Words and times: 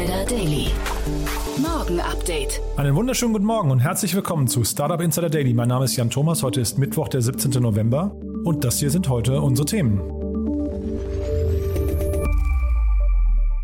Insider 0.00 0.24
Daily. 0.24 0.68
Morgen 1.58 2.00
Update. 2.00 2.58
Einen 2.78 2.94
wunderschönen 2.94 3.34
guten 3.34 3.44
Morgen 3.44 3.70
und 3.70 3.80
herzlich 3.80 4.14
willkommen 4.14 4.48
zu 4.48 4.64
Startup 4.64 4.98
Insider 4.98 5.28
Daily. 5.28 5.52
Mein 5.52 5.68
Name 5.68 5.84
ist 5.84 5.94
Jan 5.94 6.08
Thomas. 6.08 6.42
Heute 6.42 6.62
ist 6.62 6.78
Mittwoch, 6.78 7.08
der 7.08 7.20
17. 7.20 7.62
November. 7.62 8.16
Und 8.44 8.64
das 8.64 8.78
hier 8.78 8.90
sind 8.90 9.10
heute 9.10 9.42
unsere 9.42 9.66
Themen. 9.66 9.98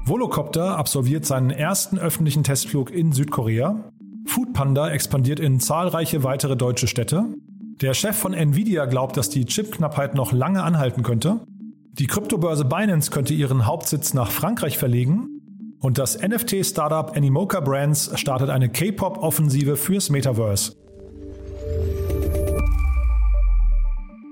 Volocopter 0.05 0.77
absolviert 0.77 1.25
seinen 1.25 1.49
ersten 1.49 1.99
öffentlichen 1.99 2.45
Testflug 2.45 2.91
in 2.91 3.13
Südkorea. 3.13 3.91
Foodpanda 4.27 4.91
expandiert 4.91 5.41
in 5.41 5.59
zahlreiche 5.59 6.23
weitere 6.23 6.55
deutsche 6.55 6.87
Städte. 6.87 7.25
Der 7.81 7.95
Chef 7.95 8.15
von 8.15 8.35
Nvidia 8.35 8.85
glaubt, 8.85 9.17
dass 9.17 9.31
die 9.31 9.47
Chipknappheit 9.47 10.15
noch 10.15 10.33
lange 10.33 10.63
anhalten 10.63 11.03
könnte. 11.03 11.41
Die 11.93 12.07
Kryptobörse 12.07 12.67
Binance 12.67 13.11
könnte 13.11 13.33
ihren 13.33 13.65
Hauptsitz 13.65 14.13
nach 14.13 14.31
Frankreich 14.31 14.77
verlegen. 14.77 15.36
Und 15.81 15.99
das 15.99 16.21
NFT-Startup 16.21 17.15
Animoca 17.17 17.61
Brands 17.61 18.11
startet 18.19 18.51
eine 18.51 18.69
K-Pop-Offensive 18.69 19.77
fürs 19.77 20.11
Metaverse. 20.11 20.73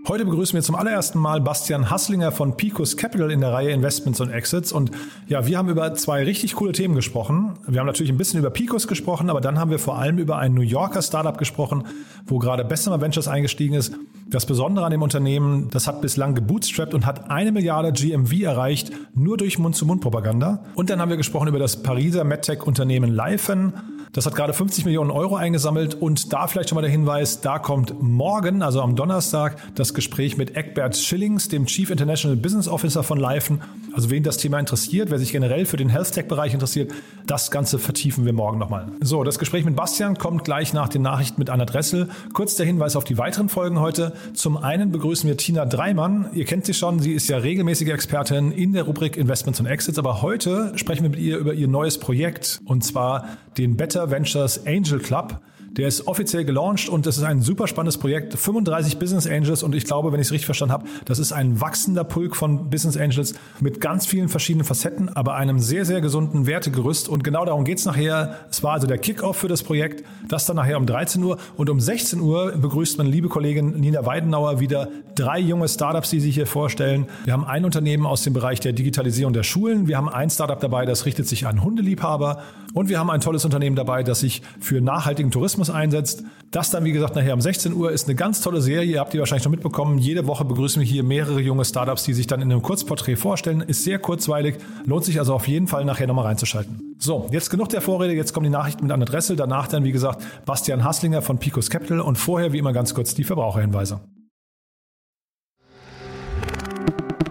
Heute 0.07 0.27
begrüßen 0.27 0.55
wir 0.55 0.63
zum 0.63 0.75
allerersten 0.75 1.19
Mal 1.19 1.41
Bastian 1.41 1.89
Hasslinger 1.89 2.31
von 2.31 2.59
Picos 2.59 2.99
Capital 2.99 3.31
in 3.31 3.41
der 3.41 3.55
Reihe 3.55 3.71
Investments 3.71 4.21
und 4.21 4.31
Exits. 4.31 4.71
Und 4.71 4.91
ja, 5.29 5.47
wir 5.47 5.57
haben 5.57 5.71
über 5.71 5.95
zwei 5.95 6.25
richtig 6.25 6.57
coole 6.57 6.73
Themen 6.73 6.95
gesprochen. 6.95 7.55
Wir 7.67 7.81
haben 7.81 7.87
natürlich 7.87 8.13
ein 8.13 8.19
bisschen 8.19 8.39
über 8.39 8.51
Picos 8.51 8.87
gesprochen, 8.87 9.31
aber 9.31 9.41
dann 9.41 9.59
haben 9.59 9.71
wir 9.71 9.79
vor 9.79 9.99
allem 9.99 10.19
über 10.19 10.37
ein 10.37 10.53
New 10.53 10.61
Yorker 10.61 11.01
Startup 11.01 11.39
gesprochen, 11.39 11.85
wo 12.27 12.39
gerade 12.39 12.67
Bessemer 12.67 13.01
Ventures 13.01 13.29
eingestiegen 13.29 13.75
ist. 13.75 13.95
Das 14.35 14.47
Besondere 14.47 14.85
an 14.85 14.91
dem 14.91 15.01
Unternehmen, 15.01 15.71
das 15.71 15.87
hat 15.87 16.01
bislang 16.03 16.35
gebootstrapped 16.35 16.93
und 16.93 17.07
hat 17.07 17.31
eine 17.31 17.53
Milliarde 17.53 17.93
GMV 17.93 18.43
erreicht, 18.43 18.91
nur 19.15 19.37
durch 19.37 19.61
Mund-zu-Mund-Propaganda. 19.61 20.65
Und 20.75 20.91
dann 20.91 21.01
haben 21.01 21.09
wir 21.09 21.17
gesprochen 21.17 21.47
über 21.47 21.61
das 21.61 21.85
Pariser 21.85 22.25
MedTech-Unternehmen 22.25 23.15
Lifen. 23.15 23.75
Das 24.15 24.27
hat 24.27 24.37
gerade 24.37 24.53
50 24.53 24.85
Millionen 24.85 25.11
Euro 25.11 25.35
eingesammelt 25.35 25.95
und 25.95 26.33
da 26.33 26.47
vielleicht 26.47 26.69
schon 26.69 26.77
mal 26.77 26.83
der 26.83 26.91
Hinweis, 26.91 27.41
da 27.41 27.59
kommt 27.59 28.01
morgen, 28.01 28.63
also 28.63 28.81
am 28.81 28.95
Donnerstag, 28.95 29.57
das 29.75 29.93
Gespräch 29.93 30.37
mit 30.37 30.57
Eckbert 30.57 30.97
Schillings, 30.97 31.49
dem 31.49 31.67
Chief 31.67 31.91
International 31.91 32.37
Business 32.37 32.69
Officer 32.69 33.03
von 33.03 33.19
Lifen. 33.19 33.61
Also 33.93 34.11
wen 34.11 34.23
das 34.23 34.37
Thema 34.37 34.61
interessiert, 34.61 35.11
wer 35.11 35.19
sich 35.19 35.33
generell 35.33 35.67
für 35.67 35.77
den 35.77 35.89
Health 35.89 36.13
Tech 36.13 36.29
Bereich 36.29 36.55
interessiert, 36.55 36.93
das 37.27 37.51
Ganze 37.51 37.81
vertiefen 37.81 38.25
wir 38.25 38.33
morgen 38.33 38.59
nochmal. 38.59 38.87
So, 39.01 39.25
das 39.25 39.41
Gespräch 39.41 39.65
mit 39.65 39.75
Bastian 39.75 40.17
kommt 40.17 40.45
gleich 40.45 40.73
nach 40.73 40.89
den 40.89 41.03
Nachrichten 41.03 41.41
mit 41.41 41.51
Anna 41.51 41.65
Dressel. 41.65 42.09
Kurz 42.35 42.55
der 42.55 42.67
Hinweis 42.67 42.95
auf 42.95 43.03
die 43.03 43.19
weiteren 43.19 43.49
Folgen 43.49 43.81
heute. 43.81 44.13
Zum 44.33 44.57
einen 44.57 44.91
begrüßen 44.91 45.29
wir 45.29 45.37
Tina 45.37 45.67
Dreimann. 45.67 46.31
Ihr 46.33 46.45
kennt 46.45 46.65
sie 46.65 46.75
schon, 46.75 47.01
sie 47.01 47.13
ist 47.13 47.29
ja 47.29 47.37
regelmäßige 47.39 47.89
Expertin 47.89 48.53
in 48.53 48.73
der 48.73 48.85
Rubrik 48.85 49.17
Investments 49.17 49.61
und 49.61 49.67
Exits, 49.67 49.99
aber 49.99 50.23
heute 50.23 50.73
sprechen 50.77 51.03
wir 51.03 51.11
mit 51.11 51.21
ihr 51.21 51.39
über 51.39 51.53
ihr 51.53 51.69
neues 51.69 51.99
Projekt 51.99 52.61
und 52.65 52.83
zwar 52.83 53.29
den 53.59 53.77
Better 53.77 54.11
Ventures 54.11 54.67
Angel 54.67 54.99
Club. 54.99 55.41
Der 55.77 55.89
ist 55.89 56.07
offiziell 56.07 56.45
gelauncht 56.45 56.89
und 56.89 57.05
das 57.05 57.17
ist 57.17 57.25
ein 57.25 57.43
super 57.43 57.67
spannendes 57.67 57.99
Projekt. 57.99 58.35
35 58.35 58.99
Business 58.99 59.27
Angels 59.27 59.63
und 59.65 59.75
ich 59.75 59.85
glaube, 59.85 60.13
wenn 60.13 60.21
ich 60.21 60.29
es 60.29 60.33
richtig 60.33 60.47
verstanden 60.47 60.73
habe, 60.73 60.87
das 61.05 61.19
ist 61.19 61.33
ein 61.33 61.61
wachsender 61.61 62.05
Pulk 62.05 62.37
von 62.37 62.71
Business 62.71 62.97
Angels 62.97 63.35
mit 63.61 63.81
ganz 63.81 64.07
vielen 64.07 64.29
verschiedenen 64.29 64.65
Facetten, 64.65 65.09
aber 65.09 65.35
einem 65.35 65.59
sehr, 65.59 65.85
sehr 65.85 66.01
gesunden 66.01 66.47
Wertegerüst. 66.47 67.09
Und 67.09 67.25
genau 67.25 67.45
darum 67.45 67.65
geht's 67.65 67.85
nachher. 67.87 68.37
Es 68.51 68.63
war 68.63 68.75
also 68.75 68.87
der 68.87 68.99
Kickoff 68.99 69.37
für 69.37 69.49
das 69.49 69.65
Projekt. 69.65 70.05
Das 70.29 70.47
dann 70.47 70.57
nachher 70.57 70.79
um 70.79 70.87
13 70.87 71.23
Uhr 71.23 71.39
und 71.57 71.69
um 71.69 71.81
16 71.81 72.21
Uhr 72.21 72.53
begrüßt 72.53 72.99
meine 72.99 73.11
liebe 73.11 73.29
Kollegin 73.29 73.81
Nina 73.81 74.07
Weidenauer 74.07 74.61
wieder 74.61 74.89
drei 75.17 75.39
junge 75.39 75.69
Startups, 75.69 76.11
die 76.11 76.21
sich 76.21 76.35
hier 76.35 76.47
vorstellen. 76.47 77.07
Wir 77.25 77.33
haben 77.33 77.45
ein 77.45 77.65
Unternehmen 77.65 78.07
aus 78.07 78.23
dem 78.23 78.33
Bereich 78.33 78.61
der 78.61 78.73
Digitalisierung 78.73 79.33
der 79.33 79.43
Schulen. 79.43 79.89
Wir 79.89 79.97
haben 79.97 80.09
ein 80.09 80.31
Startup 80.31 80.59
dabei, 80.59 80.87
das 80.87 81.07
richtet 81.07 81.27
sich 81.27 81.47
an 81.47 81.63
Hundeliebhaber. 81.63 82.43
Und 82.75 82.89
wir 82.89 82.99
haben 82.99 83.11
ein 83.11 83.21
tolles 83.21 83.45
Unternehmen 83.45 83.77
dabei, 83.77 84.03
das 84.03 84.21
sich 84.21 84.43
für 84.61 84.81
nachhaltigen 84.81 85.31
Tourismus 85.31 85.64
einsetzt. 85.71 86.25
Das 86.51 86.71
dann, 86.71 86.85
wie 86.85 86.93
gesagt, 86.93 87.17
nachher 87.17 87.35
um 87.35 87.41
16 87.41 87.73
Uhr 87.73 87.91
ist 87.91 88.07
eine 88.07 88.15
ganz 88.15 88.41
tolle 88.41 88.61
Serie. 88.61 88.93
Ihr 88.93 89.01
habt 89.01 89.13
die 89.13 89.19
wahrscheinlich 89.19 89.43
schon 89.43 89.51
mitbekommen. 89.51 89.99
Jede 89.99 90.27
Woche 90.27 90.45
begrüßen 90.45 90.81
wir 90.81 90.87
hier 90.87 91.03
mehrere 91.03 91.41
junge 91.41 91.65
Startups, 91.65 92.05
die 92.05 92.13
sich 92.13 92.27
dann 92.27 92.41
in 92.41 92.53
einem 92.53 92.63
Kurzporträt 92.63 93.17
vorstellen. 93.17 93.61
Ist 93.61 93.85
sehr 93.85 93.99
kurzweilig. 93.99 94.57
Lohnt 94.85 95.05
sich 95.05 95.19
also 95.19 95.35
auf 95.35 95.49
jeden 95.49 95.67
Fall 95.67 95.85
nachher 95.85 96.07
nochmal 96.07 96.27
reinzuschalten. 96.27 96.95
So, 96.99 97.29
jetzt 97.33 97.51
genug 97.51 97.71
der 97.71 97.81
Vorrede. 97.81 98.15
Jetzt 98.15 98.33
kommen 98.33 98.45
die 98.45 98.51
Nachrichten 98.51 98.85
mit 98.85 98.93
Anne 98.93 99.05
Dressel. 99.05 99.37
Danach 99.37 99.67
dann, 99.67 99.83
wie 99.85 99.93
gesagt, 99.93 100.23
Bastian 100.47 100.85
Hasslinger 100.85 101.23
von 101.23 101.39
Picos 101.39 101.71
Capital 101.71 102.01
und 102.01 102.17
vorher, 102.17 102.53
wie 102.53 102.59
immer, 102.59 102.73
ganz 102.73 102.95
kurz 102.95 103.15
die 103.15 103.25
Verbraucherhinweise. 103.25 104.01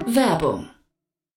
Werbung. 0.05 0.67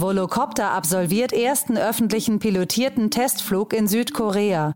Volocopter 0.00 0.70
absolviert 0.70 1.32
ersten 1.32 1.76
öffentlichen 1.76 2.38
pilotierten 2.38 3.10
Testflug 3.10 3.72
in 3.72 3.88
Südkorea. 3.88 4.74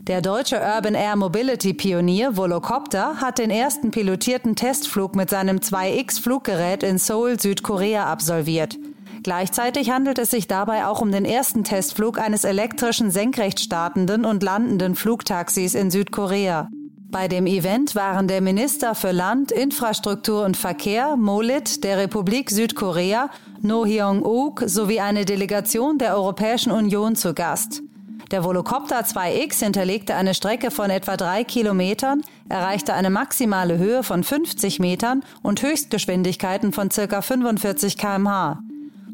Der 0.00 0.20
deutsche 0.20 0.60
Urban 0.60 0.94
Air 0.94 1.16
Mobility 1.16 1.74
Pionier 1.74 2.36
Volocopter 2.36 3.20
hat 3.20 3.38
den 3.38 3.50
ersten 3.50 3.90
pilotierten 3.90 4.56
Testflug 4.56 5.14
mit 5.14 5.30
seinem 5.30 5.58
2X-Fluggerät 5.58 6.82
in 6.82 6.98
Seoul, 6.98 7.38
Südkorea 7.40 8.06
absolviert. 8.06 8.78
Gleichzeitig 9.22 9.90
handelt 9.90 10.18
es 10.18 10.30
sich 10.30 10.46
dabei 10.46 10.86
auch 10.86 11.00
um 11.00 11.10
den 11.10 11.24
ersten 11.24 11.64
Testflug 11.64 12.18
eines 12.18 12.44
elektrischen 12.44 13.10
senkrecht 13.10 13.60
startenden 13.60 14.24
und 14.24 14.42
landenden 14.42 14.94
Flugtaxis 14.94 15.74
in 15.74 15.90
Südkorea. 15.90 16.70
Bei 17.18 17.28
dem 17.28 17.46
Event 17.46 17.94
waren 17.94 18.28
der 18.28 18.42
Minister 18.42 18.94
für 18.94 19.10
Land, 19.10 19.50
Infrastruktur 19.50 20.44
und 20.44 20.54
Verkehr, 20.54 21.16
Molit, 21.16 21.82
der 21.82 21.96
Republik 21.96 22.50
Südkorea, 22.50 23.30
No 23.62 23.86
Hyung-uk 23.86 24.64
sowie 24.66 25.00
eine 25.00 25.24
Delegation 25.24 25.96
der 25.96 26.14
Europäischen 26.14 26.70
Union 26.70 27.16
zu 27.16 27.32
Gast. 27.32 27.80
Der 28.30 28.44
Volocopter 28.44 29.00
2X 29.00 29.64
hinterlegte 29.64 30.14
eine 30.14 30.34
Strecke 30.34 30.70
von 30.70 30.90
etwa 30.90 31.16
drei 31.16 31.42
Kilometern, 31.42 32.20
erreichte 32.50 32.92
eine 32.92 33.08
maximale 33.08 33.78
Höhe 33.78 34.02
von 34.02 34.22
50 34.22 34.78
Metern 34.78 35.24
und 35.42 35.62
Höchstgeschwindigkeiten 35.62 36.74
von 36.74 36.90
ca. 36.90 37.22
45 37.22 37.96
kmh. 37.96 38.58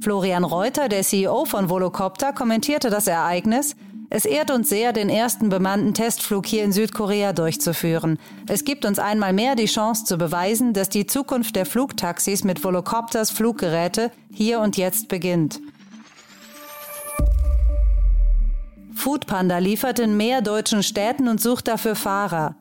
Florian 0.02 0.42
Reuter, 0.42 0.88
der 0.88 1.02
CEO 1.02 1.44
von 1.44 1.70
Volocopter, 1.70 2.32
kommentierte 2.32 2.90
das 2.90 3.06
Ereignis, 3.06 3.76
es 4.14 4.26
ehrt 4.26 4.50
uns 4.50 4.68
sehr, 4.68 4.92
den 4.92 5.08
ersten 5.08 5.48
bemannten 5.48 5.94
Testflug 5.94 6.44
hier 6.44 6.64
in 6.64 6.72
Südkorea 6.72 7.32
durchzuführen. 7.32 8.18
Es 8.46 8.66
gibt 8.66 8.84
uns 8.84 8.98
einmal 8.98 9.32
mehr 9.32 9.54
die 9.54 9.64
Chance 9.64 10.04
zu 10.04 10.18
beweisen, 10.18 10.74
dass 10.74 10.90
die 10.90 11.06
Zukunft 11.06 11.56
der 11.56 11.64
Flugtaxis 11.64 12.44
mit 12.44 12.62
Volocopters 12.62 13.30
Fluggeräte 13.30 14.10
hier 14.30 14.60
und 14.60 14.76
jetzt 14.76 15.08
beginnt. 15.08 15.62
Foodpanda 18.94 19.56
liefert 19.56 19.98
in 19.98 20.14
mehr 20.18 20.42
deutschen 20.42 20.82
Städten 20.82 21.26
und 21.26 21.40
sucht 21.40 21.66
dafür 21.66 21.94
Fahrer. 21.94 22.54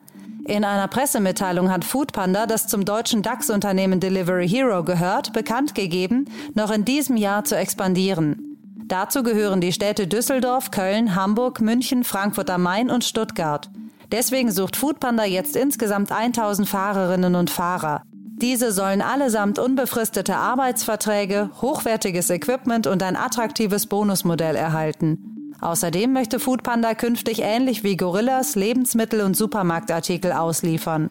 In 0.48 0.64
einer 0.64 0.88
Pressemitteilung 0.88 1.70
hat 1.70 1.84
Foodpanda, 1.84 2.46
das 2.46 2.68
zum 2.68 2.86
deutschen 2.86 3.24
DAX-Unternehmen 3.24 4.00
Delivery 4.00 4.48
Hero 4.48 4.86
gehört, 4.86 5.34
bekannt 5.34 5.76
gegeben, 5.76 6.30
noch 6.54 6.72
in 6.72 6.86
diesem 6.86 7.18
Jahr 7.18 7.44
zu 7.44 7.58
expandieren. 7.58 8.51
Dazu 8.92 9.24
gehören 9.24 9.62
die 9.62 9.72
Städte 9.72 10.06
Düsseldorf, 10.06 10.70
Köln, 10.70 11.16
Hamburg, 11.16 11.62
München, 11.62 12.04
Frankfurt 12.04 12.50
am 12.50 12.64
Main 12.64 12.90
und 12.90 13.06
Stuttgart. 13.06 13.70
Deswegen 14.12 14.52
sucht 14.52 14.76
Foodpanda 14.76 15.24
jetzt 15.24 15.56
insgesamt 15.56 16.12
1000 16.12 16.68
Fahrerinnen 16.68 17.36
und 17.36 17.50
Fahrer. 17.50 18.02
Diese 18.12 18.74
sollen 18.74 19.02
allesamt 19.02 19.60
unbefristete 19.60 20.36
Arbeitsverträge, 20.36 21.52
hochwertiges 21.62 22.30
Equipment 22.30 22.86
und 22.86 23.02
ein 23.02 23.16
attraktives 23.16 23.86
Bonusmodell 23.86 24.58
erhalten. 24.58 25.54
Außerdem 25.62 26.12
möchte 26.12 26.42
Foodpanda 26.42 26.94
künftig 26.94 27.40
ähnlich 27.42 27.86
wie 27.86 27.96
Gorillas 27.96 28.56
Lebensmittel 28.56 29.22
und 29.22 29.38
Supermarktartikel 29.38 30.34
ausliefern. 30.34 31.10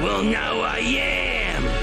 Well, 0.00 0.24
now 0.24 0.64
I 0.64 1.00
am 1.58 1.81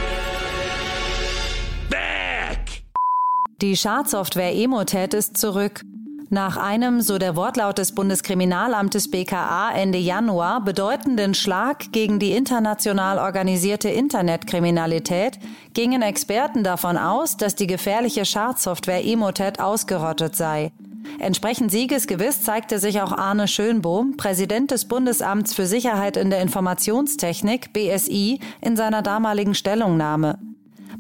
Die 3.62 3.76
Schadsoftware 3.76 4.56
Emotet 4.56 5.14
ist 5.14 5.36
zurück. 5.36 5.82
Nach 6.30 6.56
einem, 6.56 7.02
so 7.02 7.18
der 7.18 7.36
Wortlaut 7.36 7.78
des 7.78 7.94
Bundeskriminalamtes 7.94 9.12
BKA 9.12 9.72
Ende 9.74 9.98
Januar, 9.98 10.64
bedeutenden 10.64 11.34
Schlag 11.34 11.92
gegen 11.92 12.20
die 12.20 12.32
international 12.32 13.18
organisierte 13.18 13.90
Internetkriminalität 13.90 15.40
gingen 15.74 16.02
Experten 16.02 16.64
davon 16.64 16.98
aus, 16.98 17.36
dass 17.36 17.56
die 17.56 17.68
gefährliche 17.68 18.24
Schadsoftware 18.24 19.06
Emotet 19.06 19.60
ausgerottet 19.60 20.38
sei. 20.38 20.72
Entsprechend 21.20 21.70
siegesgewiss 21.70 22.42
zeigte 22.42 22.80
sich 22.80 23.02
auch 23.02 23.12
Arne 23.12 23.50
Schönbohm, 23.50 24.16
Präsident 24.16 24.72
des 24.72 24.86
Bundesamts 24.86 25.54
für 25.54 25.66
Sicherheit 25.66 26.16
in 26.16 26.30
der 26.30 26.42
Informationstechnik 26.42 27.74
BSI, 27.74 28.40
in 28.62 28.78
seiner 28.78 29.02
damaligen 29.02 29.54
Stellungnahme. 29.54 30.40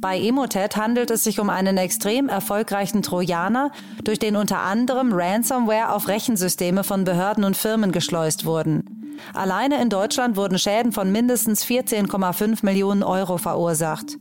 Bei 0.02 0.18
Emotet 0.18 0.78
handelt 0.78 1.12
es 1.12 1.26
sich 1.26 1.42
um 1.42 1.50
einen 1.50 1.76
extrem 1.76 2.30
erfolgreichen 2.30 3.02
Trojaner, 3.02 3.72
durch 4.02 4.18
den 4.18 4.38
unter 4.38 4.60
anderem 4.60 5.12
Ransomware 5.12 5.94
auf 5.94 6.08
Rechensysteme 6.08 6.86
von 6.86 7.04
Behörden 7.04 7.44
und 7.44 7.58
Firmen 7.58 7.92
geschleust 7.92 8.46
wurden. 8.46 9.18
Alleine 9.34 9.82
in 9.82 9.90
Deutschland 9.90 10.38
wurden 10.38 10.58
Schäden 10.58 10.94
von 10.94 11.12
mindestens 11.12 11.66
14,5 11.66 12.64
Millionen 12.64 13.04
Euro 13.04 13.38
verursacht. 13.38 14.18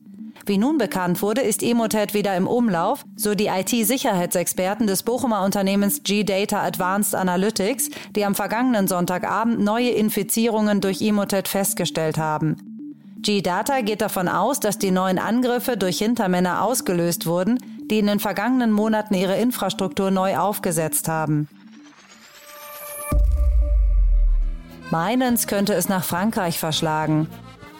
Wie 0.47 0.59
nun 0.59 0.79
bekannt 0.79 1.23
wurde, 1.23 1.43
ist 1.43 1.63
Emotet 1.63 2.13
wieder 2.13 2.37
im 2.37 2.49
Umlauf, 2.49 3.05
so 3.15 3.37
die 3.37 3.47
IT-Sicherheitsexperten 3.47 4.89
des 4.89 5.05
Bochumer 5.05 5.45
Unternehmens 5.45 6.03
G-Data 6.03 6.61
Advanced 6.61 7.15
Analytics, 7.15 7.91
die 8.17 8.25
am 8.25 8.35
vergangenen 8.35 8.89
Sonntagabend 8.89 9.61
neue 9.61 9.91
Infizierungen 9.91 10.81
durch 10.81 11.01
Emotet 11.03 11.47
festgestellt 11.47 12.19
haben. 12.19 12.68
G-Data 13.21 13.81
geht 13.81 14.01
davon 14.01 14.29
aus, 14.29 14.61
dass 14.61 14.79
die 14.79 14.91
neuen 14.91 15.19
Angriffe 15.19 15.77
durch 15.77 15.99
Hintermänner 15.99 16.63
ausgelöst 16.63 17.27
wurden, 17.27 17.59
die 17.91 17.99
in 17.99 18.07
den 18.07 18.21
vergangenen 18.21 18.71
Monaten 18.71 19.15
ihre 19.15 19.37
Infrastruktur 19.37 20.11
neu 20.11 20.37
aufgesetzt 20.37 21.09
haben. 21.09 21.49
Binance 24.91 25.47
könnte 25.47 25.75
es 25.75 25.89
nach 25.89 26.05
Frankreich 26.05 26.59
verschlagen. 26.59 27.29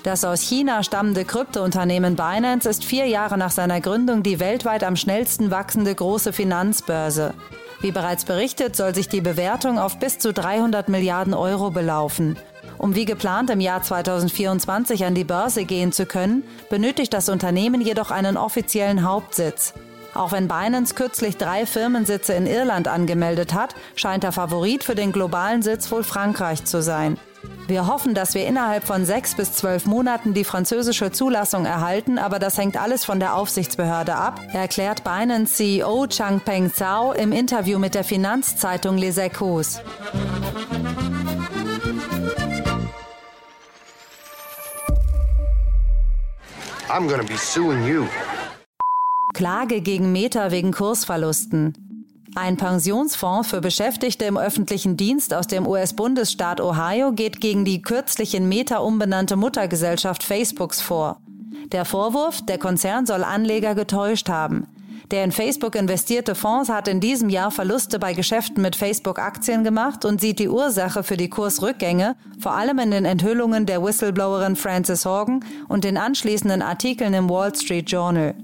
Das 0.03 0.25
aus 0.25 0.43
China 0.43 0.83
stammende 0.83 1.25
Kryptounternehmen 1.25 2.17
Binance 2.17 2.69
ist 2.69 2.85
vier 2.85 3.07
Jahre 3.07 3.39
nach 3.39 3.51
seiner 3.51 3.81
Gründung 3.81 4.23
die 4.23 4.41
weltweit 4.41 4.85
am 4.85 4.97
schnellsten 4.97 5.51
wachsende 5.51 5.95
große 5.95 6.33
Finanzbörse. 6.33 7.35
Wie 7.81 7.93
bereits 7.93 8.25
berichtet, 8.25 8.77
soll 8.77 8.95
sich 8.95 9.09
die 9.09 9.21
Bewertung 9.21 9.79
auf 9.79 9.99
bis 9.99 10.19
zu 10.19 10.33
300 10.33 10.89
Milliarden 10.89 11.35
Euro 11.35 11.71
belaufen. 11.71 12.37
Um 12.79 12.95
wie 12.95 13.05
geplant 13.05 13.51
im 13.51 13.61
Jahr 13.61 13.83
2024 13.83 15.05
an 15.05 15.15
die 15.15 15.25
Börse 15.25 15.65
gehen 15.65 15.93
zu 15.93 16.07
können, 16.07 16.45
benötigt 16.71 17.13
das 17.13 17.29
Unternehmen 17.29 17.81
jedoch 17.81 18.11
einen 18.11 18.37
offiziellen 18.37 19.03
Hauptsitz. 19.03 19.75
Auch 20.15 20.33
wenn 20.33 20.49
Binance 20.49 20.95
kürzlich 20.95 21.37
drei 21.37 21.67
Firmensitze 21.67 22.33
in 22.33 22.47
Irland 22.47 22.89
angemeldet 22.89 23.53
hat, 23.53 23.75
scheint 23.95 24.23
der 24.23 24.33
Favorit 24.33 24.85
für 24.85 24.95
den 24.95 25.13
globalen 25.13 25.63
Sitz 25.63 25.91
wohl 25.91 26.03
Frankreich 26.03 26.65
zu 26.65 26.83
sein. 26.83 27.19
Wir 27.67 27.87
hoffen, 27.87 28.15
dass 28.15 28.35
wir 28.35 28.47
innerhalb 28.47 28.85
von 28.85 29.05
sechs 29.05 29.35
bis 29.35 29.53
zwölf 29.53 29.85
Monaten 29.85 30.33
die 30.33 30.45
französische 30.45 31.13
Zulassung 31.13 31.67
erhalten, 31.67 32.19
aber 32.19 32.39
das 32.39 32.57
hängt 32.59 32.81
alles 32.81 33.05
von 33.05 33.21
der 33.21 33.35
Aufsichtsbehörde 33.35 34.15
ab, 34.15 34.41
erklärt 34.53 35.05
Binance 35.05 35.55
CEO 35.55 36.07
Changpeng 36.09 36.73
Zhao 36.73 37.13
im 37.13 37.33
Interview 37.33 37.79
mit 37.79 37.95
der 37.95 38.05
Finanzzeitung 38.05 38.97
Les 38.97 39.19
Echos. 39.19 39.81
I'm 46.91 47.07
gonna 47.07 47.23
be 47.23 47.37
suing 47.37 47.87
you. 47.87 48.07
Klage 49.35 49.83
gegen 49.83 50.11
Meta 50.11 50.51
wegen 50.51 50.73
Kursverlusten. 50.73 51.75
Ein 52.35 52.57
Pensionsfonds 52.57 53.51
für 53.51 53.61
Beschäftigte 53.61 54.25
im 54.25 54.39
öffentlichen 54.39 54.97
Dienst 54.97 55.35
aus 55.35 55.47
dem 55.47 55.67
US-Bundesstaat 55.67 56.63
Ohio 56.63 57.13
geht 57.13 57.43
gegen 57.43 57.67
die 57.67 57.83
kürzlich 57.83 58.35
in 58.35 58.49
Meta 58.49 58.79
umbenannte 58.79 59.37
Muttergesellschaft 59.37 60.23
Facebooks 60.23 60.81
vor. 60.81 61.21
Der 61.73 61.85
Vorwurf, 61.85 62.41
der 62.47 62.59
Konzern 62.59 63.05
soll 63.05 63.23
Anleger 63.23 63.75
getäuscht 63.75 64.31
haben. 64.31 64.67
Der 65.11 65.25
in 65.25 65.33
Facebook 65.33 65.75
investierte 65.75 66.35
Fonds 66.35 66.69
hat 66.69 66.87
in 66.87 67.01
diesem 67.01 67.31
Jahr 67.31 67.51
Verluste 67.51 67.99
bei 67.99 68.13
Geschäften 68.13 68.61
mit 68.61 68.77
Facebook-Aktien 68.77 69.65
gemacht 69.65 70.05
und 70.05 70.21
sieht 70.21 70.39
die 70.39 70.51
Ursache 70.51 71.03
für 71.03 71.17
die 71.17 71.31
Kursrückgänge 71.31 72.15
vor 72.39 72.53
allem 72.53 72.79
in 72.79 72.91
den 72.91 73.07
Enthüllungen 73.07 73.65
der 73.65 73.83
Whistleblowerin 73.83 74.55
Frances 74.55 75.07
Horgan 75.07 75.43
und 75.67 75.85
den 75.85 75.97
anschließenden 75.97 76.61
Artikeln 76.61 77.15
im 77.15 77.31
Wall 77.31 77.55
Street 77.55 77.91
Journal. 77.91 78.35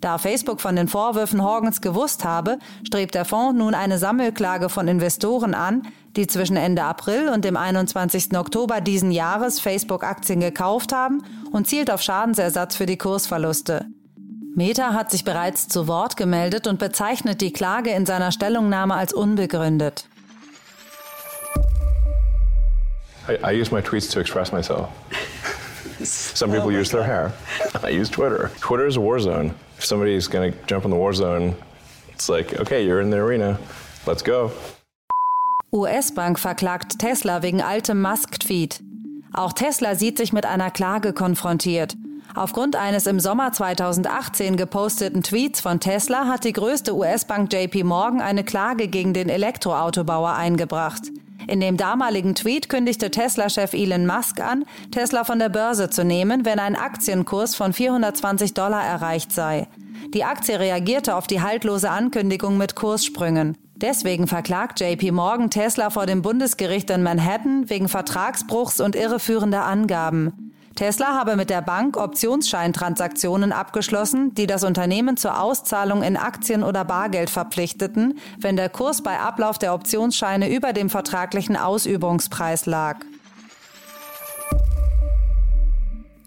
Da 0.00 0.18
Facebook 0.18 0.60
von 0.60 0.74
den 0.74 0.88
Vorwürfen 0.88 1.44
Horgans 1.44 1.80
gewusst 1.80 2.24
habe, 2.24 2.58
strebt 2.84 3.14
der 3.14 3.24
Fonds 3.24 3.56
nun 3.56 3.72
eine 3.72 3.98
Sammelklage 3.98 4.68
von 4.68 4.88
Investoren 4.88 5.54
an, 5.54 5.82
die 6.16 6.26
zwischen 6.26 6.56
Ende 6.56 6.82
April 6.82 7.28
und 7.28 7.44
dem 7.44 7.56
21. 7.56 8.36
Oktober 8.36 8.80
diesen 8.80 9.12
Jahres 9.12 9.60
Facebook-Aktien 9.60 10.40
gekauft 10.40 10.92
haben 10.92 11.22
und 11.52 11.68
zielt 11.68 11.92
auf 11.92 12.02
Schadensersatz 12.02 12.74
für 12.74 12.86
die 12.86 12.98
Kursverluste. 12.98 13.86
Meta 14.54 14.92
hat 14.92 15.10
sich 15.10 15.24
bereits 15.24 15.66
zu 15.68 15.88
Wort 15.88 16.16
gemeldet 16.16 16.66
und 16.66 16.78
bezeichnet 16.78 17.40
die 17.40 17.52
Klage 17.52 17.90
in 17.90 18.04
seiner 18.04 18.32
Stellungnahme 18.32 18.94
als 18.94 19.14
unbegründet. 19.14 20.06
I, 23.28 23.38
I 23.42 23.58
use 23.58 23.72
my 23.72 23.80
tweets 23.80 24.08
to 24.08 24.20
express 24.20 24.52
myself. 24.52 24.88
Some 26.02 26.52
people 26.52 26.70
use 26.70 26.90
their 26.90 27.04
hair. 27.04 27.32
I 27.82 27.90
use 27.90 28.10
Twitter. 28.10 28.50
Twitter 28.60 28.86
is 28.86 28.96
a 28.96 29.00
war 29.00 29.20
zone. 29.20 29.54
If 29.78 29.84
somebody's 29.86 30.28
going 30.28 30.52
to 30.52 30.58
jump 30.66 30.84
in 30.84 30.90
the 30.90 30.96
war 30.96 31.14
zone, 31.14 31.54
it's 32.12 32.28
like, 32.28 32.58
okay, 32.60 32.84
you're 32.84 33.00
in 33.00 33.10
the 33.10 33.18
arena. 33.18 33.58
Let's 34.06 34.22
go. 34.22 34.50
US-Bank 35.72 36.38
verklagt 36.38 36.98
Tesla 36.98 37.42
wegen 37.42 37.62
altem 37.62 38.02
Musk-Tweet. 38.02 38.82
Auch 39.32 39.54
Tesla 39.54 39.94
sieht 39.94 40.18
sich 40.18 40.34
mit 40.34 40.44
einer 40.44 40.70
Klage 40.70 41.14
konfrontiert. 41.14 41.96
Aufgrund 42.34 42.76
eines 42.76 43.06
im 43.06 43.20
Sommer 43.20 43.52
2018 43.52 44.56
geposteten 44.56 45.22
Tweets 45.22 45.60
von 45.60 45.80
Tesla 45.80 46.26
hat 46.26 46.44
die 46.44 46.52
größte 46.52 46.94
US-Bank 46.96 47.52
JP 47.52 47.84
Morgan 47.84 48.20
eine 48.20 48.42
Klage 48.42 48.88
gegen 48.88 49.12
den 49.12 49.28
Elektroautobauer 49.28 50.32
eingebracht. 50.32 51.02
In 51.48 51.60
dem 51.60 51.76
damaligen 51.76 52.34
Tweet 52.34 52.68
kündigte 52.68 53.10
Tesla-Chef 53.10 53.74
Elon 53.74 54.06
Musk 54.06 54.40
an, 54.40 54.64
Tesla 54.90 55.24
von 55.24 55.38
der 55.38 55.48
Börse 55.48 55.90
zu 55.90 56.04
nehmen, 56.04 56.44
wenn 56.44 56.58
ein 56.58 56.76
Aktienkurs 56.76 57.54
von 57.54 57.72
420 57.72 58.54
Dollar 58.54 58.84
erreicht 58.84 59.32
sei. 59.32 59.66
Die 60.14 60.24
Aktie 60.24 60.58
reagierte 60.58 61.16
auf 61.16 61.26
die 61.26 61.42
haltlose 61.42 61.90
Ankündigung 61.90 62.58
mit 62.58 62.76
Kurssprüngen. 62.76 63.56
Deswegen 63.74 64.28
verklagt 64.28 64.80
JP 64.80 65.10
Morgan 65.10 65.50
Tesla 65.50 65.90
vor 65.90 66.06
dem 66.06 66.22
Bundesgericht 66.22 66.88
in 66.90 67.02
Manhattan 67.02 67.68
wegen 67.68 67.88
Vertragsbruchs 67.88 68.80
und 68.80 68.94
irreführender 68.94 69.64
Angaben. 69.64 70.52
Tesla 70.74 71.14
habe 71.18 71.36
mit 71.36 71.50
der 71.50 71.60
Bank 71.60 71.96
Optionsscheintransaktionen 71.96 73.52
abgeschlossen, 73.52 74.34
die 74.34 74.46
das 74.46 74.64
Unternehmen 74.64 75.16
zur 75.16 75.40
Auszahlung 75.40 76.02
in 76.02 76.16
Aktien 76.16 76.62
oder 76.62 76.84
Bargeld 76.84 77.30
verpflichteten, 77.30 78.18
wenn 78.38 78.56
der 78.56 78.68
Kurs 78.68 79.02
bei 79.02 79.18
Ablauf 79.18 79.58
der 79.58 79.74
Optionsscheine 79.74 80.54
über 80.54 80.72
dem 80.72 80.88
vertraglichen 80.88 81.56
Ausübungspreis 81.56 82.66
lag. 82.66 82.96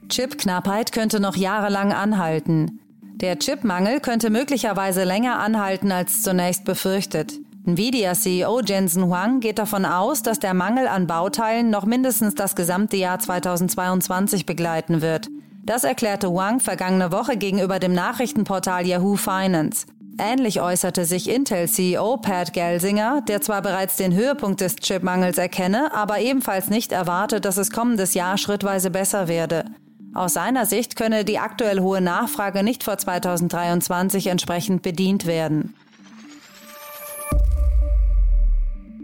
Chipknappheit 0.10 0.92
könnte 0.92 1.20
noch 1.20 1.36
jahrelang 1.36 1.92
anhalten. 1.92 2.80
Der 3.02 3.40
Chipmangel 3.40 4.00
könnte 4.02 4.30
möglicherweise 4.30 5.04
länger 5.04 5.40
anhalten 5.40 5.92
als 5.92 6.22
zunächst 6.22 6.66
befürchtet. 6.66 7.40
Nvidia-CEO 7.66 8.62
Jensen 8.62 9.06
Huang 9.06 9.40
geht 9.40 9.58
davon 9.58 9.86
aus, 9.86 10.22
dass 10.22 10.38
der 10.38 10.54
Mangel 10.54 10.88
an 10.88 11.08
Bauteilen 11.08 11.72
noch 11.72 11.86
mindestens 11.86 12.36
das 12.36 12.56
gesamte 12.56 12.96
Jahr 12.96 13.18
2022 13.18 14.46
begleiten 14.46 15.02
wird. 15.02 15.30
Das 15.64 15.84
erklärte 15.84 16.30
Huang 16.30 16.60
vergangene 16.60 17.12
Woche 17.12 17.38
gegenüber 17.38 17.80
dem 17.80 17.94
Nachrichtenportal 17.94 18.86
Yahoo 18.86 19.16
Finance. 19.16 19.88
Ähnlich 20.20 20.62
äußerte 20.62 21.06
sich 21.06 21.28
Intel-CEO 21.28 22.18
Pat 22.18 22.54
Gelsinger, 22.54 23.22
der 23.22 23.42
zwar 23.42 23.64
bereits 23.64 23.98
den 23.98 24.14
Höhepunkt 24.14 24.62
des 24.62 24.76
Chipmangels 24.76 25.40
erkenne, 25.40 25.92
aber 25.92 26.20
ebenfalls 26.20 26.70
nicht 26.70 26.92
erwartet, 26.92 27.46
dass 27.46 27.58
es 27.58 27.72
kommendes 27.72 28.14
Jahr 28.14 28.38
schrittweise 28.38 28.92
besser 28.92 29.28
werde. 29.28 29.66
Aus 30.14 30.34
seiner 30.34 30.68
Sicht 30.68 30.96
könne 30.96 31.26
die 31.26 31.40
aktuell 31.40 31.80
hohe 31.80 32.00
Nachfrage 32.00 32.64
nicht 32.64 32.84
vor 32.84 32.98
2023 32.98 34.28
entsprechend 34.28 34.84
bedient 34.84 35.26
werden. 35.26 35.74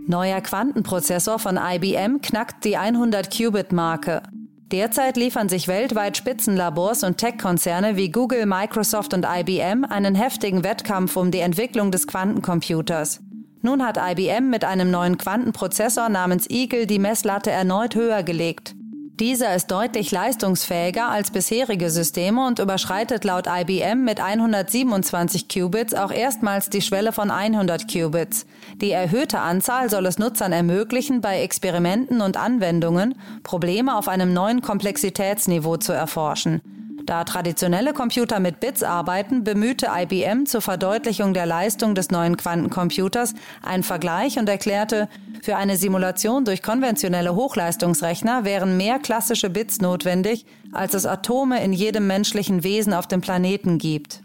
Neuer 0.08 0.42
Quantenprozessor 0.42 1.38
von 1.38 1.58
IBM 1.58 2.22
knackt 2.22 2.66
die 2.66 2.78
100-Qubit-Marke. 2.78 4.24
Derzeit 4.72 5.16
liefern 5.16 5.48
sich 5.48 5.68
weltweit 5.68 6.18
Spitzenlabors 6.18 7.04
und 7.04 7.18
Tech-Konzerne 7.18 7.98
wie 7.98 8.10
Google, 8.10 8.46
Microsoft 8.46 9.14
und 9.14 9.26
IBM 9.30 9.86
einen 9.86 10.16
heftigen 10.16 10.64
Wettkampf 10.64 11.16
um 11.18 11.30
die 11.30 11.40
Entwicklung 11.40 11.92
des 11.92 12.08
Quantencomputers. 12.08 13.22
Nun 13.62 13.86
hat 13.86 13.98
IBM 13.98 14.50
mit 14.50 14.66
einem 14.66 14.90
neuen 14.90 15.18
Quantenprozessor 15.18 16.10
namens 16.10 16.50
Eagle 16.50 16.88
die 16.88 17.00
Messlatte 17.00 17.52
erneut 17.52 17.96
höher 17.96 18.24
gelegt. 18.24 18.76
Dieser 19.22 19.54
ist 19.54 19.70
deutlich 19.70 20.10
leistungsfähiger 20.10 21.08
als 21.08 21.30
bisherige 21.30 21.92
Systeme 21.92 22.48
und 22.48 22.58
überschreitet 22.58 23.24
laut 23.24 23.46
IBM 23.48 24.04
mit 24.04 24.20
127 24.20 25.48
Qubits 25.48 25.94
auch 25.94 26.12
erstmals 26.12 26.72
die 26.72 26.82
Schwelle 26.82 27.12
von 27.12 27.30
100 27.30 27.88
Qubits. 27.88 28.48
Die 28.78 28.90
erhöhte 28.90 29.38
Anzahl 29.38 29.92
soll 29.92 30.08
es 30.08 30.18
Nutzern 30.18 30.54
ermöglichen, 30.54 31.22
bei 31.22 31.44
Experimenten 31.44 32.20
und 32.20 32.36
Anwendungen 32.36 33.14
Probleme 33.44 33.96
auf 33.96 34.08
einem 34.08 34.34
neuen 34.34 34.64
Komplexitätsniveau 34.64 35.78
zu 35.78 35.94
erforschen. 35.94 36.81
Da 37.06 37.24
traditionelle 37.24 37.94
Computer 37.94 38.40
mit 38.40 38.60
Bits 38.60 38.84
arbeiten, 38.84 39.44
bemühte 39.44 39.88
IBM 39.96 40.46
zur 40.46 40.62
Verdeutlichung 40.62 41.34
der 41.34 41.46
Leistung 41.46 41.96
des 41.96 42.12
neuen 42.12 42.38
Quantencomputers 42.38 43.34
einen 43.62 43.84
Vergleich 43.84 44.38
und 44.38 44.48
erklärte, 44.48 45.10
für 45.42 45.56
eine 45.56 45.76
Simulation 45.76 46.46
durch 46.46 46.62
konventionelle 46.62 47.36
Hochleistungsrechner 47.36 48.46
wären 48.46 48.78
mehr 48.78 49.00
klassische 49.00 49.50
Bits 49.50 49.82
notwendig, 49.82 50.46
als 50.72 50.94
es 50.94 51.06
Atome 51.06 51.64
in 51.64 51.74
jedem 51.74 52.06
menschlichen 52.06 52.64
Wesen 52.64 52.94
auf 52.94 53.08
dem 53.08 53.22
Planeten 53.22 53.80
gibt. 53.80 54.22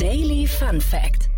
Daily 0.00 0.48
Fun 0.48 0.80
Fact: 0.80 1.28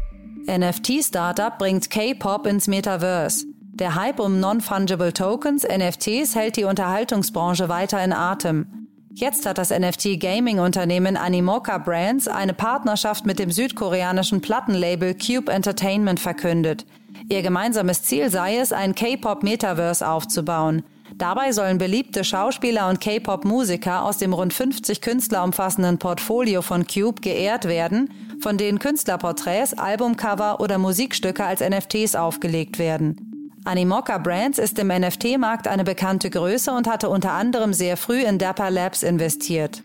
NFT-Startup 0.47 1.59
bringt 1.59 1.91
K-Pop 1.91 2.47
ins 2.47 2.67
Metaverse. 2.67 3.47
Der 3.75 3.95
Hype 3.97 4.21
um 4.21 4.41
Non-Fungible 4.41 5.12
Tokens, 5.12 5.64
NFTs, 5.64 6.35
hält 6.35 6.57
die 6.57 6.64
Unterhaltungsbranche 6.64 7.69
weiter 7.69 8.03
in 8.03 8.12
Atem. 8.12 8.85
Jetzt 9.16 9.47
hat 9.47 9.59
das 9.59 9.71
NFT-Gaming-Unternehmen 9.71 11.16
Animoca 11.16 11.78
Brands 11.78 12.26
eine 12.26 12.52
Partnerschaft 12.52 13.25
mit 13.26 13.38
dem 13.38 13.52
südkoreanischen 13.52 14.40
Plattenlabel 14.40 15.14
Cube 15.14 15.52
Entertainment 15.52 16.18
verkündet. 16.18 16.85
Ihr 17.28 17.42
gemeinsames 17.42 18.02
Ziel 18.02 18.28
sei 18.28 18.56
es, 18.56 18.73
ein 18.73 18.97
K-Pop-Metaverse 18.97 20.06
aufzubauen. 20.09 20.83
Dabei 21.14 21.52
sollen 21.52 21.78
beliebte 21.78 22.25
Schauspieler 22.25 22.88
und 22.88 23.00
K-Pop-Musiker 23.00 24.02
aus 24.04 24.18
dem 24.18 24.33
rund 24.33 24.52
50 24.52 25.00
Künstler 25.00 25.44
umfassenden 25.44 25.99
Portfolio 25.99 26.61
von 26.61 26.85
Cube 26.85 27.21
geehrt 27.21 27.66
werden, 27.66 28.11
von 28.40 28.59
denen 28.59 28.80
Künstlerporträts, 28.80 29.75
Albumcover 29.75 30.59
oder 30.59 30.78
Musikstücke 30.78 31.44
als 31.44 31.61
NFTs 31.61 32.16
aufgelegt 32.16 32.80
werden. 32.80 33.34
Animoca 33.66 34.18
Brands 34.18 34.59
ist 34.59 34.78
im 34.78 34.88
NFT-Markt 34.88 35.68
eine 35.68 35.85
bekannte 35.85 36.28
Größe 36.28 36.71
und 36.71 36.87
hatte 36.87 37.09
unter 37.09 37.33
anderem 37.33 37.73
sehr 37.73 37.97
früh 37.97 38.23
in 38.23 38.38
Dapper 38.38 38.71
Labs 38.71 39.02
investiert. 39.02 39.83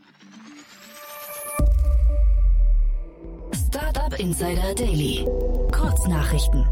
Startup 3.53 4.19
Insider 4.19 4.75
Daily. 4.75 5.25
Kurznachrichten. 5.71 6.65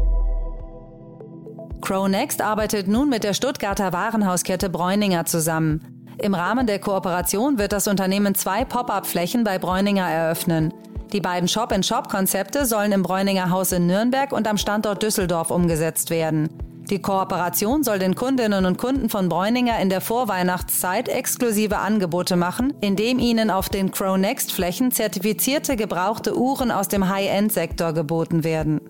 Cronext 1.80 2.42
arbeitet 2.42 2.88
nun 2.88 3.08
mit 3.08 3.24
der 3.24 3.32
Stuttgarter 3.32 3.94
Warenhauskette 3.94 4.68
Bräuninger 4.68 5.24
zusammen. 5.24 6.04
Im 6.18 6.34
Rahmen 6.34 6.66
der 6.66 6.78
Kooperation 6.78 7.56
wird 7.56 7.72
das 7.72 7.88
Unternehmen 7.88 8.34
zwei 8.34 8.66
Pop-up-Flächen 8.66 9.44
bei 9.44 9.58
Bräuninger 9.58 10.06
eröffnen. 10.06 10.74
Die 11.14 11.22
beiden 11.22 11.48
Shop-in-Shop-Konzepte 11.48 12.66
sollen 12.66 12.92
im 12.92 13.02
Bräuninger 13.02 13.48
Haus 13.48 13.72
in 13.72 13.86
Nürnberg 13.86 14.32
und 14.32 14.46
am 14.46 14.58
Standort 14.58 15.02
Düsseldorf 15.02 15.50
umgesetzt 15.50 16.10
werden. 16.10 16.67
Die 16.90 17.02
Kooperation 17.02 17.82
soll 17.84 17.98
den 17.98 18.14
Kundinnen 18.14 18.64
und 18.64 18.78
Kunden 18.78 19.10
von 19.10 19.28
Bräuninger 19.28 19.78
in 19.78 19.90
der 19.90 20.00
Vorweihnachtszeit 20.00 21.10
exklusive 21.10 21.76
Angebote 21.76 22.36
machen, 22.36 22.72
indem 22.80 23.18
ihnen 23.18 23.50
auf 23.50 23.68
den 23.68 23.90
Cronext-Flächen 23.90 24.90
zertifizierte 24.90 25.76
gebrauchte 25.76 26.34
Uhren 26.34 26.70
aus 26.70 26.88
dem 26.88 27.10
High-End-Sektor 27.10 27.92
geboten 27.92 28.42
werden. 28.42 28.80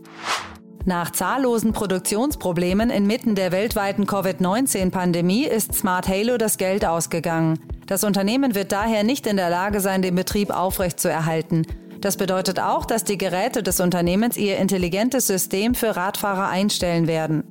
Nach 0.85 1.11
zahllosen 1.11 1.73
Produktionsproblemen 1.73 2.91
inmitten 2.91 3.35
der 3.35 3.51
weltweiten 3.51 4.07
Covid-19-Pandemie 4.07 5.45
ist 5.45 5.75
Smart 5.75 6.07
Halo 6.07 6.39
das 6.39 6.57
Geld 6.57 6.85
ausgegangen. 6.85 7.59
Das 7.87 8.05
Unternehmen 8.05 8.55
wird 8.55 8.71
daher 8.71 9.03
nicht 9.03 9.27
in 9.27 9.37
der 9.37 9.51
Lage 9.51 9.81
sein, 9.81 10.03
den 10.03 10.15
Betrieb 10.15 10.51
aufrechtzuerhalten. 10.51 11.67
Das 12.01 12.17
bedeutet 12.17 12.61
auch, 12.61 12.85
dass 12.85 13.05
die 13.05 13.19
Geräte 13.19 13.63
des 13.63 13.81
Unternehmens 13.81 14.37
ihr 14.37 14.59
intelligentes 14.59 15.27
System 15.27 15.75
für 15.75 15.97
Radfahrer 15.97 16.49
einstellen 16.49 17.07
werden. 17.07 17.45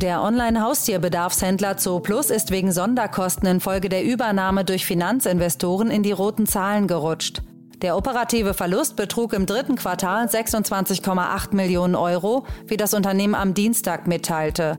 Der 0.00 0.22
Online-Haustierbedarfshändler 0.22 1.78
Zooplus 1.78 2.30
ist 2.30 2.50
wegen 2.50 2.70
Sonderkosten 2.70 3.48
infolge 3.48 3.88
der 3.88 4.04
Übernahme 4.04 4.64
durch 4.64 4.84
Finanzinvestoren 4.84 5.90
in 5.90 6.02
die 6.02 6.12
roten 6.12 6.46
Zahlen 6.46 6.86
gerutscht. 6.86 7.42
Der 7.82 7.96
operative 7.96 8.54
Verlust 8.54 8.96
betrug 8.96 9.32
im 9.32 9.46
dritten 9.46 9.76
Quartal 9.76 10.26
26,8 10.26 11.54
Millionen 11.54 11.94
Euro, 11.94 12.46
wie 12.66 12.76
das 12.76 12.94
Unternehmen 12.94 13.34
am 13.34 13.54
Dienstag 13.54 14.06
mitteilte. 14.06 14.78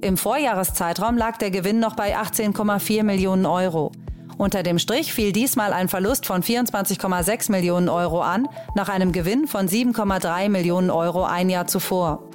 Im 0.00 0.16
Vorjahreszeitraum 0.16 1.16
lag 1.16 1.38
der 1.38 1.50
Gewinn 1.50 1.80
noch 1.80 1.96
bei 1.96 2.16
18,4 2.16 3.02
Millionen 3.02 3.46
Euro. 3.46 3.92
Unter 4.38 4.62
dem 4.62 4.78
Strich 4.78 5.12
fiel 5.12 5.32
diesmal 5.32 5.72
ein 5.72 5.88
Verlust 5.88 6.26
von 6.26 6.42
24,6 6.42 7.50
Millionen 7.50 7.88
Euro 7.88 8.20
an, 8.20 8.48
nach 8.74 8.88
einem 8.88 9.12
Gewinn 9.12 9.46
von 9.46 9.66
7,3 9.66 10.48
Millionen 10.50 10.90
Euro 10.90 11.24
ein 11.24 11.48
Jahr 11.48 11.66
zuvor. 11.66 12.28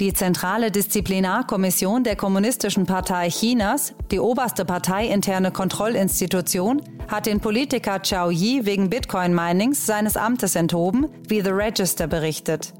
Die 0.00 0.14
Zentrale 0.14 0.70
Disziplinarkommission 0.70 2.04
der 2.04 2.14
Kommunistischen 2.14 2.86
Partei 2.86 3.30
Chinas, 3.30 3.94
die 4.12 4.20
oberste 4.20 4.64
parteiinterne 4.64 5.50
Kontrollinstitution, 5.50 6.80
hat 7.08 7.26
den 7.26 7.40
Politiker 7.40 8.02
Zhao 8.02 8.30
Yi 8.30 8.64
wegen 8.64 8.90
Bitcoin-Minings 8.90 9.86
seines 9.86 10.16
Amtes 10.16 10.54
enthoben, 10.54 11.08
wie 11.26 11.40
The 11.40 11.50
Register 11.50 12.06
berichtet. 12.06 12.72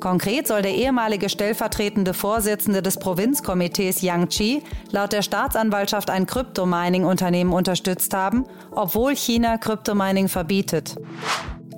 Konkret 0.00 0.46
soll 0.46 0.62
der 0.62 0.74
ehemalige 0.74 1.28
stellvertretende 1.28 2.14
Vorsitzende 2.14 2.82
des 2.82 2.98
Provinzkomitees 2.98 4.00
Yang 4.02 4.28
Chi 4.28 4.62
laut 4.90 5.12
der 5.12 5.22
Staatsanwaltschaft 5.22 6.10
ein 6.10 6.26
Kryptomining-Unternehmen 6.26 7.52
unterstützt 7.52 8.14
haben, 8.14 8.46
obwohl 8.72 9.14
China 9.14 9.58
Kryptomining 9.58 10.28
verbietet. 10.28 10.96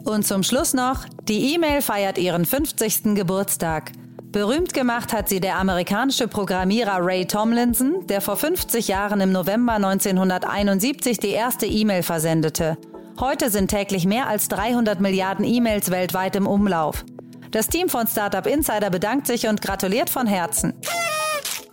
Und 0.04 0.26
zum 0.26 0.42
Schluss 0.42 0.72
noch, 0.72 1.04
die 1.28 1.54
E-Mail 1.54 1.82
feiert 1.82 2.18
ihren 2.18 2.44
50. 2.44 3.14
Geburtstag. 3.14 3.92
Berühmt 4.32 4.72
gemacht 4.72 5.12
hat 5.12 5.28
sie 5.28 5.40
der 5.40 5.58
amerikanische 5.58 6.26
Programmierer 6.26 6.98
Ray 7.00 7.26
Tomlinson, 7.26 8.06
der 8.06 8.20
vor 8.20 8.36
50 8.36 8.88
Jahren 8.88 9.20
im 9.20 9.30
November 9.30 9.74
1971 9.74 11.18
die 11.18 11.30
erste 11.30 11.66
E-Mail 11.66 12.02
versendete. 12.02 12.78
Heute 13.20 13.50
sind 13.50 13.68
täglich 13.68 14.06
mehr 14.06 14.28
als 14.28 14.48
300 14.48 15.00
Milliarden 15.00 15.44
E-Mails 15.44 15.90
weltweit 15.90 16.34
im 16.34 16.46
Umlauf. 16.46 17.04
Das 17.52 17.68
Team 17.68 17.90
von 17.90 18.06
Startup 18.06 18.47
Insider 18.47 18.88
bedankt 18.88 19.26
sich 19.26 19.47
und 19.47 19.61
gratuliert 19.61 20.09
von 20.09 20.26
Herzen. 20.26 20.73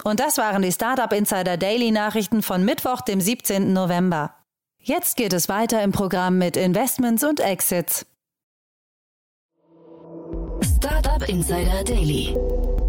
Und 0.03 0.19
das 0.19 0.37
waren 0.37 0.61
die 0.61 0.73
Startup 0.73 1.11
Insider 1.13 1.55
Daily 1.55 1.91
Nachrichten 1.91 2.43
von 2.43 2.65
Mittwoch, 2.65 2.99
dem 2.99 3.21
17. 3.21 3.71
November. 3.71 4.35
Jetzt 4.77 5.15
geht 5.15 5.31
es 5.31 5.47
weiter 5.47 5.81
im 5.81 5.93
Programm 5.93 6.37
mit 6.37 6.57
Investments 6.57 7.23
und 7.23 7.39
Exits. 7.39 8.05
Startup 10.77 11.27
Insider 11.29 11.83
Daily. 11.85 12.35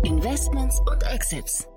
Investments 0.02 0.80
und 0.80 1.02
Exits. 1.14 1.68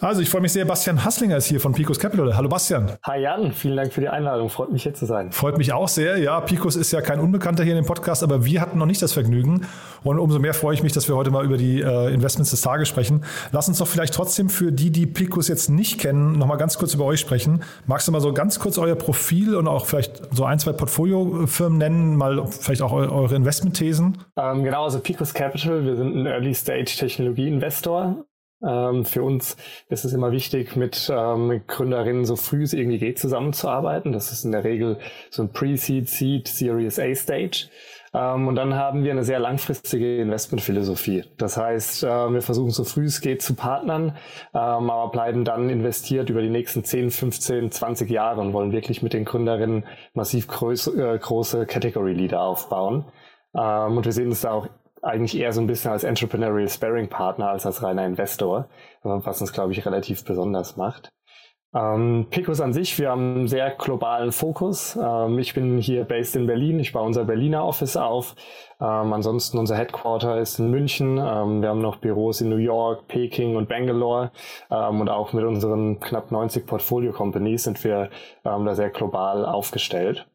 Also 0.00 0.22
ich 0.22 0.30
freue 0.30 0.42
mich 0.42 0.52
sehr, 0.52 0.64
Bastian 0.64 1.04
Hasslinger 1.04 1.38
ist 1.38 1.46
hier 1.46 1.58
von 1.58 1.72
Picos 1.72 1.98
Capital. 1.98 2.36
Hallo 2.36 2.48
Bastian. 2.48 2.92
Hi 3.04 3.20
Jan, 3.20 3.50
vielen 3.50 3.76
Dank 3.76 3.92
für 3.92 4.00
die 4.00 4.08
Einladung. 4.08 4.48
Freut 4.48 4.70
mich 4.70 4.84
hier 4.84 4.94
zu 4.94 5.06
sein. 5.06 5.32
Freut 5.32 5.58
mich 5.58 5.72
auch 5.72 5.88
sehr. 5.88 6.18
Ja, 6.18 6.40
Picos 6.40 6.76
ist 6.76 6.92
ja 6.92 7.00
kein 7.00 7.18
Unbekannter 7.18 7.64
hier 7.64 7.76
in 7.76 7.82
dem 7.82 7.86
Podcast, 7.86 8.22
aber 8.22 8.44
wir 8.44 8.60
hatten 8.60 8.78
noch 8.78 8.86
nicht 8.86 9.02
das 9.02 9.12
Vergnügen. 9.12 9.66
Und 10.04 10.20
umso 10.20 10.38
mehr 10.38 10.54
freue 10.54 10.74
ich 10.74 10.84
mich, 10.84 10.92
dass 10.92 11.08
wir 11.08 11.16
heute 11.16 11.32
mal 11.32 11.44
über 11.44 11.56
die 11.56 11.80
äh, 11.80 12.14
Investments 12.14 12.52
des 12.52 12.60
Tages 12.60 12.86
sprechen. 12.86 13.24
Lass 13.50 13.66
uns 13.66 13.78
doch 13.78 13.88
vielleicht 13.88 14.14
trotzdem 14.14 14.50
für 14.50 14.70
die, 14.70 14.92
die 14.92 15.06
Picos 15.06 15.48
jetzt 15.48 15.68
nicht 15.68 15.98
kennen, 15.98 16.38
nochmal 16.38 16.58
ganz 16.58 16.78
kurz 16.78 16.94
über 16.94 17.04
euch 17.04 17.18
sprechen. 17.18 17.64
Magst 17.86 18.06
du 18.06 18.12
mal 18.12 18.20
so 18.20 18.32
ganz 18.32 18.60
kurz 18.60 18.78
euer 18.78 18.94
Profil 18.94 19.56
und 19.56 19.66
auch 19.66 19.86
vielleicht 19.86 20.32
so 20.32 20.44
ein, 20.44 20.60
zwei 20.60 20.74
Portfoliofirmen 20.74 21.76
nennen, 21.76 22.14
mal 22.14 22.46
vielleicht 22.46 22.82
auch 22.82 22.92
eure 22.92 23.34
Investmentthesen? 23.34 24.18
Ähm, 24.36 24.62
genau, 24.62 24.84
also 24.84 25.00
Picos 25.00 25.34
Capital, 25.34 25.84
wir 25.84 25.96
sind 25.96 26.14
ein 26.14 26.26
Early-Stage-Technologie-Investor. 26.26 28.27
Ähm, 28.66 29.04
für 29.04 29.22
uns 29.22 29.56
ist 29.88 30.04
es 30.04 30.12
immer 30.12 30.32
wichtig, 30.32 30.74
mit 30.74 31.10
ähm, 31.14 31.62
Gründerinnen 31.66 32.24
so 32.24 32.36
früh 32.36 32.62
es 32.62 32.72
irgendwie 32.72 32.98
geht 32.98 33.18
zusammenzuarbeiten. 33.18 34.12
Das 34.12 34.32
ist 34.32 34.44
in 34.44 34.52
der 34.52 34.64
Regel 34.64 34.98
so 35.30 35.42
ein 35.42 35.52
Pre-Seed, 35.52 36.08
Seed, 36.08 36.48
Series 36.48 36.98
A 36.98 37.14
Stage. 37.14 37.68
Ähm, 38.14 38.48
und 38.48 38.56
dann 38.56 38.74
haben 38.74 39.04
wir 39.04 39.12
eine 39.12 39.24
sehr 39.24 39.38
langfristige 39.38 40.18
Investmentphilosophie. 40.18 41.24
Das 41.36 41.56
heißt, 41.56 42.04
äh, 42.04 42.32
wir 42.32 42.42
versuchen 42.42 42.70
so 42.70 42.84
früh 42.84 43.04
es 43.04 43.20
geht 43.20 43.42
zu 43.42 43.54
partnern, 43.54 44.16
ähm, 44.54 44.90
aber 44.90 45.10
bleiben 45.10 45.44
dann 45.44 45.68
investiert 45.68 46.30
über 46.30 46.42
die 46.42 46.48
nächsten 46.48 46.84
10, 46.84 47.10
15, 47.10 47.70
20 47.70 48.10
Jahre 48.10 48.40
und 48.40 48.52
wollen 48.52 48.72
wirklich 48.72 49.02
mit 49.02 49.12
den 49.12 49.24
Gründerinnen 49.24 49.84
massiv 50.14 50.48
groß, 50.48 50.88
äh, 50.96 51.18
große 51.18 51.66
Category 51.66 52.14
Leader 52.14 52.40
aufbauen. 52.40 53.04
Ähm, 53.54 53.96
und 53.96 54.04
wir 54.04 54.12
sehen 54.12 54.28
uns 54.28 54.42
da 54.42 54.52
auch 54.52 54.68
eigentlich 55.02 55.36
eher 55.38 55.52
so 55.52 55.60
ein 55.60 55.66
bisschen 55.66 55.90
als 55.92 56.04
Entrepreneurial 56.04 56.68
Sparring 56.68 57.08
Partner 57.08 57.50
als 57.50 57.66
als 57.66 57.82
reiner 57.82 58.06
Investor, 58.06 58.68
was 59.02 59.40
uns, 59.40 59.52
glaube 59.52 59.72
ich, 59.72 59.84
relativ 59.86 60.24
besonders 60.24 60.76
macht. 60.76 61.10
Ähm, 61.74 62.26
Picos 62.30 62.62
an 62.62 62.72
sich, 62.72 62.98
wir 62.98 63.10
haben 63.10 63.34
einen 63.36 63.48
sehr 63.48 63.70
globalen 63.72 64.32
Fokus. 64.32 64.96
Ähm, 65.00 65.38
ich 65.38 65.52
bin 65.52 65.76
hier 65.78 66.04
based 66.04 66.34
in 66.34 66.46
Berlin, 66.46 66.80
ich 66.80 66.92
baue 66.92 67.04
unser 67.04 67.24
Berliner 67.24 67.64
Office 67.64 67.96
auf. 67.98 68.34
Ähm, 68.80 69.12
ansonsten 69.12 69.58
unser 69.58 69.76
Headquarter 69.76 70.38
ist 70.40 70.58
in 70.58 70.70
München. 70.70 71.18
Ähm, 71.18 71.60
wir 71.60 71.68
haben 71.68 71.82
noch 71.82 71.96
Büros 71.96 72.40
in 72.40 72.48
New 72.48 72.56
York, 72.56 73.06
Peking 73.08 73.56
und 73.56 73.68
Bangalore. 73.68 74.30
Ähm, 74.70 75.00
und 75.00 75.10
auch 75.10 75.34
mit 75.34 75.44
unseren 75.44 76.00
knapp 76.00 76.30
90 76.30 76.66
Portfolio 76.66 77.12
Companies 77.12 77.64
sind 77.64 77.84
wir 77.84 78.08
ähm, 78.46 78.64
da 78.64 78.74
sehr 78.74 78.90
global 78.90 79.44
aufgestellt. 79.44 80.26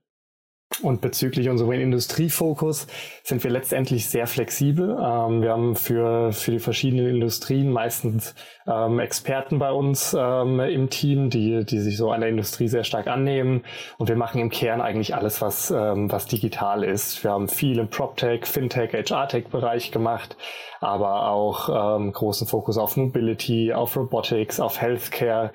Und 0.82 1.02
bezüglich 1.02 1.50
unserem 1.50 1.72
Industriefokus 1.74 2.88
sind 3.24 3.44
wir 3.44 3.52
letztendlich 3.52 4.10
sehr 4.10 4.28
flexibel. 4.28 4.90
Ähm, 4.90 5.42
wir 5.42 5.52
haben 5.52 5.76
für, 5.76 6.32
für 6.34 6.52
die 6.52 6.60
verschiedenen 6.60 7.08
Industrien 7.08 7.72
meistens 7.72 8.34
ähm, 8.68 9.00
Experten 9.00 9.60
bei 9.60 9.72
uns 9.72 10.16
ähm, 10.18 10.60
im 10.60 10.90
Team, 10.90 11.30
die, 11.30 11.64
die 11.64 11.80
sich 11.80 11.98
so 11.98 12.12
an 12.12 12.22
der 12.22 12.30
Industrie 12.30 12.68
sehr 12.68 12.84
stark 12.84 13.08
annehmen. 13.08 13.64
Und 13.98 14.10
wir 14.10 14.16
machen 14.16 14.42
im 14.42 14.50
Kern 14.50 14.82
eigentlich 14.82 15.16
alles, 15.16 15.42
was, 15.42 15.72
was 15.72 16.26
digital 16.26 16.84
ist. 16.84 17.24
Wir 17.24 17.32
haben 17.32 17.48
viel 17.48 17.80
im 17.80 17.90
PropTech, 17.90 18.46
FinTech, 18.46 18.94
HR-Tech-Bereich 18.94 19.92
gemacht, 19.92 20.36
aber 20.84 21.30
auch 21.30 21.98
ähm, 21.98 22.12
großen 22.12 22.48
Fokus 22.48 22.78
auf 22.78 22.98
Mobility, 22.98 23.74
auf 23.74 23.96
Robotics, 23.96 24.60
auf 24.60 24.82
Healthcare. 24.82 25.52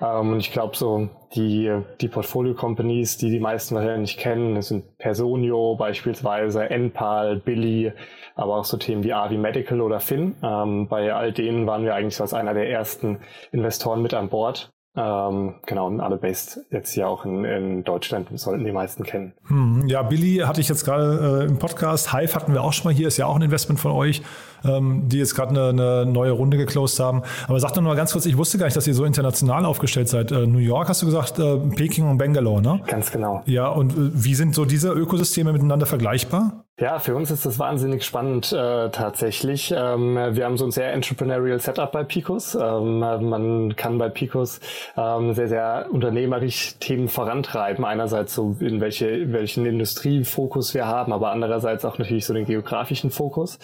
Ähm, 0.00 0.32
und 0.32 0.40
ich 0.40 0.52
glaube, 0.52 0.76
so 0.76 1.08
die, 1.34 1.72
die 2.00 2.08
Portfolio-Companies, 2.08 3.16
die 3.18 3.30
die 3.30 3.40
meisten 3.40 3.74
wahrscheinlich 3.76 4.18
kennen, 4.18 4.60
sind 4.60 4.98
Personio 4.98 5.76
beispielsweise, 5.76 6.68
Enpal, 6.68 7.36
Billy, 7.36 7.92
aber 8.34 8.56
auch 8.56 8.64
so 8.64 8.76
Themen 8.76 9.04
wie 9.04 9.12
Avi 9.12 9.36
Medical 9.36 9.80
oder 9.80 10.00
Finn. 10.00 10.34
Ähm, 10.42 10.88
bei 10.88 11.14
all 11.14 11.32
denen 11.32 11.66
waren 11.66 11.84
wir 11.84 11.94
eigentlich 11.94 12.16
so 12.16 12.24
als 12.24 12.34
einer 12.34 12.54
der 12.54 12.68
ersten 12.68 13.20
Investoren 13.52 14.02
mit 14.02 14.14
an 14.14 14.28
Bord. 14.28 14.71
Ähm, 14.94 15.54
genau, 15.64 15.86
und 15.86 16.00
alle 16.00 16.18
based 16.18 16.60
jetzt 16.70 16.92
hier 16.92 17.08
auch 17.08 17.24
in, 17.24 17.44
in 17.44 17.82
Deutschland, 17.82 18.28
sollten 18.38 18.64
die 18.64 18.72
meisten 18.72 19.04
kennen. 19.04 19.32
Hm, 19.46 19.86
ja, 19.86 20.02
Billy 20.02 20.42
hatte 20.44 20.60
ich 20.60 20.68
jetzt 20.68 20.84
gerade 20.84 21.44
äh, 21.44 21.46
im 21.46 21.58
Podcast. 21.58 22.12
Hive 22.12 22.34
hatten 22.34 22.52
wir 22.52 22.62
auch 22.62 22.74
schon 22.74 22.90
mal 22.90 22.94
hier, 22.94 23.08
ist 23.08 23.16
ja 23.16 23.24
auch 23.24 23.36
ein 23.36 23.42
Investment 23.42 23.80
von 23.80 23.92
euch, 23.92 24.20
ähm, 24.64 25.08
die 25.08 25.16
jetzt 25.16 25.34
gerade 25.34 25.50
eine, 25.50 25.68
eine, 26.02 26.12
neue 26.12 26.32
Runde 26.32 26.58
geclosed 26.58 27.00
haben. 27.00 27.22
Aber 27.48 27.58
sag 27.58 27.72
doch 27.72 27.80
mal 27.80 27.96
ganz 27.96 28.12
kurz, 28.12 28.26
ich 28.26 28.36
wusste 28.36 28.58
gar 28.58 28.66
nicht, 28.66 28.76
dass 28.76 28.86
ihr 28.86 28.92
so 28.92 29.04
international 29.04 29.64
aufgestellt 29.64 30.08
seid. 30.08 30.30
Äh, 30.30 30.46
New 30.46 30.58
York 30.58 30.90
hast 30.90 31.00
du 31.00 31.06
gesagt, 31.06 31.38
äh, 31.38 31.56
Peking 31.74 32.10
und 32.10 32.18
Bangalore, 32.18 32.60
ne? 32.60 32.80
Ganz 32.86 33.10
genau. 33.10 33.42
Ja, 33.46 33.68
und 33.68 33.92
äh, 33.92 34.10
wie 34.12 34.34
sind 34.34 34.54
so 34.54 34.66
diese 34.66 34.92
Ökosysteme 34.92 35.54
miteinander 35.54 35.86
vergleichbar? 35.86 36.64
Ja, 36.80 36.98
für 36.98 37.14
uns 37.14 37.30
ist 37.30 37.44
das 37.44 37.58
wahnsinnig 37.58 38.02
spannend 38.02 38.50
äh, 38.50 38.88
tatsächlich. 38.88 39.74
Ähm, 39.76 40.14
wir 40.14 40.46
haben 40.46 40.56
so 40.56 40.64
ein 40.64 40.70
sehr 40.70 40.94
entrepreneurial 40.94 41.60
Setup 41.60 41.92
bei 41.92 42.02
Picos. 42.02 42.54
Ähm, 42.54 42.98
man 42.98 43.76
kann 43.76 43.98
bei 43.98 44.08
Picos 44.08 44.58
ähm, 44.96 45.34
sehr, 45.34 45.48
sehr 45.48 45.88
unternehmerisch 45.90 46.76
Themen 46.80 47.08
vorantreiben. 47.08 47.84
Einerseits 47.84 48.34
so 48.34 48.56
in 48.58 48.80
welche, 48.80 49.30
welchen 49.34 49.66
Industriefokus 49.66 50.72
wir 50.72 50.86
haben, 50.86 51.12
aber 51.12 51.30
andererseits 51.30 51.84
auch 51.84 51.98
natürlich 51.98 52.24
so 52.24 52.32
den 52.32 52.46
geografischen 52.46 53.10
Fokus. 53.10 53.58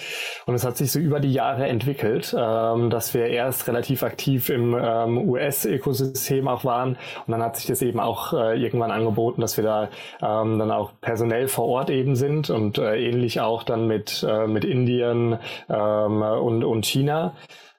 Und 0.45 0.55
es 0.55 0.65
hat 0.67 0.77
sich 0.77 0.93
so 0.93 0.99
über 0.99 1.19
die 1.19 1.33
Jahre 1.33 1.67
entwickelt, 1.67 2.37
ähm, 2.39 2.91
dass 2.91 3.15
wir 3.15 3.25
erst 3.29 3.67
relativ 3.69 4.03
aktiv 4.03 4.51
im 4.51 4.77
ähm, 4.79 5.31
US-Ökosystem 5.31 6.47
auch 6.47 6.67
waren. 6.67 6.99
Und 7.27 7.33
dann 7.33 7.43
hat 7.43 7.57
sich 7.57 7.65
das 7.65 7.81
eben 7.81 8.01
auch 8.01 8.35
äh, 8.35 8.63
irgendwann 8.63 8.91
angeboten, 8.91 9.41
dass 9.41 9.57
wir 9.57 9.65
da 9.65 9.89
ähm, 10.21 10.59
dann 10.59 10.71
auch 10.71 10.93
personell 11.01 11.49
vor 11.49 11.65
Ort 11.65 11.89
eben 11.89 12.15
sind 12.15 12.51
und 12.51 12.77
äh, 12.77 12.98
ähnlich 12.99 13.41
auch 13.41 13.63
dann 13.63 13.87
mit, 13.87 14.25
äh, 14.29 14.47
mit 14.47 14.65
Indien 14.65 15.39
ähm, 15.69 16.23
und, 16.23 16.65
und 16.65 16.87
China. 16.87 17.35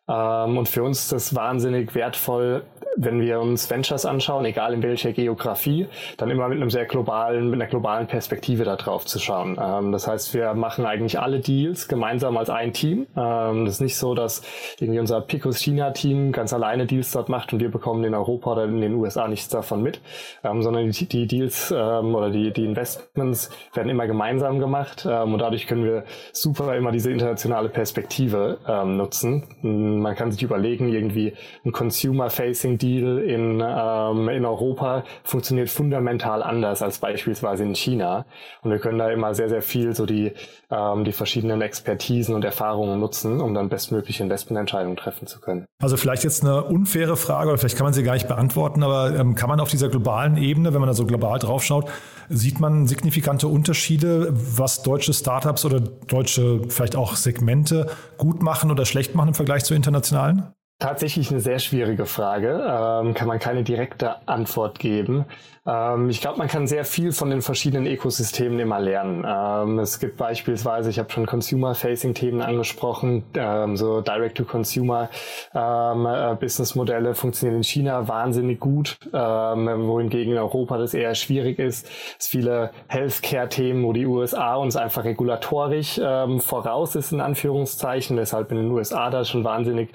Ähm, 0.08 0.58
und 0.58 0.68
für 0.68 0.84
uns 0.84 1.04
ist 1.04 1.12
das 1.12 1.36
wahnsinnig 1.36 1.94
wertvoll, 1.94 2.64
wenn 2.96 3.22
wir 3.22 3.40
uns 3.40 3.70
Ventures 3.70 4.06
anschauen, 4.06 4.46
egal 4.46 4.74
in 4.74 4.84
welcher 4.84 5.14
Geografie, 5.14 5.88
dann 6.18 6.30
immer 6.30 6.48
mit 6.48 6.58
einem 6.58 6.70
sehr 6.70 6.86
globalen, 6.86 7.50
mit 7.50 7.62
einer 7.62 7.70
globalen 7.70 8.08
Perspektive 8.08 8.64
da 8.64 8.76
drauf 8.76 9.06
zu 9.06 9.20
schauen. 9.20 9.58
Ähm, 9.62 9.92
das 9.92 10.08
heißt, 10.08 10.34
wir 10.34 10.54
machen 10.54 10.86
eigentlich 10.86 11.20
alle 11.20 11.40
Deals 11.40 11.88
gemeinsam 11.88 12.38
als 12.38 12.50
ein 12.50 12.74
Team. 12.74 13.08
Ähm, 13.16 13.66
das 13.66 13.76
ist 13.76 13.82
nicht 13.82 13.98
so, 13.98 14.16
dass 14.16 14.42
irgendwie 14.80 15.00
unser 15.00 15.22
Picos 15.22 15.60
China 15.60 15.92
Team 15.92 16.32
ganz 16.32 16.54
alleine 16.54 16.86
Deals 16.86 17.12
dort 17.12 17.30
macht 17.30 17.54
und 17.54 17.60
wir 17.60 17.70
bekommen 17.70 18.04
in 18.04 18.14
Europa 18.14 18.54
oder 18.54 18.66
in 18.66 18.82
den 18.82 18.96
USA 18.96 19.28
nichts 19.28 19.50
davon 19.50 19.82
mit, 19.82 20.02
ähm, 20.44 20.64
sondern 20.64 20.90
die, 20.90 21.06
die 21.06 21.28
Deals 21.28 21.74
ähm, 21.76 22.16
oder 22.16 22.30
die, 22.30 22.52
die 22.52 22.66
Investments 22.66 23.50
werden 23.74 23.90
immer 23.90 24.08
gemeinsam 24.08 24.60
gemacht 24.60 25.08
ähm, 25.10 25.34
und 25.34 25.40
dadurch 25.40 25.68
können 25.68 25.86
wir 25.86 26.04
super 26.34 26.76
immer 26.76 26.92
diese 26.92 27.12
internationale 27.12 27.70
Perspektive 27.70 28.58
ähm, 28.68 28.98
nutzen. 28.98 29.44
Man 29.62 30.16
kann 30.16 30.32
sich 30.32 30.42
überlegen, 30.42 30.90
irgendwie 30.90 31.34
ein 31.66 31.72
Consumer-Facing 31.72 32.79
Deal 32.82 33.20
in, 33.20 33.64
ähm, 33.64 34.30
in 34.30 34.46
Europa 34.46 35.04
funktioniert 35.24 35.70
fundamental 35.70 36.42
anders 36.42 36.82
als 36.82 36.98
beispielsweise 36.98 37.64
in 37.64 37.76
China. 37.76 38.26
Und 38.62 38.72
wir 38.72 38.80
können 38.80 38.98
da 38.98 39.12
immer 39.12 39.36
sehr, 39.36 39.50
sehr 39.50 39.62
viel 39.62 39.96
so 39.96 40.06
die, 40.06 40.32
ähm, 40.72 41.04
die 41.04 41.12
verschiedenen 41.12 41.62
Expertisen 41.62 42.34
und 42.34 42.44
Erfahrungen 42.44 43.00
nutzen, 43.00 43.42
um 43.42 43.54
dann 43.54 43.70
bestmögliche 43.70 44.24
Investmententscheidungen 44.24 44.98
treffen 44.98 45.28
zu 45.28 45.40
können. 45.40 45.66
Also 45.82 45.96
vielleicht 45.96 46.24
jetzt 46.24 46.44
eine 46.44 46.64
unfaire 46.64 47.16
Frage 47.16 47.50
oder 47.50 47.58
vielleicht 47.58 47.78
kann 47.78 47.86
man 47.86 47.94
sie 47.94 48.04
gar 48.04 48.14
nicht 48.14 48.28
beantworten, 48.28 48.84
aber 48.84 49.16
ähm, 49.16 49.36
kann 49.36 49.50
man 49.50 49.60
auf 49.60 49.70
dieser 49.70 49.90
globalen 49.90 50.38
Ebene, 50.38 50.74
wenn 50.74 50.80
man 50.80 50.88
da 50.88 50.94
so 50.94 51.06
global 51.06 51.40
draufschaut, 51.40 51.90
sieht 52.30 52.60
man 52.60 52.88
signifikante 52.88 53.48
Unterschiede, 53.48 54.30
was 54.32 54.84
deutsche 54.84 55.14
Startups 55.14 55.66
oder 55.66 55.80
deutsche 55.80 56.62
vielleicht 56.70 56.96
auch 56.96 57.16
Segmente 57.16 57.88
gut 58.18 58.42
machen 58.42 58.72
oder 58.72 58.86
schlecht 58.86 59.16
machen 59.16 59.30
im 59.30 59.34
Vergleich 59.34 59.64
zu 59.64 59.74
internationalen? 59.74 60.54
Tatsächlich 60.80 61.30
eine 61.30 61.42
sehr 61.42 61.60
schwierige 61.60 62.06
Frage. 62.06 62.64
Ähm, 62.66 63.14
kann 63.14 63.28
man 63.28 63.40
keine 63.40 63.64
direkte 63.64 64.26
Antwort 64.30 64.80
geben. 64.80 65.26
Ähm, 65.70 66.10
ich 66.10 66.22
glaube, 66.22 66.38
man 66.38 66.48
kann 66.48 66.68
sehr 66.68 66.86
viel 66.86 67.12
von 67.12 67.30
den 67.30 67.42
verschiedenen 67.42 67.86
Ökosystemen 67.86 68.60
immer 68.60 68.80
lernen. 68.80 69.26
Ähm, 69.28 69.80
es 69.80 70.00
gibt 70.00 70.18
beispielsweise, 70.18 70.90
ich 70.90 71.00
habe 71.00 71.12
schon 71.12 71.26
Consumer-Facing-Themen 71.26 72.42
angesprochen, 72.42 73.24
ähm, 73.36 73.78
so 73.78 74.02
Direct-to-Consumer 74.02 75.10
ähm, 75.54 76.06
äh, 76.06 77.14
funktionieren 77.14 77.58
in 77.58 77.64
China 77.64 78.08
wahnsinnig 78.08 78.60
gut, 78.60 78.98
wohingegen 79.12 80.34
in 80.34 80.40
Europa 80.40 80.78
das 80.78 80.94
eher 80.94 81.16
schwierig 81.16 81.60
ist. 81.60 81.88
Es 82.18 82.28
viele 82.28 82.72
Healthcare-Themen, 82.88 83.84
wo 83.84 83.94
die 83.94 84.06
USA 84.06 84.56
uns 84.56 84.76
einfach 84.76 85.04
regulatorisch 85.04 86.00
voraus 86.40 86.96
ist, 86.96 87.12
in 87.12 87.22
Anführungszeichen, 87.22 88.18
deshalb 88.18 88.52
in 88.52 88.58
den 88.58 88.72
USA 88.72 89.10
da 89.10 89.26
schon 89.26 89.44
wahnsinnig 89.44 89.90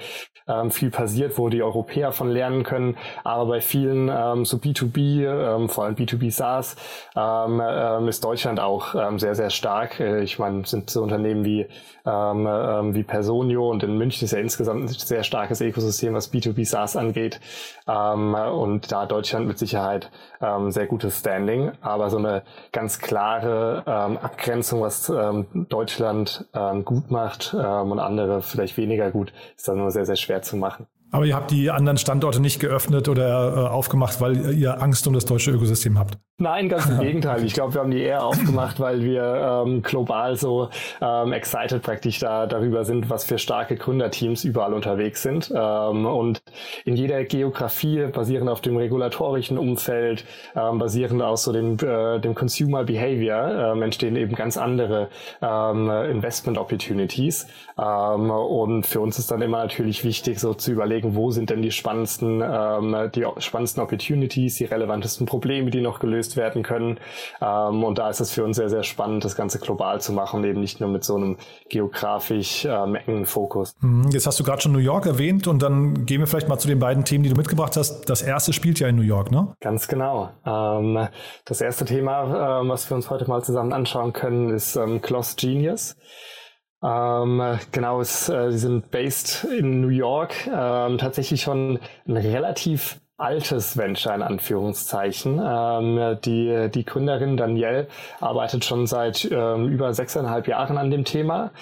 viel 0.70 0.90
passiert, 0.90 1.38
wo 1.38 1.48
die 1.48 1.62
Europäer 1.62 2.12
von 2.12 2.28
lernen 2.30 2.62
können. 2.64 2.96
Aber 3.22 3.46
bei 3.46 3.60
vielen 3.60 4.44
so 4.44 4.58
B2B, 4.58 5.63
ähm, 5.64 5.68
vor 5.68 5.84
allem 5.84 5.94
B2B 5.94 6.30
SaaS, 6.30 6.76
ähm, 7.16 7.60
ähm, 7.64 8.08
ist 8.08 8.24
Deutschland 8.24 8.60
auch 8.60 8.94
ähm, 8.94 9.18
sehr, 9.18 9.34
sehr 9.34 9.50
stark. 9.50 10.00
Äh, 10.00 10.22
ich 10.22 10.38
meine, 10.38 10.64
sind 10.66 10.90
so 10.90 11.02
Unternehmen 11.02 11.44
wie, 11.44 11.66
ähm, 12.06 12.46
ähm, 12.48 12.94
wie 12.94 13.02
Personio 13.02 13.70
und 13.70 13.82
in 13.82 13.96
München 13.96 14.24
ist 14.24 14.32
ja 14.32 14.38
insgesamt 14.38 14.84
ein 14.84 14.88
sehr 14.88 15.22
starkes 15.24 15.60
Ökosystem, 15.60 16.14
was 16.14 16.32
B2B 16.32 16.66
SaaS 16.66 16.96
angeht. 16.96 17.40
Ähm, 17.88 18.34
und 18.34 18.92
da 18.92 19.06
Deutschland 19.06 19.46
mit 19.46 19.58
Sicherheit 19.58 20.10
ähm, 20.40 20.70
sehr 20.70 20.86
gutes 20.86 21.20
Standing. 21.20 21.72
Aber 21.80 22.10
so 22.10 22.18
eine 22.18 22.42
ganz 22.72 22.98
klare 22.98 23.82
ähm, 23.86 24.18
Abgrenzung, 24.18 24.82
was 24.82 25.08
ähm, 25.08 25.66
Deutschland 25.68 26.46
ähm, 26.54 26.84
gut 26.84 27.10
macht 27.10 27.54
ähm, 27.58 27.92
und 27.92 27.98
andere 27.98 28.42
vielleicht 28.42 28.76
weniger 28.76 29.10
gut, 29.10 29.32
ist 29.56 29.68
dann 29.68 29.78
nur 29.78 29.90
sehr, 29.90 30.06
sehr 30.06 30.16
schwer 30.16 30.42
zu 30.42 30.56
machen. 30.56 30.86
Aber 31.14 31.26
ihr 31.26 31.36
habt 31.36 31.52
die 31.52 31.70
anderen 31.70 31.96
Standorte 31.96 32.40
nicht 32.40 32.58
geöffnet 32.58 33.08
oder 33.08 33.54
äh, 33.54 33.68
aufgemacht, 33.68 34.20
weil 34.20 34.52
ihr 34.52 34.82
Angst 34.82 35.06
um 35.06 35.14
das 35.14 35.24
deutsche 35.24 35.52
Ökosystem 35.52 35.96
habt? 35.96 36.18
Nein, 36.38 36.68
ganz 36.68 36.86
im 36.86 36.98
Gegenteil. 37.00 37.44
Ich 37.44 37.54
glaube, 37.54 37.74
wir 37.74 37.80
haben 37.82 37.92
die 37.92 38.02
eher 38.02 38.24
aufgemacht, 38.24 38.80
weil 38.80 39.04
wir 39.04 39.62
ähm, 39.64 39.82
global 39.82 40.34
so 40.34 40.70
ähm, 41.00 41.32
excited 41.32 41.80
praktisch 41.82 42.18
da, 42.18 42.46
darüber 42.48 42.84
sind, 42.84 43.08
was 43.08 43.24
für 43.24 43.38
starke 43.38 43.76
Gründerteams 43.76 44.42
überall 44.42 44.74
unterwegs 44.74 45.22
sind. 45.22 45.52
Ähm, 45.54 46.04
und 46.04 46.42
in 46.84 46.96
jeder 46.96 47.22
Geografie, 47.22 48.06
basierend 48.12 48.50
auf 48.50 48.60
dem 48.62 48.76
regulatorischen 48.76 49.58
Umfeld, 49.58 50.24
ähm, 50.56 50.80
basierend 50.80 51.22
aus 51.22 51.44
so 51.44 51.52
dem, 51.52 51.76
äh, 51.78 52.18
dem 52.18 52.34
Consumer 52.34 52.82
Behavior, 52.82 53.72
ähm, 53.72 53.82
entstehen 53.82 54.16
eben 54.16 54.34
ganz 54.34 54.56
andere 54.56 55.10
ähm, 55.40 55.88
Investment 55.88 56.58
Opportunities. 56.58 57.46
Ähm, 57.78 58.30
und 58.32 58.88
für 58.88 58.98
uns 59.00 59.20
ist 59.20 59.30
dann 59.30 59.40
immer 59.40 59.58
natürlich 59.58 60.02
wichtig, 60.02 60.40
so 60.40 60.52
zu 60.54 60.72
überlegen, 60.72 61.03
überlegen, 61.04 61.16
wo 61.16 61.30
sind 61.30 61.50
denn 61.50 61.62
die 61.62 61.70
spannendsten, 61.70 62.42
ähm, 62.42 63.10
die 63.14 63.24
spannendsten 63.38 63.82
Opportunities, 63.82 64.56
die 64.56 64.64
relevantesten 64.64 65.26
Probleme, 65.26 65.70
die 65.70 65.80
noch 65.80 66.00
gelöst 66.00 66.36
werden 66.36 66.62
können. 66.62 66.98
Ähm, 67.40 67.84
und 67.84 67.98
da 67.98 68.10
ist 68.10 68.20
es 68.20 68.32
für 68.32 68.44
uns 68.44 68.56
sehr, 68.56 68.68
sehr 68.68 68.82
spannend, 68.82 69.24
das 69.24 69.36
Ganze 69.36 69.58
global 69.58 70.00
zu 70.00 70.12
machen, 70.12 70.44
eben 70.44 70.60
nicht 70.60 70.80
nur 70.80 70.88
mit 70.88 71.04
so 71.04 71.16
einem 71.16 71.36
geografisch 71.68 72.64
ähm, 72.64 72.94
engen 72.94 73.26
Fokus. 73.26 73.74
Mhm, 73.80 74.10
jetzt 74.10 74.26
hast 74.26 74.38
du 74.40 74.44
gerade 74.44 74.62
schon 74.62 74.72
New 74.72 74.78
York 74.78 75.06
erwähnt 75.06 75.46
und 75.46 75.62
dann 75.62 76.06
gehen 76.06 76.20
wir 76.20 76.26
vielleicht 76.26 76.48
mal 76.48 76.58
zu 76.58 76.68
den 76.68 76.78
beiden 76.78 77.04
Themen, 77.04 77.24
die 77.24 77.30
du 77.30 77.36
mitgebracht 77.36 77.76
hast. 77.76 78.08
Das 78.08 78.22
erste 78.22 78.52
spielt 78.52 78.80
ja 78.80 78.88
in 78.88 78.96
New 78.96 79.02
York, 79.02 79.30
ne? 79.30 79.54
Ganz 79.60 79.88
genau. 79.88 80.30
Ähm, 80.44 81.08
das 81.44 81.60
erste 81.60 81.84
Thema, 81.84 82.60
ähm, 82.60 82.68
was 82.68 82.88
wir 82.90 82.96
uns 82.96 83.10
heute 83.10 83.28
mal 83.28 83.42
zusammen 83.42 83.72
anschauen 83.72 84.12
können, 84.12 84.50
ist 84.50 84.76
ähm, 84.76 85.00
Cloth 85.00 85.36
Genius. 85.36 85.96
Ähm, 86.84 87.58
genau, 87.72 88.00
es, 88.00 88.28
äh, 88.28 88.50
die 88.50 88.58
sind 88.58 88.90
based 88.90 89.44
in 89.44 89.80
New 89.80 89.88
York, 89.88 90.34
ähm, 90.46 90.98
tatsächlich 90.98 91.40
schon 91.40 91.78
ein 92.06 92.16
relativ 92.16 93.00
altes 93.16 93.76
Venture 93.76 94.14
in 94.14 94.22
Anführungszeichen. 94.22 95.40
Ähm, 95.42 96.18
die, 96.24 96.68
die 96.70 96.84
Gründerin 96.84 97.36
Danielle 97.36 97.86
arbeitet 98.20 98.64
schon 98.64 98.86
seit 98.86 99.26
ähm, 99.30 99.68
über 99.68 99.94
sechseinhalb 99.94 100.48
Jahren 100.48 100.76
an 100.76 100.90
dem 100.90 101.04
Thema. 101.04 101.52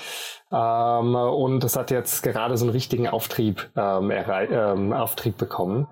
Ähm, 0.50 1.14
und 1.14 1.62
es 1.62 1.76
hat 1.76 1.90
jetzt 1.90 2.22
gerade 2.22 2.56
so 2.56 2.64
einen 2.64 2.72
richtigen 2.72 3.06
Auftrieb, 3.06 3.70
ähm, 3.76 4.10
ähm, 4.10 4.92
Auftrieb 4.92 5.36
bekommen. 5.36 5.88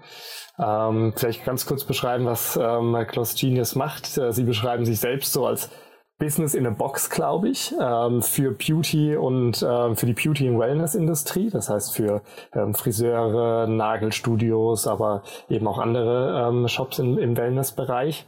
Ähm, 0.58 1.12
vielleicht 1.16 1.44
ganz 1.44 1.66
kurz 1.66 1.84
beschreiben, 1.84 2.26
was 2.26 2.58
ähm, 2.60 2.96
Klaus 3.06 3.34
Genius 3.34 3.74
macht. 3.74 4.18
Äh, 4.18 4.32
sie 4.32 4.44
beschreiben 4.44 4.84
sich 4.84 4.98
selbst 4.98 5.32
so 5.32 5.46
als 5.46 5.70
Business 6.20 6.54
in 6.54 6.66
a 6.66 6.70
Box, 6.70 7.10
glaube 7.10 7.48
ich, 7.48 7.74
ähm, 7.80 8.22
für 8.22 8.52
Beauty 8.52 9.16
und 9.16 9.66
ähm, 9.68 9.96
für 9.96 10.06
die 10.06 10.12
Beauty- 10.12 10.48
und 10.48 10.60
Wellness-Industrie. 10.60 11.50
Das 11.50 11.68
heißt 11.68 11.96
für 11.96 12.22
ähm, 12.54 12.74
Friseure, 12.74 13.66
Nagelstudios, 13.66 14.86
aber 14.86 15.24
eben 15.48 15.66
auch 15.66 15.78
andere 15.78 16.48
ähm, 16.48 16.68
Shops 16.68 17.00
im, 17.00 17.18
im 17.18 17.36
Wellness-Bereich. 17.36 18.26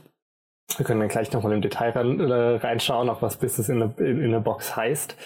Wir 0.77 0.87
können 0.87 1.01
dann 1.01 1.09
gleich 1.11 1.31
nochmal 1.33 1.53
im 1.53 1.63
Detail 1.63 1.91
rein, 1.91 2.19
äh, 2.19 2.57
reinschauen, 2.57 3.09
auch 3.11 3.23
was 3.23 3.37
Business 3.37 3.69
in 3.69 3.83
a, 3.83 3.93
in, 3.99 4.23
in 4.23 4.35
a 4.35 4.41
Box 4.41 4.75
heißt. 4.75 5.17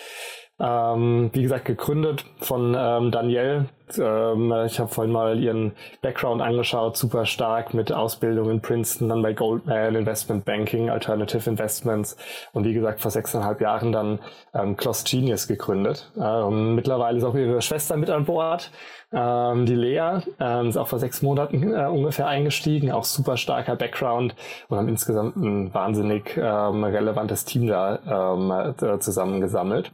Ähm, 0.58 1.28
wie 1.34 1.42
gesagt, 1.42 1.66
gegründet 1.66 2.24
von 2.38 2.74
ähm, 2.78 3.10
Danielle. 3.10 3.66
Ähm, 3.98 4.52
ich 4.64 4.80
habe 4.80 4.88
vorhin 4.88 5.12
mal 5.12 5.38
ihren 5.38 5.72
Background 6.00 6.40
angeschaut, 6.40 6.96
super 6.96 7.26
stark 7.26 7.74
mit 7.74 7.92
Ausbildung 7.92 8.50
in 8.50 8.62
Princeton, 8.62 9.10
dann 9.10 9.20
bei 9.20 9.34
Goldman, 9.34 9.94
Investment 9.94 10.46
Banking, 10.46 10.88
Alternative 10.88 11.48
Investments 11.50 12.16
und 12.54 12.64
wie 12.64 12.72
gesagt 12.72 13.02
vor 13.02 13.10
sechseinhalb 13.10 13.60
Jahren 13.60 13.92
dann 13.92 14.18
ähm, 14.54 14.78
Cloth 14.78 15.04
Genius 15.04 15.46
gegründet. 15.46 16.10
Ähm, 16.18 16.74
mittlerweile 16.74 17.18
ist 17.18 17.24
auch 17.24 17.34
ihre 17.34 17.60
Schwester 17.60 17.98
mit 17.98 18.08
an 18.08 18.24
Bord. 18.24 18.70
Ähm, 19.12 19.66
die 19.66 19.74
Lea 19.74 20.20
ähm, 20.40 20.68
ist 20.68 20.78
auch 20.78 20.88
vor 20.88 20.98
sechs 20.98 21.20
Monaten 21.20 21.74
äh, 21.74 21.86
ungefähr 21.86 22.28
eingestiegen, 22.28 22.90
auch 22.92 23.04
super 23.04 23.36
starker 23.36 23.76
Background 23.76 24.34
und 24.68 24.78
haben 24.78 24.88
insgesamt 24.88 25.36
ein 25.36 25.74
wahnsinnig 25.74 26.34
ähm, 26.38 26.82
relevantes 26.82 27.44
Team 27.44 27.66
da 27.66 28.34
ähm, 28.34 28.50
äh, 28.50 28.98
zusammengesammelt 29.00 29.92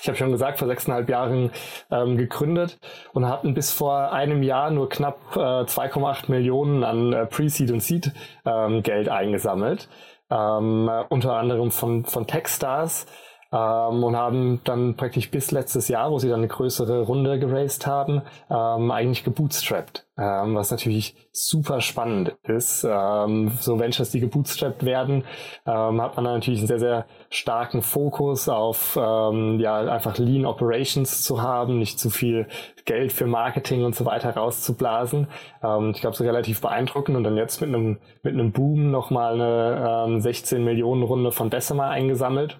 ich 0.00 0.08
habe 0.08 0.16
schon 0.16 0.32
gesagt, 0.32 0.58
vor 0.58 0.68
sechseinhalb 0.68 1.08
Jahren 1.08 1.50
ähm, 1.90 2.16
gegründet 2.16 2.78
und 3.12 3.28
hatten 3.28 3.54
bis 3.54 3.70
vor 3.70 4.12
einem 4.12 4.42
Jahr 4.42 4.70
nur 4.70 4.88
knapp 4.88 5.18
äh, 5.36 5.38
2,8 5.38 6.30
Millionen 6.30 6.84
an 6.84 7.12
äh, 7.12 7.26
Pre-Seed 7.26 7.70
und 7.70 7.82
Seed 7.82 8.12
ähm, 8.44 8.82
Geld 8.82 9.08
eingesammelt. 9.08 9.88
Ähm, 10.30 10.90
unter 11.10 11.36
anderem 11.36 11.70
von, 11.70 12.04
von 12.04 12.26
Techstars 12.26 13.06
ähm, 13.54 14.02
und 14.02 14.16
haben 14.16 14.60
dann 14.64 14.96
praktisch 14.96 15.30
bis 15.30 15.52
letztes 15.52 15.86
Jahr, 15.88 16.10
wo 16.10 16.18
sie 16.18 16.28
dann 16.28 16.40
eine 16.40 16.48
größere 16.48 17.02
Runde 17.02 17.38
geraced 17.38 17.86
haben, 17.86 18.22
ähm, 18.50 18.90
eigentlich 18.90 19.22
gebootstrapped, 19.22 20.06
ähm, 20.18 20.56
was 20.56 20.72
natürlich 20.72 21.14
super 21.30 21.80
spannend 21.80 22.36
ist. 22.42 22.84
Ähm, 22.88 23.52
so 23.60 23.78
Ventures, 23.78 24.10
die 24.10 24.18
gebootstrapped 24.18 24.84
werden, 24.84 25.24
ähm, 25.66 26.02
hat 26.02 26.16
man 26.16 26.24
natürlich 26.24 26.60
einen 26.60 26.66
sehr, 26.66 26.80
sehr 26.80 27.06
starken 27.30 27.82
Fokus 27.82 28.48
auf 28.48 28.98
ähm, 29.00 29.60
ja 29.60 29.78
einfach 29.78 30.18
Lean 30.18 30.46
Operations 30.46 31.22
zu 31.22 31.40
haben, 31.40 31.78
nicht 31.78 32.00
zu 32.00 32.10
viel 32.10 32.48
Geld 32.86 33.12
für 33.12 33.26
Marketing 33.26 33.84
und 33.84 33.94
so 33.94 34.04
weiter 34.04 34.34
rauszublasen. 34.34 35.28
Ich 35.56 36.00
glaube, 36.00 36.14
ist 36.14 36.20
relativ 36.20 36.60
beeindruckend 36.60 37.16
und 37.16 37.24
dann 37.24 37.38
jetzt 37.38 37.62
mit 37.62 37.70
einem 37.70 37.98
mit 38.22 38.34
einem 38.34 38.52
Boom 38.52 38.90
nochmal 38.90 39.34
eine 39.34 40.06
ähm, 40.06 40.20
16 40.20 40.62
Millionen 40.62 41.02
Runde 41.02 41.32
von 41.32 41.48
Decima 41.48 41.88
eingesammelt. 41.88 42.58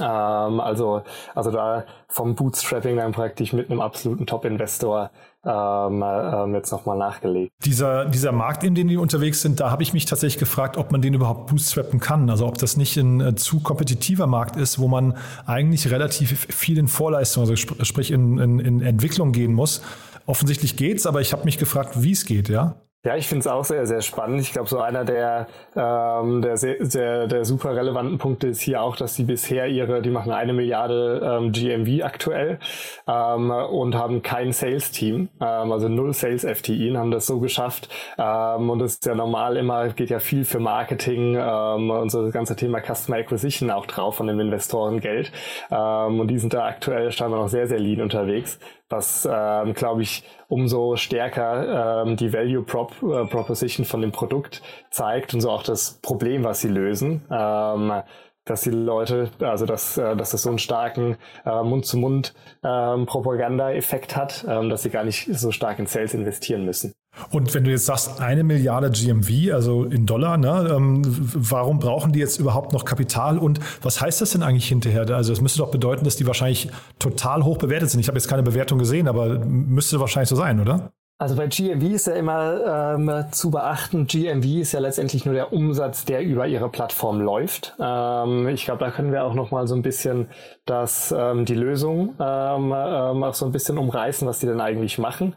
Ähm, 0.00 0.60
also, 0.60 1.02
also 1.34 1.50
da 1.50 1.84
vom 2.08 2.34
Bootstrapping 2.34 2.96
dann 2.96 3.12
praktisch 3.12 3.52
mit 3.52 3.70
einem 3.70 3.80
absoluten 3.80 4.26
Top-Investor 4.26 5.10
ähm, 5.44 6.02
ähm, 6.04 6.54
jetzt 6.54 6.72
nochmal 6.72 6.96
nachgelegt. 6.96 7.52
Dieser, 7.64 8.06
dieser 8.06 8.32
Markt, 8.32 8.64
in 8.64 8.74
dem 8.74 8.88
die 8.88 8.96
unterwegs 8.96 9.42
sind, 9.42 9.60
da 9.60 9.70
habe 9.70 9.82
ich 9.82 9.92
mich 9.92 10.06
tatsächlich 10.06 10.38
gefragt, 10.38 10.76
ob 10.76 10.90
man 10.90 11.02
den 11.02 11.14
überhaupt 11.14 11.48
bootstrappen 11.48 12.00
kann. 12.00 12.30
Also 12.30 12.46
ob 12.46 12.58
das 12.58 12.76
nicht 12.76 12.96
ein 12.96 13.20
äh, 13.20 13.34
zu 13.34 13.60
kompetitiver 13.60 14.26
Markt 14.26 14.56
ist, 14.56 14.78
wo 14.78 14.88
man 14.88 15.16
eigentlich 15.46 15.90
relativ 15.90 16.46
viel 16.50 16.78
in 16.78 16.88
Vorleistung, 16.88 17.42
also 17.42 17.52
sp 17.54 17.76
sprich 17.84 18.10
in, 18.10 18.38
in, 18.38 18.58
in 18.58 18.80
Entwicklung 18.80 19.32
gehen 19.32 19.52
muss. 19.52 19.82
Offensichtlich 20.26 20.76
geht's, 20.76 21.06
aber 21.06 21.20
ich 21.20 21.32
habe 21.32 21.44
mich 21.44 21.58
gefragt, 21.58 22.02
wie 22.02 22.12
es 22.12 22.24
geht, 22.24 22.48
ja? 22.48 22.76
Ja, 23.06 23.16
ich 23.16 23.28
finde 23.28 23.40
es 23.40 23.46
auch 23.46 23.66
sehr, 23.66 23.86
sehr 23.86 24.00
spannend. 24.00 24.40
Ich 24.40 24.52
glaube, 24.52 24.66
so 24.66 24.78
einer 24.80 25.04
der, 25.04 25.46
ähm, 25.76 26.40
der, 26.40 26.56
der, 26.56 27.26
der 27.26 27.44
super 27.44 27.76
relevanten 27.76 28.16
Punkte 28.16 28.46
ist 28.46 28.62
hier 28.62 28.80
auch, 28.80 28.96
dass 28.96 29.14
sie 29.14 29.24
bisher 29.24 29.66
ihre, 29.66 30.00
die 30.00 30.08
machen 30.08 30.32
eine 30.32 30.54
Milliarde 30.54 31.20
ähm, 31.22 31.52
GMV 31.52 32.02
aktuell 32.02 32.58
ähm, 33.06 33.50
und 33.50 33.94
haben 33.94 34.22
kein 34.22 34.52
Sales-Team, 34.52 35.28
ähm, 35.38 35.72
also 35.72 35.90
null 35.90 36.14
Sales-FTI 36.14 36.92
und 36.92 36.96
haben 36.96 37.10
das 37.10 37.26
so 37.26 37.40
geschafft. 37.40 37.90
Ähm, 38.16 38.70
und 38.70 38.78
das 38.78 38.92
ist 38.94 39.04
ja 39.04 39.14
normal 39.14 39.58
immer, 39.58 39.90
geht 39.90 40.08
ja 40.08 40.18
viel 40.18 40.46
für 40.46 40.58
Marketing 40.58 41.36
ähm, 41.38 41.90
und 41.90 42.08
so 42.10 42.22
das 42.24 42.32
ganze 42.32 42.56
Thema 42.56 42.80
Customer 42.80 43.18
Acquisition 43.18 43.70
auch 43.70 43.84
drauf 43.84 44.16
von 44.16 44.28
den 44.28 44.40
Investoren 44.40 45.00
Geld. 45.00 45.30
Ähm, 45.70 46.20
und 46.20 46.28
die 46.28 46.38
sind 46.38 46.54
da 46.54 46.64
aktuell 46.64 47.12
scheinbar 47.12 47.40
noch 47.40 47.48
sehr, 47.48 47.68
sehr 47.68 47.78
lean 47.78 48.00
unterwegs 48.00 48.58
was, 48.88 49.28
ähm, 49.30 49.74
glaube 49.74 50.02
ich, 50.02 50.24
umso 50.48 50.96
stärker 50.96 52.04
ähm, 52.04 52.16
die 52.16 52.32
Value 52.32 52.62
Prop, 52.62 52.92
äh, 53.02 53.26
Proposition 53.26 53.86
von 53.86 54.00
dem 54.00 54.12
Produkt 54.12 54.62
zeigt 54.90 55.34
und 55.34 55.40
so 55.40 55.50
auch 55.50 55.62
das 55.62 55.98
Problem, 56.02 56.44
was 56.44 56.60
sie 56.60 56.68
lösen. 56.68 57.22
Ähm, 57.30 58.02
dass 58.44 58.62
die 58.62 58.70
Leute, 58.70 59.30
also 59.40 59.66
dass, 59.66 59.96
äh, 59.96 60.16
dass 60.16 60.30
das 60.30 60.42
so 60.42 60.48
einen 60.50 60.58
starken 60.58 61.16
äh, 61.46 61.62
Mund-zu-Mund-Propaganda-Effekt 61.62 64.12
ähm, 64.12 64.18
hat, 64.18 64.44
ähm, 64.46 64.68
dass 64.68 64.82
sie 64.82 64.90
gar 64.90 65.04
nicht 65.04 65.34
so 65.34 65.50
stark 65.50 65.78
in 65.78 65.86
Sales 65.86 66.12
investieren 66.14 66.64
müssen. 66.64 66.92
Und 67.30 67.54
wenn 67.54 67.64
du 67.64 67.70
jetzt 67.70 67.86
sagst, 67.86 68.20
eine 68.20 68.44
Milliarde 68.44 68.90
GMV, 68.90 69.52
also 69.52 69.84
in 69.84 70.06
Dollar, 70.06 70.36
ne, 70.36 70.72
ähm, 70.74 71.02
warum 71.04 71.78
brauchen 71.78 72.12
die 72.12 72.18
jetzt 72.18 72.40
überhaupt 72.40 72.72
noch 72.72 72.84
Kapital 72.84 73.38
und 73.38 73.60
was 73.82 74.00
heißt 74.00 74.20
das 74.20 74.30
denn 74.30 74.42
eigentlich 74.42 74.68
hinterher? 74.68 75.08
Also 75.10 75.32
es 75.32 75.40
müsste 75.40 75.58
doch 75.58 75.70
bedeuten, 75.70 76.04
dass 76.04 76.16
die 76.16 76.26
wahrscheinlich 76.26 76.70
total 76.98 77.44
hoch 77.44 77.58
bewertet 77.58 77.90
sind. 77.90 78.00
Ich 78.00 78.08
habe 78.08 78.18
jetzt 78.18 78.28
keine 78.28 78.42
Bewertung 78.42 78.78
gesehen, 78.78 79.08
aber 79.08 79.38
müsste 79.44 80.00
wahrscheinlich 80.00 80.28
so 80.28 80.36
sein, 80.36 80.60
oder? 80.60 80.92
Also 81.16 81.36
bei 81.36 81.46
GMV 81.46 81.84
ist 81.94 82.06
ja 82.08 82.14
immer 82.14 82.96
ähm, 82.96 83.26
zu 83.30 83.52
beachten, 83.52 84.08
GMV 84.08 84.44
ist 84.60 84.72
ja 84.72 84.80
letztendlich 84.80 85.24
nur 85.24 85.34
der 85.34 85.52
Umsatz, 85.52 86.04
der 86.04 86.22
über 86.22 86.48
ihre 86.48 86.68
Plattform 86.68 87.20
läuft. 87.20 87.76
Ähm, 87.78 88.48
ich 88.48 88.64
glaube, 88.64 88.84
da 88.84 88.90
können 88.90 89.12
wir 89.12 89.24
auch 89.24 89.34
noch 89.34 89.52
mal 89.52 89.68
so 89.68 89.76
ein 89.76 89.82
bisschen 89.82 90.28
das, 90.66 91.14
ähm, 91.16 91.44
die 91.44 91.54
Lösung 91.54 92.16
ähm, 92.18 92.74
ähm, 92.76 93.22
auch 93.22 93.34
so 93.34 93.46
ein 93.46 93.52
bisschen 93.52 93.78
umreißen, 93.78 94.26
was 94.26 94.40
sie 94.40 94.48
denn 94.48 94.60
eigentlich 94.60 94.98
machen. 94.98 95.34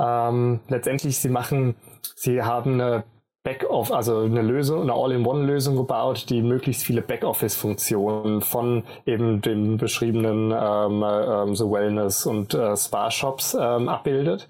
Ähm, 0.00 0.60
letztendlich, 0.68 1.18
sie 1.18 1.28
machen, 1.28 1.76
sie 2.16 2.42
haben 2.42 2.80
eine 2.80 3.04
Backoffice, 3.44 3.92
also 3.92 4.20
eine 4.20 4.42
Lösung, 4.42 4.82
eine 4.82 4.94
All-in-One-Lösung 4.94 5.76
gebaut, 5.76 6.30
die 6.30 6.42
möglichst 6.42 6.84
viele 6.84 7.02
Backoffice-Funktionen 7.02 8.40
von 8.40 8.84
eben 9.04 9.42
den 9.42 9.76
beschriebenen 9.76 10.52
ähm, 10.52 11.04
ähm, 11.04 11.54
so 11.54 11.70
Wellness- 11.70 12.26
und 12.26 12.54
äh, 12.54 12.76
Spa-Shops 12.76 13.56
ähm, 13.60 13.88
abbildet. 13.90 14.48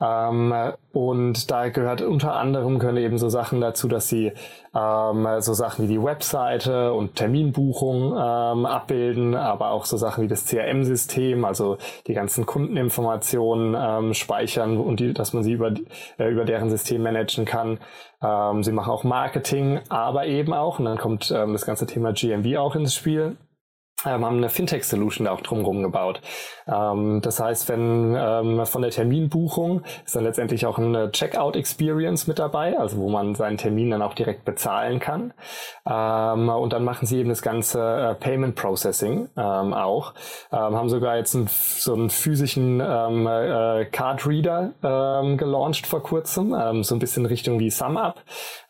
Ähm, 0.00 0.54
und 0.92 1.50
da 1.50 1.68
gehört 1.68 2.00
unter 2.00 2.34
anderem 2.34 2.78
können 2.78 2.96
eben 2.96 3.18
so 3.18 3.28
Sachen 3.28 3.60
dazu, 3.60 3.86
dass 3.86 4.08
sie 4.08 4.32
ähm, 4.74 5.28
so 5.40 5.52
Sachen 5.52 5.84
wie 5.84 5.92
die 5.92 6.02
Webseite 6.02 6.92
und 6.92 7.16
Terminbuchung 7.16 8.12
ähm, 8.12 8.66
abbilden, 8.66 9.34
aber 9.34 9.70
auch 9.70 9.84
so 9.84 9.96
Sachen 9.96 10.24
wie 10.24 10.28
das 10.28 10.46
CRM-System, 10.46 11.44
also 11.44 11.76
die 12.06 12.14
ganzen 12.14 12.46
Kundeninformationen 12.46 13.76
ähm, 13.78 14.14
speichern 14.14 14.78
und 14.78 15.00
die, 15.00 15.12
dass 15.12 15.32
man 15.32 15.42
sie 15.42 15.52
über, 15.52 15.72
äh, 16.18 16.28
über 16.30 16.44
deren 16.44 16.70
System 16.70 17.02
managen 17.02 17.44
kann. 17.44 17.78
Ähm, 18.22 18.62
sie 18.62 18.72
machen 18.72 18.90
auch 18.90 19.04
Marketing, 19.04 19.80
aber 19.90 20.26
eben 20.26 20.52
auch, 20.52 20.78
und 20.78 20.86
dann 20.86 20.98
kommt 20.98 21.30
ähm, 21.30 21.52
das 21.52 21.66
ganze 21.66 21.86
Thema 21.86 22.12
GMV 22.12 22.58
auch 22.58 22.74
ins 22.74 22.94
Spiel, 22.94 23.36
ähm, 24.06 24.24
haben 24.24 24.36
eine 24.38 24.48
Fintech-Solution 24.48 25.26
auch 25.26 25.40
drumherum 25.40 25.82
gebaut. 25.82 26.20
Ähm, 26.66 27.20
das 27.22 27.40
heißt, 27.40 27.68
wenn 27.68 28.14
ähm, 28.16 28.64
von 28.66 28.82
der 28.82 28.90
Terminbuchung 28.90 29.82
ist 30.04 30.16
dann 30.16 30.24
letztendlich 30.24 30.66
auch 30.66 30.78
eine 30.78 31.10
Checkout-Experience 31.10 32.26
mit 32.26 32.38
dabei, 32.38 32.78
also 32.78 32.98
wo 32.98 33.10
man 33.10 33.34
seinen 33.34 33.58
Termin 33.58 33.90
dann 33.90 34.02
auch 34.02 34.14
direkt 34.14 34.44
bezahlen 34.44 35.00
kann. 35.00 35.34
Ähm, 35.86 36.48
und 36.48 36.72
dann 36.72 36.84
machen 36.84 37.06
sie 37.06 37.18
eben 37.18 37.28
das 37.28 37.42
ganze 37.42 37.80
äh, 37.80 38.14
Payment 38.14 38.54
Processing 38.54 39.28
ähm, 39.36 39.74
auch. 39.74 40.14
Ähm, 40.52 40.76
haben 40.76 40.88
sogar 40.88 41.16
jetzt 41.16 41.34
einen, 41.34 41.48
so 41.48 41.94
einen 41.94 42.10
physischen 42.10 42.80
äh, 42.80 43.86
Card 43.90 44.26
Reader 44.26 44.70
gelauncht 44.80 45.86
vor 45.86 46.02
kurzem, 46.02 46.82
so 46.82 46.94
ein 46.94 46.98
bisschen 46.98 47.26
Richtung 47.26 47.58
wie 47.58 47.70
SumUp, 47.70 48.14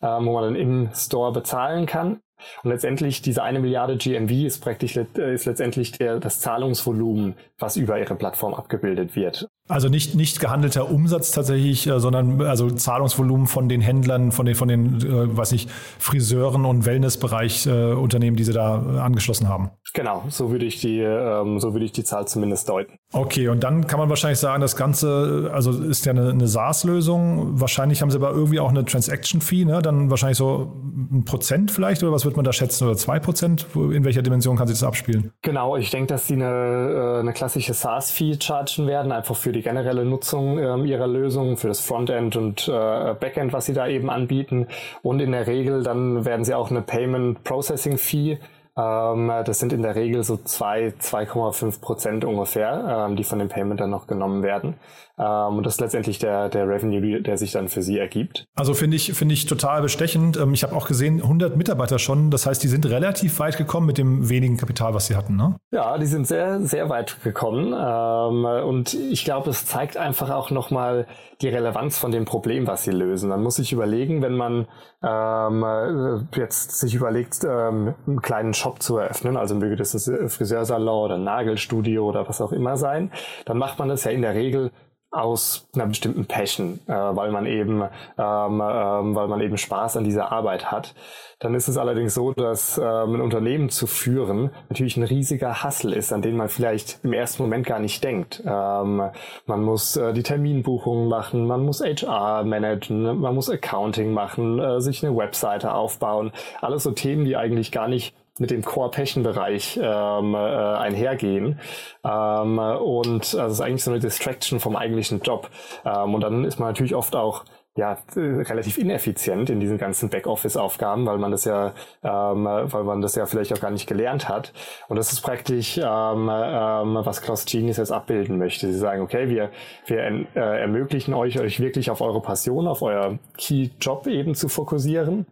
wo 0.00 0.32
man 0.32 0.42
dann 0.42 0.54
im 0.54 0.90
Store 0.94 1.32
bezahlen 1.32 1.86
kann. 1.86 2.20
Und 2.62 2.70
letztendlich 2.70 3.22
diese 3.22 3.42
eine 3.42 3.60
Milliarde 3.60 3.96
GMV 3.96 4.30
ist 4.46 4.60
praktisch 4.60 4.96
äh, 4.96 5.34
ist 5.34 5.46
letztendlich 5.46 5.92
der, 5.92 6.20
das 6.20 6.40
Zahlungsvolumen, 6.40 7.34
was 7.58 7.76
über 7.76 7.98
ihre 7.98 8.14
Plattform 8.14 8.54
abgebildet 8.54 9.16
wird. 9.16 9.48
Also 9.68 9.88
nicht, 9.88 10.16
nicht 10.16 10.40
gehandelter 10.40 10.90
Umsatz 10.90 11.30
tatsächlich, 11.30 11.86
äh, 11.86 12.00
sondern 12.00 12.42
also 12.42 12.70
Zahlungsvolumen 12.70 13.46
von 13.46 13.68
den 13.68 13.80
Händlern, 13.80 14.32
von 14.32 14.46
den, 14.46 14.54
von 14.54 14.68
den, 14.68 14.96
äh, 14.96 15.36
weiß 15.36 15.52
nicht, 15.52 15.70
Friseuren 15.70 16.64
und 16.64 16.86
Wellnessbereich 16.86 17.66
äh, 17.66 17.92
Unternehmen, 17.92 18.36
die 18.36 18.44
sie 18.44 18.52
da 18.52 19.00
angeschlossen 19.00 19.48
haben. 19.48 19.70
Genau, 19.92 20.24
so 20.28 20.50
würde 20.50 20.66
ich 20.66 20.80
die, 20.80 21.00
ähm, 21.00 21.58
so 21.58 21.72
würde 21.72 21.84
ich 21.84 21.92
die 21.92 22.04
Zahl 22.04 22.28
zumindest 22.28 22.68
deuten. 22.68 22.94
Okay, 23.12 23.48
und 23.48 23.64
dann 23.64 23.86
kann 23.86 23.98
man 23.98 24.08
wahrscheinlich 24.08 24.38
sagen, 24.38 24.60
das 24.60 24.76
Ganze, 24.76 25.50
also 25.52 25.72
ist 25.72 26.06
ja 26.06 26.12
eine, 26.12 26.30
eine 26.30 26.46
SaaS-Lösung. 26.46 27.60
Wahrscheinlich 27.60 28.02
haben 28.02 28.10
sie 28.10 28.16
aber 28.16 28.30
irgendwie 28.30 28.60
auch 28.60 28.68
eine 28.70 28.84
Transaction-Fee, 28.84 29.64
ne? 29.64 29.82
Dann 29.82 30.10
wahrscheinlich 30.10 30.38
so 30.38 30.72
ein 31.10 31.24
Prozent 31.24 31.70
vielleicht, 31.70 32.02
oder 32.02 32.12
was 32.12 32.24
wird 32.24 32.36
man 32.36 32.44
da 32.44 32.52
schätzen? 32.52 32.86
Oder 32.86 32.96
zwei 32.96 33.18
Prozent? 33.18 33.66
In 33.74 34.04
welcher 34.04 34.22
Dimension 34.22 34.56
kann 34.56 34.68
sich 34.68 34.78
das 34.78 34.86
abspielen? 34.86 35.32
Genau, 35.42 35.76
ich 35.76 35.90
denke, 35.90 36.06
dass 36.06 36.28
sie 36.28 36.34
eine, 36.34 37.18
eine 37.20 37.32
klassische 37.32 37.74
SaaS-Fee 37.74 38.38
chargen 38.40 38.86
werden, 38.86 39.10
einfach 39.10 39.34
für 39.34 39.52
die 39.52 39.62
generelle 39.62 40.04
Nutzung 40.04 40.58
ähm, 40.58 40.84
ihrer 40.84 41.08
Lösung, 41.08 41.56
für 41.56 41.68
das 41.68 41.80
Frontend 41.80 42.36
und 42.36 42.68
äh, 42.68 43.14
Backend, 43.14 43.52
was 43.52 43.66
sie 43.66 43.74
da 43.74 43.88
eben 43.88 44.08
anbieten. 44.08 44.68
Und 45.02 45.20
in 45.20 45.32
der 45.32 45.46
Regel 45.46 45.82
dann 45.82 46.24
werden 46.24 46.44
sie 46.44 46.54
auch 46.54 46.70
eine 46.70 46.82
Payment 46.82 47.42
Processing 47.42 47.98
Fee 47.98 48.38
das 48.80 49.58
sind 49.58 49.72
in 49.72 49.82
der 49.82 49.94
Regel 49.94 50.22
so 50.22 50.36
2, 50.36 50.94
2,5 51.00 51.80
Prozent 51.80 52.24
ungefähr, 52.24 53.06
ähm, 53.08 53.16
die 53.16 53.24
von 53.24 53.38
dem 53.38 53.48
Payment 53.48 53.80
dann 53.80 53.90
noch 53.90 54.06
genommen 54.06 54.42
werden. 54.42 54.74
Ähm, 55.20 55.58
und 55.58 55.66
das 55.66 55.74
ist 55.74 55.80
letztendlich 55.80 56.18
der, 56.18 56.48
der 56.48 56.66
Revenue, 56.66 57.20
der 57.20 57.36
sich 57.36 57.52
dann 57.52 57.68
für 57.68 57.82
sie 57.82 57.98
ergibt. 57.98 58.46
Also 58.54 58.72
finde 58.72 58.96
ich, 58.96 59.12
finde 59.12 59.34
ich 59.34 59.44
total 59.44 59.82
bestechend. 59.82 60.38
Ähm, 60.38 60.54
ich 60.54 60.62
habe 60.62 60.74
auch 60.74 60.86
gesehen, 60.86 61.20
100 61.20 61.56
Mitarbeiter 61.56 61.98
schon. 61.98 62.30
Das 62.30 62.46
heißt, 62.46 62.62
die 62.62 62.68
sind 62.68 62.86
relativ 62.86 63.38
weit 63.38 63.58
gekommen 63.58 63.86
mit 63.86 63.98
dem 63.98 64.30
wenigen 64.30 64.56
Kapital, 64.56 64.94
was 64.94 65.06
sie 65.06 65.16
hatten, 65.16 65.36
ne? 65.36 65.56
Ja, 65.72 65.98
die 65.98 66.06
sind 66.06 66.26
sehr, 66.26 66.60
sehr 66.62 66.88
weit 66.88 67.22
gekommen. 67.22 67.74
Ähm, 67.76 68.44
und 68.66 68.94
ich 68.94 69.24
glaube, 69.24 69.50
es 69.50 69.66
zeigt 69.66 69.98
einfach 69.98 70.30
auch 70.30 70.50
nochmal 70.50 71.06
die 71.42 71.48
Relevanz 71.48 71.98
von 71.98 72.12
dem 72.12 72.24
Problem, 72.24 72.66
was 72.66 72.84
sie 72.84 72.90
lösen. 72.90 73.28
Man 73.28 73.42
muss 73.42 73.56
sich 73.56 73.72
überlegen, 73.72 74.22
wenn 74.22 74.34
man 74.34 74.66
ähm, 75.02 75.64
äh, 75.64 76.38
jetzt 76.38 76.78
sich 76.78 76.94
überlegt, 76.94 77.44
ähm, 77.44 77.94
einen 78.06 78.22
kleinen 78.22 78.54
Shop 78.54 78.69
zu 78.78 78.98
eröffnen, 78.98 79.36
also 79.36 79.54
möge 79.54 79.76
das 79.76 79.94
ein 80.08 80.28
Friseursalon 80.28 81.04
oder 81.04 81.14
ein 81.16 81.24
Nagelstudio 81.24 82.08
oder 82.08 82.28
was 82.28 82.40
auch 82.40 82.52
immer 82.52 82.76
sein, 82.76 83.10
dann 83.44 83.58
macht 83.58 83.78
man 83.78 83.88
das 83.88 84.04
ja 84.04 84.10
in 84.10 84.22
der 84.22 84.34
Regel 84.34 84.70
aus 85.12 85.68
einer 85.74 85.86
bestimmten 85.86 86.26
Passion, 86.26 86.78
äh, 86.86 86.92
weil 86.92 87.32
man 87.32 87.46
eben, 87.46 87.82
ähm, 87.82 87.88
ähm, 88.16 89.14
weil 89.14 89.28
man 89.28 89.40
eben 89.40 89.58
Spaß 89.58 89.96
an 89.96 90.04
dieser 90.04 90.30
Arbeit 90.30 90.70
hat. 90.70 90.94
Dann 91.40 91.54
ist 91.54 91.66
es 91.68 91.78
allerdings 91.78 92.14
so, 92.14 92.32
dass 92.32 92.78
ähm, 92.78 93.14
ein 93.14 93.20
Unternehmen 93.20 93.70
zu 93.70 93.88
führen 93.88 94.50
natürlich 94.68 94.96
ein 94.96 95.02
riesiger 95.02 95.64
Hassel 95.64 95.94
ist, 95.94 96.12
an 96.12 96.22
den 96.22 96.36
man 96.36 96.48
vielleicht 96.48 97.00
im 97.02 97.12
ersten 97.12 97.42
Moment 97.42 97.66
gar 97.66 97.80
nicht 97.80 98.04
denkt. 98.04 98.42
Ähm, 98.46 99.02
man 99.46 99.62
muss 99.64 99.96
äh, 99.96 100.12
die 100.12 100.22
Terminbuchungen 100.22 101.08
machen, 101.08 101.46
man 101.46 101.64
muss 101.64 101.80
HR 101.80 102.44
managen, 102.44 103.20
man 103.20 103.34
muss 103.34 103.50
Accounting 103.50 104.12
machen, 104.12 104.60
äh, 104.60 104.80
sich 104.80 105.04
eine 105.04 105.16
Webseite 105.16 105.74
aufbauen. 105.74 106.30
Alles 106.60 106.84
so 106.84 106.92
Themen, 106.92 107.24
die 107.24 107.36
eigentlich 107.36 107.72
gar 107.72 107.88
nicht 107.88 108.14
mit 108.38 108.50
dem 108.50 108.62
Core-Passion-Bereich 108.62 109.78
ähm, 109.82 110.34
äh, 110.34 110.38
einhergehen. 110.38 111.60
Ähm, 112.04 112.58
und 112.58 113.22
also 113.22 113.46
es 113.46 113.52
ist 113.52 113.60
eigentlich 113.60 113.84
so 113.84 113.90
eine 113.90 114.00
Distraction 114.00 114.60
vom 114.60 114.76
eigentlichen 114.76 115.20
Job. 115.20 115.50
Ähm, 115.84 116.14
und 116.14 116.20
dann 116.22 116.44
ist 116.44 116.58
man 116.58 116.68
natürlich 116.68 116.94
oft 116.94 117.16
auch 117.16 117.44
ja, 117.76 117.96
relativ 118.16 118.78
ineffizient 118.78 119.48
in 119.48 119.60
diesen 119.60 119.78
ganzen 119.78 120.10
Backoffice-Aufgaben, 120.10 121.06
weil 121.06 121.18
man 121.18 121.30
das 121.30 121.44
ja, 121.44 121.72
ähm, 122.02 122.44
weil 122.44 122.84
man 122.84 123.00
das 123.00 123.14
ja 123.14 123.26
vielleicht 123.26 123.52
auch 123.52 123.60
gar 123.60 123.70
nicht 123.70 123.86
gelernt 123.86 124.28
hat. 124.28 124.52
Und 124.88 124.96
das 124.96 125.12
ist 125.12 125.20
praktisch, 125.20 125.78
ähm, 125.78 126.28
ähm, 126.32 126.98
was 127.04 127.22
Klaus 127.22 127.44
Genius 127.44 127.76
jetzt 127.76 127.92
abbilden 127.92 128.38
möchte. 128.38 128.70
Sie 128.70 128.78
sagen, 128.78 129.02
okay, 129.02 129.28
wir, 129.28 129.50
wir 129.86 129.98
äh, 130.00 130.60
ermöglichen 130.60 131.14
euch, 131.14 131.38
euch 131.38 131.60
wirklich 131.60 131.90
auf 131.90 132.00
eure 132.00 132.20
Passion, 132.20 132.66
auf 132.66 132.82
euer 132.82 133.18
Key-Job 133.38 134.06
eben 134.08 134.34
zu 134.34 134.48
fokussieren 134.48 135.26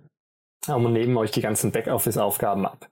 und 0.67 0.93
nehmen 0.93 1.17
euch 1.17 1.31
die 1.31 1.41
ganzen 1.41 1.73
Backoffice-Aufgaben 1.73 2.67
ab. 2.67 2.89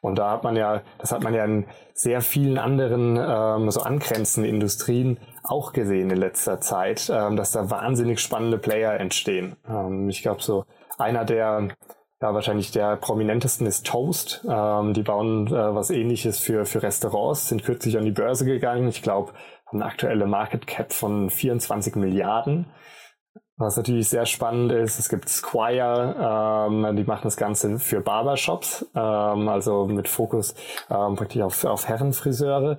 Und 0.00 0.18
da 0.18 0.30
hat 0.30 0.44
man 0.44 0.56
ja, 0.56 0.82
das 0.98 1.12
hat 1.12 1.22
man 1.22 1.34
ja 1.34 1.44
in 1.44 1.66
sehr 1.92 2.22
vielen 2.22 2.56
anderen 2.56 3.16
ähm, 3.16 3.70
so 3.70 3.82
angrenzenden 3.82 4.50
Industrien 4.50 5.18
auch 5.42 5.72
gesehen 5.72 6.10
in 6.10 6.16
letzter 6.16 6.60
Zeit, 6.60 7.10
ähm, 7.14 7.36
dass 7.36 7.52
da 7.52 7.70
wahnsinnig 7.70 8.20
spannende 8.20 8.56
Player 8.56 8.98
entstehen. 8.98 9.56
Ähm, 9.68 10.08
ich 10.08 10.22
glaube, 10.22 10.42
so 10.42 10.64
einer 10.98 11.26
der 11.26 11.68
ja, 12.22 12.34
wahrscheinlich 12.34 12.70
der 12.70 12.96
prominentesten 12.96 13.66
ist 13.66 13.86
Toast. 13.86 14.44
Ähm, 14.48 14.92
die 14.92 15.02
bauen 15.02 15.46
äh, 15.46 15.74
was 15.74 15.90
ähnliches 15.90 16.38
für, 16.38 16.66
für 16.66 16.82
Restaurants, 16.82 17.48
sind 17.48 17.64
kürzlich 17.64 17.96
an 17.96 18.04
die 18.04 18.10
Börse 18.10 18.44
gegangen. 18.44 18.88
Ich 18.88 19.02
glaube, 19.02 19.32
haben 19.66 19.80
eine 19.80 19.90
aktuelle 19.90 20.26
Market 20.26 20.66
Cap 20.66 20.92
von 20.92 21.30
24 21.30 21.96
Milliarden. 21.96 22.66
Was 23.56 23.76
natürlich 23.76 24.08
sehr 24.08 24.24
spannend 24.24 24.72
ist, 24.72 24.98
es 24.98 25.10
gibt 25.10 25.28
Squire, 25.28 26.66
ähm, 26.70 26.96
die 26.96 27.04
machen 27.04 27.24
das 27.24 27.36
Ganze 27.36 27.78
für 27.78 28.00
Barbershops, 28.00 28.86
ähm, 28.94 29.48
also 29.50 29.86
mit 29.86 30.08
Fokus 30.08 30.54
ähm, 30.88 31.16
praktisch 31.16 31.42
auf, 31.42 31.64
auf 31.64 31.86
Herrenfriseure. 31.86 32.78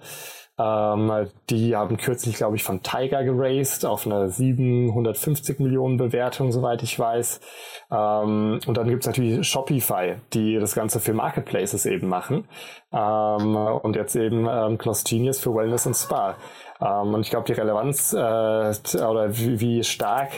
Ähm, 0.58 1.28
die 1.50 1.76
haben 1.76 1.98
kürzlich, 1.98 2.36
glaube 2.36 2.56
ich, 2.56 2.64
von 2.64 2.84
Tiger 2.84 3.24
geraced 3.24 3.86
auf 3.86 4.06
eine 4.06 4.30
750 4.30 5.60
Millionen 5.60 5.98
Bewertung, 5.98 6.52
soweit 6.52 6.84
ich 6.84 6.98
weiß. 6.98 7.40
Ähm, 7.92 8.60
und 8.66 8.78
dann 8.78 8.90
gibt's 8.90 9.08
natürlich 9.08 9.48
Shopify, 9.48 10.16
die 10.34 10.60
das 10.60 10.76
Ganze 10.76 11.00
für 11.00 11.14
Marketplaces 11.14 11.86
eben 11.86 12.08
machen. 12.10 12.48
Ähm, 12.92 13.56
und 13.56 13.96
jetzt 13.96 14.16
eben 14.16 14.48
ähm, 14.50 14.78
Close 14.78 15.04
Genius 15.08 15.40
für 15.40 15.56
Wellness 15.56 15.86
und 15.86 15.96
Spa. 15.96 16.36
Ähm, 16.82 17.14
und 17.14 17.22
ich 17.22 17.30
glaube, 17.30 17.46
die 17.46 17.54
Relevanz 17.54 18.14
äh, 18.14 18.18
oder 18.18 19.38
wie, 19.38 19.60
wie 19.60 19.84
stark 19.84 20.32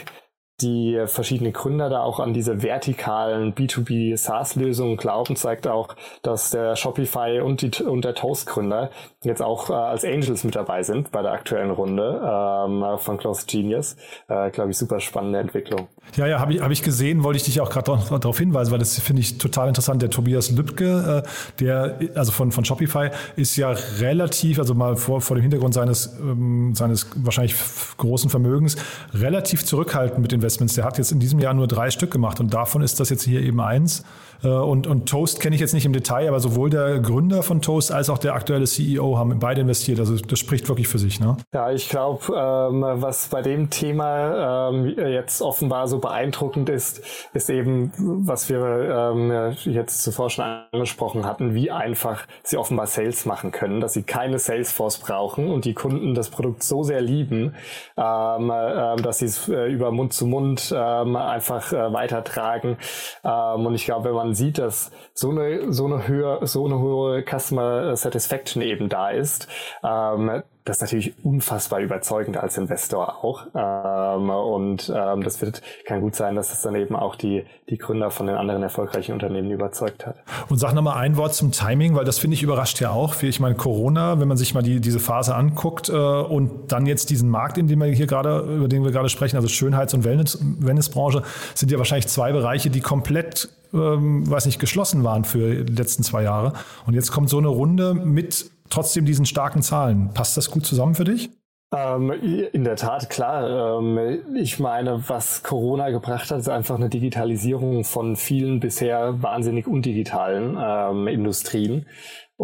die 0.60 1.02
verschiedenen 1.06 1.52
Gründer 1.52 1.90
da 1.90 2.02
auch 2.02 2.20
an 2.20 2.32
diese 2.32 2.62
vertikalen 2.62 3.54
B2B 3.54 4.16
SaaS-Lösungen 4.16 4.96
glauben, 4.96 5.34
zeigt 5.34 5.66
auch, 5.66 5.96
dass 6.22 6.50
der 6.50 6.76
Shopify 6.76 7.40
und, 7.40 7.62
die, 7.62 7.82
und 7.82 8.04
der 8.04 8.14
Toast-Gründer 8.14 8.90
jetzt 9.22 9.42
auch 9.42 9.68
äh, 9.70 9.72
als 9.72 10.04
Angels 10.04 10.44
mit 10.44 10.54
dabei 10.54 10.84
sind 10.84 11.10
bei 11.10 11.22
der 11.22 11.32
aktuellen 11.32 11.70
Runde 11.70 12.20
ähm, 12.22 12.84
von 12.98 13.18
Close 13.18 13.46
Genius. 13.46 13.96
Äh, 14.28 14.50
Glaube 14.50 14.70
ich, 14.70 14.78
super 14.78 15.00
spannende 15.00 15.40
Entwicklung. 15.40 15.88
Ja, 16.16 16.26
ja, 16.26 16.38
habe 16.38 16.54
ich, 16.54 16.60
hab 16.60 16.70
ich 16.70 16.82
gesehen, 16.82 17.24
wollte 17.24 17.38
ich 17.38 17.44
dich 17.44 17.60
auch 17.60 17.70
gerade 17.70 17.98
darauf 18.20 18.38
hinweisen, 18.38 18.70
weil 18.70 18.78
das 18.78 18.98
finde 19.00 19.22
ich 19.22 19.38
total 19.38 19.68
interessant. 19.68 20.02
Der 20.02 20.10
Tobias 20.10 20.52
Lübke, 20.52 21.24
äh, 21.24 21.28
der, 21.60 21.98
also 22.14 22.30
von, 22.30 22.52
von 22.52 22.64
Shopify, 22.64 23.10
ist 23.34 23.56
ja 23.56 23.74
relativ, 23.98 24.60
also 24.60 24.74
mal 24.74 24.96
vor, 24.96 25.20
vor 25.20 25.36
dem 25.36 25.42
Hintergrund 25.42 25.74
seines, 25.74 26.16
ähm, 26.20 26.74
seines 26.74 27.10
wahrscheinlich 27.16 27.56
großen 27.96 28.30
Vermögens, 28.30 28.76
relativ 29.12 29.64
zurückhaltend 29.64 30.20
mit 30.20 30.30
den 30.30 30.43
Investments. 30.44 30.74
Der 30.74 30.84
hat 30.84 30.98
jetzt 30.98 31.10
in 31.10 31.20
diesem 31.20 31.38
Jahr 31.38 31.54
nur 31.54 31.66
drei 31.66 31.90
Stück 31.90 32.10
gemacht 32.10 32.38
und 32.38 32.52
davon 32.52 32.82
ist 32.82 33.00
das 33.00 33.08
jetzt 33.08 33.22
hier 33.22 33.40
eben 33.40 33.60
eins. 33.60 34.04
Äh, 34.44 34.48
und, 34.48 34.86
und 34.86 35.08
Toast 35.08 35.40
kenne 35.40 35.54
ich 35.54 35.60
jetzt 35.60 35.74
nicht 35.74 35.86
im 35.86 35.92
Detail, 35.92 36.28
aber 36.28 36.40
sowohl 36.40 36.70
der 36.70 37.00
Gründer 37.00 37.42
von 37.42 37.62
Toast 37.62 37.92
als 37.92 38.10
auch 38.10 38.18
der 38.18 38.34
aktuelle 38.34 38.66
CEO 38.66 39.18
haben 39.18 39.38
beide 39.38 39.62
investiert. 39.62 39.98
Also 39.98 40.16
das 40.16 40.38
spricht 40.38 40.68
wirklich 40.68 40.88
für 40.88 40.98
sich. 40.98 41.20
Ne? 41.20 41.36
Ja, 41.52 41.70
ich 41.70 41.88
glaube, 41.88 42.24
ähm, 42.36 42.82
was 42.82 43.28
bei 43.28 43.42
dem 43.42 43.70
Thema 43.70 44.70
ähm, 44.70 44.94
jetzt 44.96 45.42
offenbar 45.42 45.88
so 45.88 45.98
beeindruckend 45.98 46.68
ist, 46.68 47.02
ist 47.32 47.50
eben, 47.50 47.92
was 47.96 48.48
wir 48.48 48.60
ähm, 48.60 49.54
jetzt 49.64 50.02
zuvor 50.02 50.30
schon 50.30 50.44
angesprochen 50.72 51.24
hatten, 51.24 51.54
wie 51.54 51.70
einfach 51.70 52.26
sie 52.42 52.56
offenbar 52.56 52.86
Sales 52.86 53.24
machen 53.26 53.50
können, 53.50 53.80
dass 53.80 53.94
sie 53.94 54.02
keine 54.02 54.38
Salesforce 54.38 54.98
brauchen 54.98 55.50
und 55.50 55.64
die 55.64 55.74
Kunden 55.74 56.14
das 56.14 56.28
Produkt 56.28 56.62
so 56.62 56.82
sehr 56.82 57.00
lieben, 57.00 57.54
ähm, 57.96 58.50
äh, 58.50 58.96
dass 58.96 59.18
sie 59.18 59.26
es 59.26 59.48
äh, 59.48 59.66
über 59.66 59.90
Mund 59.90 60.12
zu 60.12 60.26
Mund 60.26 60.74
ähm, 60.76 61.16
einfach 61.16 61.72
äh, 61.72 61.92
weitertragen. 61.92 62.76
Ähm, 63.24 63.66
und 63.66 63.74
ich 63.74 63.84
glaube, 63.84 64.08
wenn 64.08 64.14
man 64.14 64.33
sieht, 64.34 64.58
dass 64.58 64.90
so 65.12 65.30
eine, 65.30 65.72
so 65.72 65.86
eine 65.86 66.08
höher, 66.08 66.46
so 66.46 66.64
eine 66.64 66.78
hohe 66.78 67.22
Customer 67.22 67.96
Satisfaction 67.96 68.62
eben 68.62 68.88
da 68.88 69.10
ist, 69.10 69.48
ähm, 69.82 70.42
das 70.64 70.78
ist 70.78 70.82
natürlich 70.82 71.12
unfassbar 71.22 71.80
überzeugend 71.80 72.38
als 72.38 72.56
Investor 72.56 73.22
auch. 73.22 73.46
Ähm, 73.54 74.30
und 74.30 74.90
ähm, 74.94 75.22
das 75.22 75.42
wird, 75.42 75.60
kann 75.84 76.00
gut 76.00 76.14
sein, 76.14 76.36
dass 76.36 76.52
es 76.52 76.62
dann 76.62 76.74
eben 76.74 76.96
auch 76.96 77.16
die, 77.16 77.44
die 77.68 77.76
Gründer 77.76 78.10
von 78.10 78.26
den 78.26 78.36
anderen 78.36 78.62
erfolgreichen 78.62 79.12
Unternehmen 79.12 79.50
überzeugt 79.50 80.06
hat. 80.06 80.16
Und 80.48 80.56
sag 80.56 80.72
nochmal 80.72 80.96
ein 80.96 81.18
Wort 81.18 81.34
zum 81.34 81.52
Timing, 81.52 81.94
weil 81.94 82.06
das 82.06 82.18
finde 82.18 82.34
ich 82.34 82.42
überrascht 82.42 82.80
ja 82.80 82.90
auch. 82.90 83.22
Ich 83.22 83.40
meine, 83.40 83.56
Corona, 83.56 84.18
wenn 84.20 84.28
man 84.28 84.38
sich 84.38 84.54
mal 84.54 84.62
die, 84.62 84.80
diese 84.80 85.00
Phase 85.00 85.34
anguckt 85.34 85.90
äh, 85.90 85.92
und 85.92 86.72
dann 86.72 86.86
jetzt 86.86 87.10
diesen 87.10 87.28
Markt, 87.28 87.58
in 87.58 87.68
dem 87.68 87.80
wir 87.80 87.88
hier 87.88 88.06
gerade, 88.06 88.40
über 88.40 88.68
den 88.68 88.84
wir 88.84 88.90
gerade 88.90 89.10
sprechen, 89.10 89.36
also 89.36 89.48
Schönheits- 89.48 89.92
und 89.92 90.04
Wellness, 90.04 90.38
Wellnessbranche, 90.40 91.24
sind 91.54 91.72
ja 91.72 91.76
wahrscheinlich 91.76 92.08
zwei 92.08 92.32
Bereiche, 92.32 92.70
die 92.70 92.80
komplett 92.80 93.50
ähm, 93.74 94.30
weiß 94.30 94.46
nicht, 94.46 94.58
geschlossen 94.58 95.04
waren 95.04 95.24
für 95.24 95.64
die 95.64 95.72
letzten 95.72 96.02
zwei 96.02 96.22
Jahre. 96.22 96.52
Und 96.86 96.94
jetzt 96.94 97.10
kommt 97.10 97.28
so 97.28 97.38
eine 97.38 97.48
Runde 97.48 97.94
mit 97.94 98.50
trotzdem 98.70 99.04
diesen 99.04 99.26
starken 99.26 99.62
Zahlen. 99.62 100.10
Passt 100.14 100.36
das 100.36 100.50
gut 100.50 100.64
zusammen 100.64 100.94
für 100.94 101.04
dich? 101.04 101.30
Ähm, 101.74 102.10
in 102.52 102.64
der 102.64 102.76
Tat, 102.76 103.10
klar. 103.10 103.78
Ähm, 103.80 104.36
ich 104.36 104.60
meine, 104.60 105.08
was 105.08 105.42
Corona 105.42 105.90
gebracht 105.90 106.30
hat, 106.30 106.38
ist 106.38 106.48
einfach 106.48 106.76
eine 106.76 106.88
Digitalisierung 106.88 107.84
von 107.84 108.16
vielen 108.16 108.60
bisher 108.60 109.22
wahnsinnig 109.22 109.66
undigitalen 109.66 110.56
ähm, 110.60 111.08
Industrien. 111.08 111.86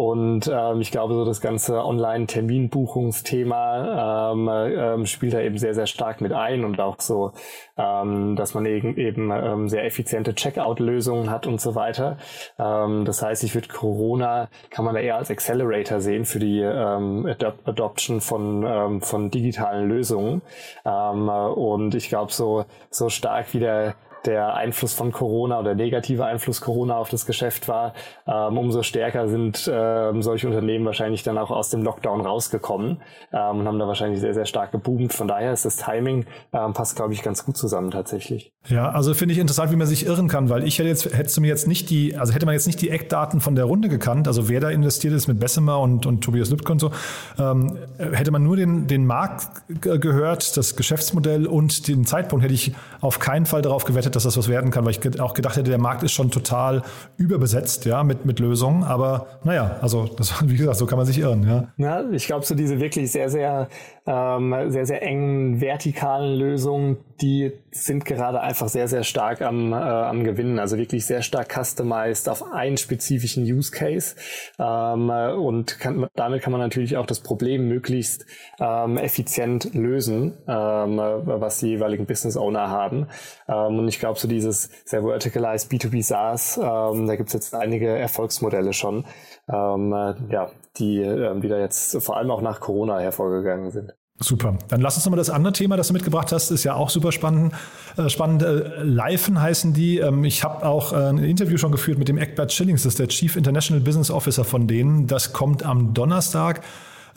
Und 0.01 0.49
ähm, 0.51 0.81
ich 0.81 0.89
glaube, 0.89 1.13
so 1.13 1.23
das 1.25 1.41
ganze 1.41 1.85
Online-Terminbuchungsthema 1.85 4.31
ähm, 4.31 4.49
ähm, 4.49 5.05
spielt 5.05 5.35
da 5.35 5.41
eben 5.41 5.59
sehr, 5.59 5.75
sehr 5.75 5.85
stark 5.85 6.21
mit 6.21 6.33
ein 6.33 6.65
und 6.65 6.79
auch 6.79 6.99
so, 6.99 7.33
ähm, 7.77 8.35
dass 8.35 8.55
man 8.55 8.65
eben, 8.65 8.97
eben 8.97 9.29
ähm, 9.29 9.69
sehr 9.69 9.85
effiziente 9.85 10.33
Checkout-Lösungen 10.33 11.29
hat 11.29 11.45
und 11.45 11.61
so 11.61 11.75
weiter. 11.75 12.17
Ähm, 12.57 13.05
das 13.05 13.21
heißt, 13.21 13.43
ich 13.43 13.53
würde 13.53 13.67
Corona, 13.67 14.49
kann 14.71 14.85
man 14.85 14.95
da 14.95 15.01
eher 15.01 15.17
als 15.17 15.29
Accelerator 15.29 15.99
sehen 15.99 16.25
für 16.25 16.39
die 16.39 16.61
ähm, 16.61 17.27
Adop 17.27 17.59
Adoption 17.65 18.21
von, 18.21 18.65
ähm, 18.65 19.01
von 19.01 19.29
digitalen 19.29 19.87
Lösungen. 19.87 20.41
Ähm, 20.83 21.29
und 21.29 21.93
ich 21.93 22.09
glaube, 22.09 22.33
so, 22.33 22.65
so 22.89 23.09
stark 23.09 23.53
wie 23.53 23.59
der 23.59 23.93
der 24.25 24.55
Einfluss 24.55 24.93
von 24.93 25.11
Corona 25.11 25.59
oder 25.59 25.75
negative 25.75 26.25
Einfluss 26.25 26.61
Corona 26.61 26.95
auf 26.97 27.09
das 27.09 27.25
Geschäft 27.25 27.67
war, 27.67 27.93
ähm, 28.27 28.57
umso 28.57 28.83
stärker 28.83 29.27
sind 29.27 29.69
ähm, 29.71 30.21
solche 30.21 30.47
Unternehmen 30.47 30.85
wahrscheinlich 30.85 31.23
dann 31.23 31.37
auch 31.37 31.51
aus 31.51 31.69
dem 31.69 31.83
Lockdown 31.83 32.21
rausgekommen 32.21 33.01
ähm, 33.33 33.59
und 33.59 33.67
haben 33.67 33.79
da 33.79 33.87
wahrscheinlich 33.87 34.19
sehr, 34.19 34.33
sehr 34.33 34.45
stark 34.45 34.71
geboomt. 34.71 35.13
Von 35.13 35.27
daher 35.27 35.53
ist 35.53 35.65
das 35.65 35.77
Timing, 35.77 36.25
ähm, 36.53 36.73
passt, 36.73 36.95
glaube 36.95 37.13
ich, 37.13 37.23
ganz 37.23 37.45
gut 37.45 37.57
zusammen 37.57 37.91
tatsächlich. 37.91 38.53
Ja, 38.67 38.89
also 38.91 39.13
finde 39.13 39.33
ich 39.33 39.39
interessant, 39.39 39.71
wie 39.71 39.75
man 39.75 39.87
sich 39.87 40.05
irren 40.05 40.27
kann, 40.27 40.49
weil 40.49 40.67
ich 40.67 40.77
hätte 40.77 40.89
jetzt, 40.89 41.05
hättest 41.05 41.37
du 41.37 41.41
mir 41.41 41.47
jetzt 41.47 41.67
nicht 41.67 41.89
die, 41.89 42.15
also 42.15 42.33
hätte 42.33 42.45
man 42.45 42.53
jetzt 42.53 42.67
nicht 42.67 42.81
die 42.81 42.89
Eckdaten 42.89 43.41
von 43.41 43.55
der 43.55 43.65
Runde 43.65 43.89
gekannt, 43.89 44.27
also 44.27 44.49
wer 44.49 44.59
da 44.59 44.69
investiert 44.69 45.13
ist 45.13 45.27
mit 45.27 45.39
Bessemer 45.39 45.79
und, 45.79 46.05
und 46.05 46.21
Tobias 46.21 46.51
Lübcke 46.51 46.71
und 46.71 46.79
so, 46.79 46.91
ähm, 47.39 47.77
hätte 47.97 48.31
man 48.31 48.43
nur 48.43 48.55
den, 48.55 48.87
den 48.87 49.05
Markt 49.05 49.47
gehört, 49.81 50.57
das 50.57 50.75
Geschäftsmodell 50.75 51.47
und 51.47 51.87
den 51.87 52.05
Zeitpunkt, 52.05 52.43
hätte 52.43 52.53
ich 52.53 52.73
auf 52.99 53.19
keinen 53.19 53.45
Fall 53.45 53.61
darauf 53.61 53.83
gewettet, 53.83 54.10
dass 54.15 54.23
das 54.23 54.37
was 54.37 54.47
werden 54.47 54.71
kann, 54.71 54.85
weil 54.85 54.91
ich 54.91 55.19
auch 55.19 55.33
gedacht 55.33 55.55
hätte, 55.55 55.69
der 55.69 55.79
Markt 55.79 56.03
ist 56.03 56.11
schon 56.11 56.31
total 56.31 56.83
überbesetzt, 57.17 57.85
ja, 57.85 58.03
mit, 58.03 58.25
mit 58.25 58.39
Lösungen. 58.39 58.83
Aber 58.83 59.27
naja, 59.43 59.77
also 59.81 60.05
das, 60.05 60.33
wie 60.47 60.57
gesagt, 60.57 60.77
so 60.77 60.85
kann 60.85 60.97
man 60.97 61.05
sich 61.05 61.19
irren, 61.19 61.43
ja. 61.47 61.67
Ja, 61.77 62.09
ich 62.11 62.25
glaube, 62.25 62.45
so 62.45 62.55
diese 62.55 62.79
wirklich 62.79 63.11
sehr, 63.11 63.29
sehr 63.29 63.67
ähm, 64.07 64.55
sehr, 64.69 64.85
sehr 64.85 65.01
engen 65.03 65.61
vertikalen 65.61 66.37
Lösungen, 66.37 66.97
die 67.21 67.51
sind 67.69 68.03
gerade 68.03 68.41
einfach 68.41 68.67
sehr, 68.67 68.87
sehr 68.87 69.03
stark 69.03 69.41
am, 69.41 69.73
äh, 69.73 69.75
am 69.75 70.23
Gewinnen. 70.23 70.57
Also 70.57 70.77
wirklich 70.77 71.05
sehr 71.05 71.21
stark 71.21 71.53
customized 71.53 72.27
auf 72.27 72.51
einen 72.51 72.77
spezifischen 72.77 73.43
Use 73.43 73.71
Case. 73.71 74.15
Ähm, 74.57 75.09
und 75.09 75.79
kann, 75.79 76.07
damit 76.15 76.41
kann 76.41 76.51
man 76.51 76.61
natürlich 76.61 76.97
auch 76.97 77.05
das 77.05 77.19
Problem 77.19 77.67
möglichst 77.67 78.25
ähm, 78.59 78.97
effizient 78.97 79.73
lösen, 79.73 80.37
ähm, 80.47 80.97
was 80.97 81.59
die 81.59 81.67
jeweiligen 81.67 82.07
Business 82.07 82.37
Owner 82.37 82.69
haben. 82.69 83.07
Ähm, 83.47 83.79
und 83.79 83.87
ich 83.87 83.99
glaube, 83.99 84.19
so 84.19 84.27
dieses 84.27 84.69
sehr 84.85 85.03
verticalized 85.03 85.71
B2B 85.71 86.03
SaaS, 86.03 86.57
ähm, 86.57 87.05
da 87.05 87.15
gibt 87.15 87.29
es 87.29 87.33
jetzt 87.33 87.53
einige 87.53 87.87
Erfolgsmodelle 87.87 88.73
schon, 88.73 89.05
ähm, 89.47 89.93
äh, 89.93 90.15
ja, 90.33 90.51
die, 90.77 91.01
äh, 91.01 91.39
die 91.39 91.47
da 91.47 91.59
jetzt 91.59 92.01
vor 92.01 92.17
allem 92.17 92.31
auch 92.31 92.41
nach 92.41 92.59
Corona 92.59 92.99
hervorgegangen 92.99 93.71
sind. 93.71 93.93
Super. 94.23 94.57
Dann 94.67 94.81
lass 94.81 94.95
uns 94.95 95.05
nochmal 95.05 95.17
das 95.17 95.31
andere 95.31 95.51
Thema, 95.51 95.77
das 95.77 95.87
du 95.87 95.93
mitgebracht 95.93 96.31
hast, 96.31 96.51
ist 96.51 96.63
ja 96.63 96.75
auch 96.75 96.89
super 96.89 97.11
spannend. 97.11 97.53
Äh, 97.97 98.07
spannend. 98.07 98.43
Äh, 98.43 98.83
Lifen 98.83 99.41
heißen 99.41 99.73
die. 99.73 99.97
Ähm, 99.97 100.23
ich 100.23 100.43
habe 100.43 100.65
auch 100.65 100.93
äh, 100.93 101.09
ein 101.09 101.17
Interview 101.17 101.57
schon 101.57 101.71
geführt 101.71 101.97
mit 101.97 102.07
dem 102.07 102.17
Eckbert 102.17 102.53
Schillings, 102.53 102.83
das 102.83 102.93
ist 102.93 102.99
der 102.99 103.07
Chief 103.07 103.35
International 103.35 103.81
Business 103.81 104.11
Officer 104.11 104.43
von 104.43 104.67
denen. 104.67 105.07
Das 105.07 105.33
kommt 105.33 105.63
am 105.63 105.93
Donnerstag. 105.93 106.61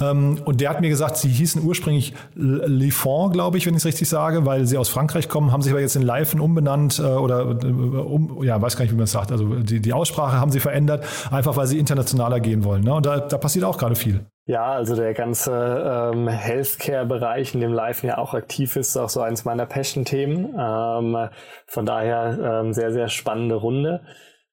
Ähm, 0.01 0.41
und 0.45 0.61
der 0.61 0.71
hat 0.71 0.81
mir 0.81 0.89
gesagt, 0.89 1.17
sie 1.17 1.29
hießen 1.29 1.63
ursprünglich 1.65 2.15
Lifon, 2.35 3.33
glaube 3.33 3.59
ich, 3.59 3.67
wenn 3.67 3.75
ich 3.75 3.79
es 3.79 3.87
richtig 3.87 4.09
sage, 4.09 4.47
weil 4.47 4.67
sie 4.67 4.79
aus 4.79 4.89
Frankreich 4.89 5.29
kommen, 5.29 5.53
haben 5.53 5.63
sich 5.63 5.73
aber 5.73 5.81
jetzt 5.81 5.97
in 5.97 6.03
Lifen 6.03 6.41
umbenannt 6.41 6.99
äh, 6.99 7.03
oder 7.03 7.41
äh, 7.41 7.67
um, 7.67 8.43
ja, 8.43 8.61
weiß 8.61 8.77
gar 8.77 8.85
nicht, 8.85 8.93
wie 8.93 8.97
man 8.97 9.05
es 9.05 9.13
sagt. 9.13 9.33
Also 9.33 9.47
die, 9.57 9.81
die 9.81 9.93
Aussprache 9.93 10.41
haben 10.41 10.51
sie 10.51 10.61
verändert, 10.61 11.05
einfach 11.31 11.57
weil 11.57 11.67
sie 11.67 11.79
internationaler 11.79 12.41
gehen 12.41 12.65
wollen. 12.65 12.85
Ne? 12.85 12.95
Und 12.95 13.07
da, 13.07 13.21
da 13.21 13.39
passiert 13.39 13.65
auch 13.65 13.79
gerade 13.79 13.95
viel. 13.95 14.27
Ja, 14.47 14.73
also 14.73 14.95
der 14.95 15.15
ganze 15.15 16.11
ähm, 16.13 16.29
Healthcare-Bereich, 16.29 17.55
in 17.55 17.61
dem 17.61 17.73
Live 17.73 18.05
ja 18.05 18.19
auch 18.19 18.35
aktiv 18.35 18.77
ist, 18.77 18.89
ist 18.89 18.97
auch 18.99 19.09
so 19.09 19.23
eins 19.23 19.47
meiner 19.47 19.65
Passion-Themen. 19.65 20.55
Ähm, 20.59 21.29
von 21.67 21.87
daher 21.87 22.61
ähm, 22.63 22.75
sehr, 22.75 22.93
sehr 22.93 23.09
spannende 23.09 23.55
Runde. 23.55 24.03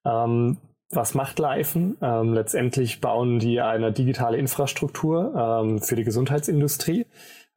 Ähm, 0.06 0.60
was 0.94 1.14
macht 1.14 1.40
Leifen? 1.40 1.98
Ähm, 2.02 2.34
letztendlich 2.34 3.02
bauen 3.02 3.40
die 3.40 3.62
eine 3.62 3.92
digitale 3.92 4.38
Infrastruktur 4.38 5.34
ähm, 5.36 5.82
für 5.82 5.96
die 5.96 6.04
Gesundheitsindustrie. 6.04 7.06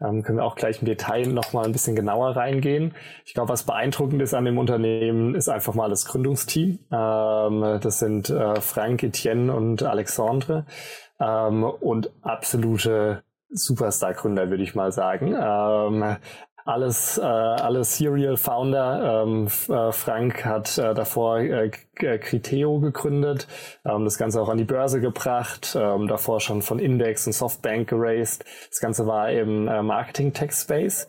Ähm, 0.01 0.23
können 0.23 0.39
wir 0.39 0.45
auch 0.45 0.57
gleich 0.57 0.81
im 0.81 0.87
Detail 0.87 1.27
nochmal 1.27 1.65
ein 1.65 1.73
bisschen 1.73 1.97
genauer 1.97 2.37
reingehen. 2.37 2.95
Ich 3.25 3.35
glaube, 3.35 3.51
was 3.51 3.63
beeindruckend 3.63 4.21
ist 4.23 4.35
an 4.35 4.45
dem 4.45 4.59
Unternehmen, 4.59 5.35
ist 5.35 5.49
einfach 5.49 5.75
mal 5.75 5.89
das 5.89 6.05
Gründungsteam. 6.07 6.79
Ähm, 6.91 7.79
das 7.81 7.99
sind 8.01 8.31
äh, 8.31 8.61
Frank, 8.61 9.03
Etienne 9.03 9.55
und 9.55 9.83
Alexandre 9.83 10.67
ähm, 11.21 11.65
und 11.65 12.11
absolute 12.23 13.23
Superstar-Gründer, 13.51 14.51
würde 14.51 14.65
ich 14.65 14.75
mal 14.75 14.91
sagen. 14.91 15.35
Ähm, 15.39 16.17
alles, 16.65 17.19
äh, 17.19 17.23
alles 17.23 17.99
Serial 17.99 18.37
Founder. 18.37 19.25
Ähm, 19.25 19.47
äh, 19.69 19.93
Frank 19.93 20.45
hat 20.45 20.79
äh, 20.79 20.95
davor 20.95 21.39
äh, 21.39 21.71
äh, 21.97 22.19
Criteo 22.19 22.81
gegründet, 22.81 23.47
ähm, 23.85 24.05
das 24.05 24.19
Ganze 24.19 24.41
auch 24.41 24.49
an 24.49 24.59
die 24.59 24.65
Börse 24.65 25.01
gebracht, 25.01 25.77
ähm, 25.79 26.09
davor 26.09 26.41
schon 26.41 26.63
von 26.63 26.79
Index 26.79 27.27
und 27.27 27.35
Softbank 27.35 27.89
geraced. 27.89 28.45
Das 28.71 28.81
Ganze 28.81 29.07
war 29.07 29.31
im 29.31 29.69
äh, 29.69 29.83
Marketing 29.83 30.33
Tech 30.33 30.53
Space. 30.53 31.07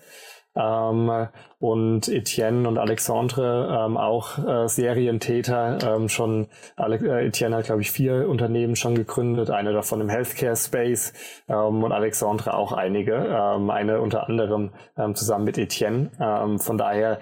Ähm, 0.56 1.28
und 1.60 2.08
Etienne 2.08 2.68
und 2.68 2.78
Alexandre 2.78 3.86
ähm, 3.86 3.98
auch 3.98 4.38
äh, 4.38 4.68
Serientäter. 4.68 5.78
Ähm, 5.96 6.10
schon 6.10 6.48
Ale 6.76 6.98
äh, 6.98 7.28
Etienne 7.28 7.58
hat, 7.58 7.66
glaube 7.66 7.82
ich, 7.82 7.92
vier 7.92 8.28
Unternehmen 8.30 8.76
schon 8.76 8.96
gegründet, 8.96 9.50
eine 9.50 9.74
davon 9.74 10.02
im 10.02 10.10
Healthcare 10.10 10.56
Space 10.56 11.14
ähm, 11.48 11.84
und 11.84 11.92
Alexandre 11.92 12.54
auch 12.54 12.72
einige, 12.72 13.14
ähm, 13.16 13.70
eine 13.70 14.02
unter 14.02 14.28
anderem 14.28 14.72
ähm, 14.98 15.16
zusammen 15.16 15.46
mit 15.46 15.58
Etienne. 15.58 16.12
Ähm, 16.20 16.60
von 16.60 16.78
daher 16.78 17.20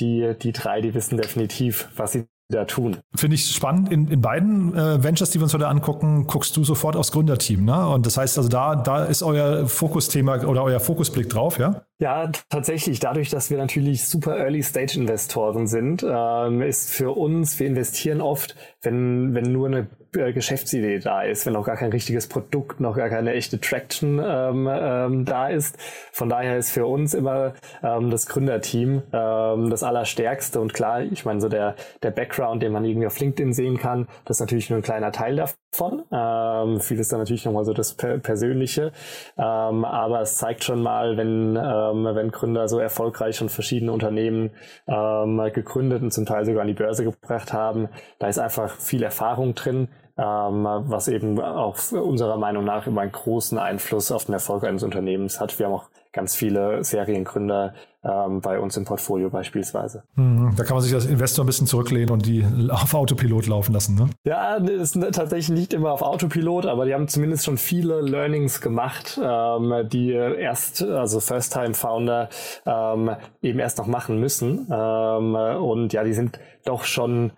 die, 0.00 0.34
die 0.40 0.52
drei, 0.52 0.80
die 0.80 0.94
wissen 0.94 1.16
definitiv, 1.16 1.88
was 1.96 2.12
sie 2.12 2.26
da 2.48 2.64
tun. 2.64 2.98
Finde 3.14 3.36
ich 3.36 3.46
spannend. 3.50 3.90
In, 3.90 4.08
in 4.08 4.20
beiden 4.20 4.76
äh, 4.76 5.02
Ventures, 5.02 5.30
die 5.30 5.38
wir 5.38 5.44
uns 5.44 5.54
heute 5.54 5.68
angucken, 5.68 6.26
guckst 6.26 6.56
du 6.56 6.64
sofort 6.64 6.94
aufs 6.94 7.10
Gründerteam. 7.12 7.64
Ne? 7.64 7.88
Und 7.88 8.06
das 8.06 8.16
heißt 8.16 8.36
also, 8.36 8.48
da, 8.48 8.76
da 8.76 9.04
ist 9.04 9.22
euer 9.22 9.66
Fokusthema 9.66 10.44
oder 10.44 10.62
euer 10.62 10.80
Fokusblick 10.80 11.30
drauf, 11.30 11.58
ja? 11.58 11.82
Ja, 11.98 12.30
tatsächlich. 12.50 13.00
Dadurch, 13.00 13.30
dass 13.30 13.50
wir 13.50 13.56
natürlich 13.56 14.06
super 14.06 14.36
Early-Stage-Investoren 14.36 15.66
sind, 15.66 16.04
ähm, 16.06 16.60
ist 16.60 16.90
für 16.90 17.12
uns, 17.16 17.58
wir 17.58 17.66
investieren 17.66 18.20
oft, 18.20 18.56
wenn, 18.82 19.34
wenn 19.34 19.50
nur 19.50 19.68
eine 19.68 19.88
äh, 20.16 20.32
Geschäftsidee 20.32 20.98
da 20.98 21.22
ist, 21.22 21.46
wenn 21.46 21.52
noch 21.54 21.64
gar 21.64 21.76
kein 21.76 21.90
richtiges 21.90 22.28
Produkt, 22.28 22.80
noch 22.80 22.96
gar 22.96 23.08
keine 23.08 23.32
echte 23.32 23.60
Traction 23.60 24.20
ähm, 24.24 24.68
ähm, 24.70 25.24
da 25.24 25.48
ist. 25.48 25.76
Von 26.12 26.28
daher 26.28 26.56
ist 26.56 26.72
für 26.72 26.86
uns 26.86 27.14
immer 27.14 27.54
ähm, 27.82 28.10
das 28.10 28.26
Gründerteam 28.26 29.02
ähm, 29.12 29.70
das 29.70 29.82
Allerstärkste. 29.82 30.60
Und 30.60 30.74
klar, 30.74 31.02
ich 31.02 31.24
meine, 31.24 31.40
so 31.40 31.48
der, 31.48 31.74
der 32.02 32.10
Background, 32.10 32.62
den 32.62 32.72
man 32.72 32.84
irgendwie 32.84 33.06
auf 33.06 33.18
LinkedIn 33.18 33.52
sehen 33.52 33.78
kann, 33.78 34.08
das 34.24 34.36
ist 34.36 34.40
natürlich 34.40 34.70
nur 34.70 34.78
ein 34.78 34.82
kleiner 34.82 35.12
Teil 35.12 35.36
davon. 35.36 36.04
Ähm, 36.12 36.80
viel 36.80 36.98
ist 36.98 37.12
dann 37.12 37.20
natürlich 37.20 37.44
nochmal 37.44 37.64
so 37.64 37.72
das 37.72 37.94
per 37.94 38.18
Persönliche. 38.18 38.92
Ähm, 39.36 39.84
aber 39.84 40.20
es 40.20 40.36
zeigt 40.36 40.64
schon 40.64 40.82
mal, 40.82 41.16
wenn, 41.16 41.56
ähm, 41.56 42.04
wenn 42.14 42.30
Gründer 42.30 42.68
so 42.68 42.78
erfolgreich 42.78 43.36
schon 43.36 43.48
verschiedene 43.48 43.92
Unternehmen 43.92 44.50
ähm, 44.86 45.40
gegründet 45.52 46.02
und 46.02 46.12
zum 46.12 46.26
Teil 46.26 46.44
sogar 46.44 46.62
an 46.62 46.68
die 46.68 46.74
Börse 46.74 47.04
gebracht 47.04 47.52
haben, 47.52 47.88
da 48.18 48.28
ist 48.28 48.38
einfach 48.38 48.76
viel 48.76 49.02
Erfahrung 49.02 49.54
drin 49.54 49.88
ähm, 50.16 50.64
was 50.64 51.08
eben 51.08 51.40
auch 51.40 51.76
unserer 51.92 52.36
Meinung 52.36 52.64
nach 52.64 52.86
immer 52.86 53.02
einen 53.02 53.12
großen 53.12 53.58
Einfluss 53.58 54.12
auf 54.12 54.26
den 54.26 54.34
Erfolg 54.34 54.64
eines 54.64 54.82
Unternehmens 54.82 55.40
hat. 55.40 55.58
Wir 55.58 55.66
haben 55.66 55.74
auch 55.74 55.88
ganz 56.12 56.36
viele 56.36 56.84
Seriengründer 56.84 57.74
ähm, 58.04 58.40
bei 58.40 58.60
uns 58.60 58.76
im 58.76 58.84
Portfolio 58.84 59.30
beispielsweise. 59.30 60.04
Mhm, 60.14 60.54
da 60.56 60.62
kann 60.62 60.76
man 60.76 60.82
sich 60.82 60.94
als 60.94 61.06
Investor 61.06 61.44
ein 61.44 61.46
bisschen 61.46 61.66
zurücklehnen 61.66 62.10
und 62.10 62.24
die 62.24 62.46
auf 62.70 62.94
Autopilot 62.94 63.46
laufen 63.46 63.72
lassen, 63.72 63.96
ne? 63.96 64.10
Ja, 64.22 64.60
das 64.60 64.94
ist 64.94 65.12
tatsächlich 65.12 65.48
nicht 65.48 65.74
immer 65.74 65.90
auf 65.90 66.02
Autopilot, 66.02 66.66
aber 66.66 66.86
die 66.86 66.94
haben 66.94 67.08
zumindest 67.08 67.44
schon 67.44 67.58
viele 67.58 68.00
Learnings 68.00 68.60
gemacht, 68.60 69.20
ähm, 69.22 69.88
die 69.88 70.12
erst, 70.12 70.82
also 70.82 71.18
First-Time-Founder 71.18 72.28
ähm, 72.64 73.10
eben 73.42 73.58
erst 73.58 73.78
noch 73.78 73.86
machen 73.88 74.20
müssen. 74.20 74.68
Ähm, 74.70 75.34
und 75.34 75.92
ja, 75.92 76.04
die 76.04 76.14
sind 76.14 76.38
doch 76.64 76.84
schon 76.84 77.32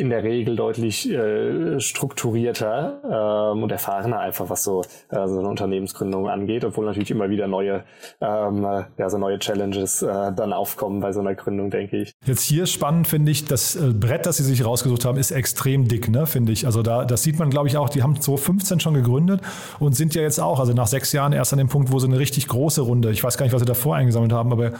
in 0.00 0.10
der 0.10 0.24
Regel 0.24 0.56
deutlich 0.56 1.08
äh, 1.10 1.78
strukturierter 1.78 3.52
ähm, 3.54 3.62
und 3.62 3.70
erfahrener 3.70 4.18
einfach, 4.18 4.48
was 4.48 4.64
so, 4.64 4.82
äh, 5.10 5.28
so 5.28 5.38
eine 5.38 5.48
Unternehmensgründung 5.48 6.28
angeht, 6.28 6.64
obwohl 6.64 6.86
natürlich 6.86 7.10
immer 7.10 7.28
wieder 7.28 7.46
neue, 7.46 7.84
ähm, 8.20 8.66
ja, 8.96 9.10
so 9.10 9.18
neue 9.18 9.38
Challenges 9.38 10.02
äh, 10.02 10.32
dann 10.32 10.52
aufkommen 10.52 11.00
bei 11.00 11.12
so 11.12 11.20
einer 11.20 11.34
Gründung, 11.34 11.70
denke 11.70 11.98
ich. 11.98 12.12
Jetzt 12.24 12.42
hier 12.42 12.66
spannend 12.66 13.08
finde 13.08 13.30
ich, 13.30 13.44
das 13.44 13.76
äh, 13.76 13.92
Brett, 13.92 14.26
das 14.26 14.38
Sie 14.38 14.44
sich 14.44 14.64
rausgesucht 14.64 15.04
haben, 15.04 15.18
ist 15.18 15.30
extrem 15.30 15.86
dick, 15.86 16.08
ne, 16.08 16.26
finde 16.26 16.52
ich. 16.52 16.64
Also 16.64 16.82
da, 16.82 17.04
das 17.04 17.22
sieht 17.22 17.38
man, 17.38 17.50
glaube 17.50 17.68
ich, 17.68 17.76
auch, 17.76 17.90
die 17.90 18.02
haben 18.02 18.18
2015 18.18 18.80
schon 18.80 18.94
gegründet 18.94 19.42
und 19.78 19.94
sind 19.94 20.14
ja 20.14 20.22
jetzt 20.22 20.40
auch, 20.40 20.60
also 20.60 20.72
nach 20.72 20.86
sechs 20.86 21.12
Jahren 21.12 21.34
erst 21.34 21.52
an 21.52 21.58
dem 21.58 21.68
Punkt, 21.68 21.92
wo 21.92 21.98
sie 21.98 22.06
eine 22.06 22.18
richtig 22.18 22.48
große 22.48 22.80
Runde, 22.80 23.10
ich 23.10 23.22
weiß 23.22 23.36
gar 23.36 23.44
nicht, 23.44 23.52
was 23.52 23.60
sie 23.60 23.66
davor 23.66 23.96
eingesammelt 23.96 24.32
haben, 24.32 24.50
aber 24.50 24.72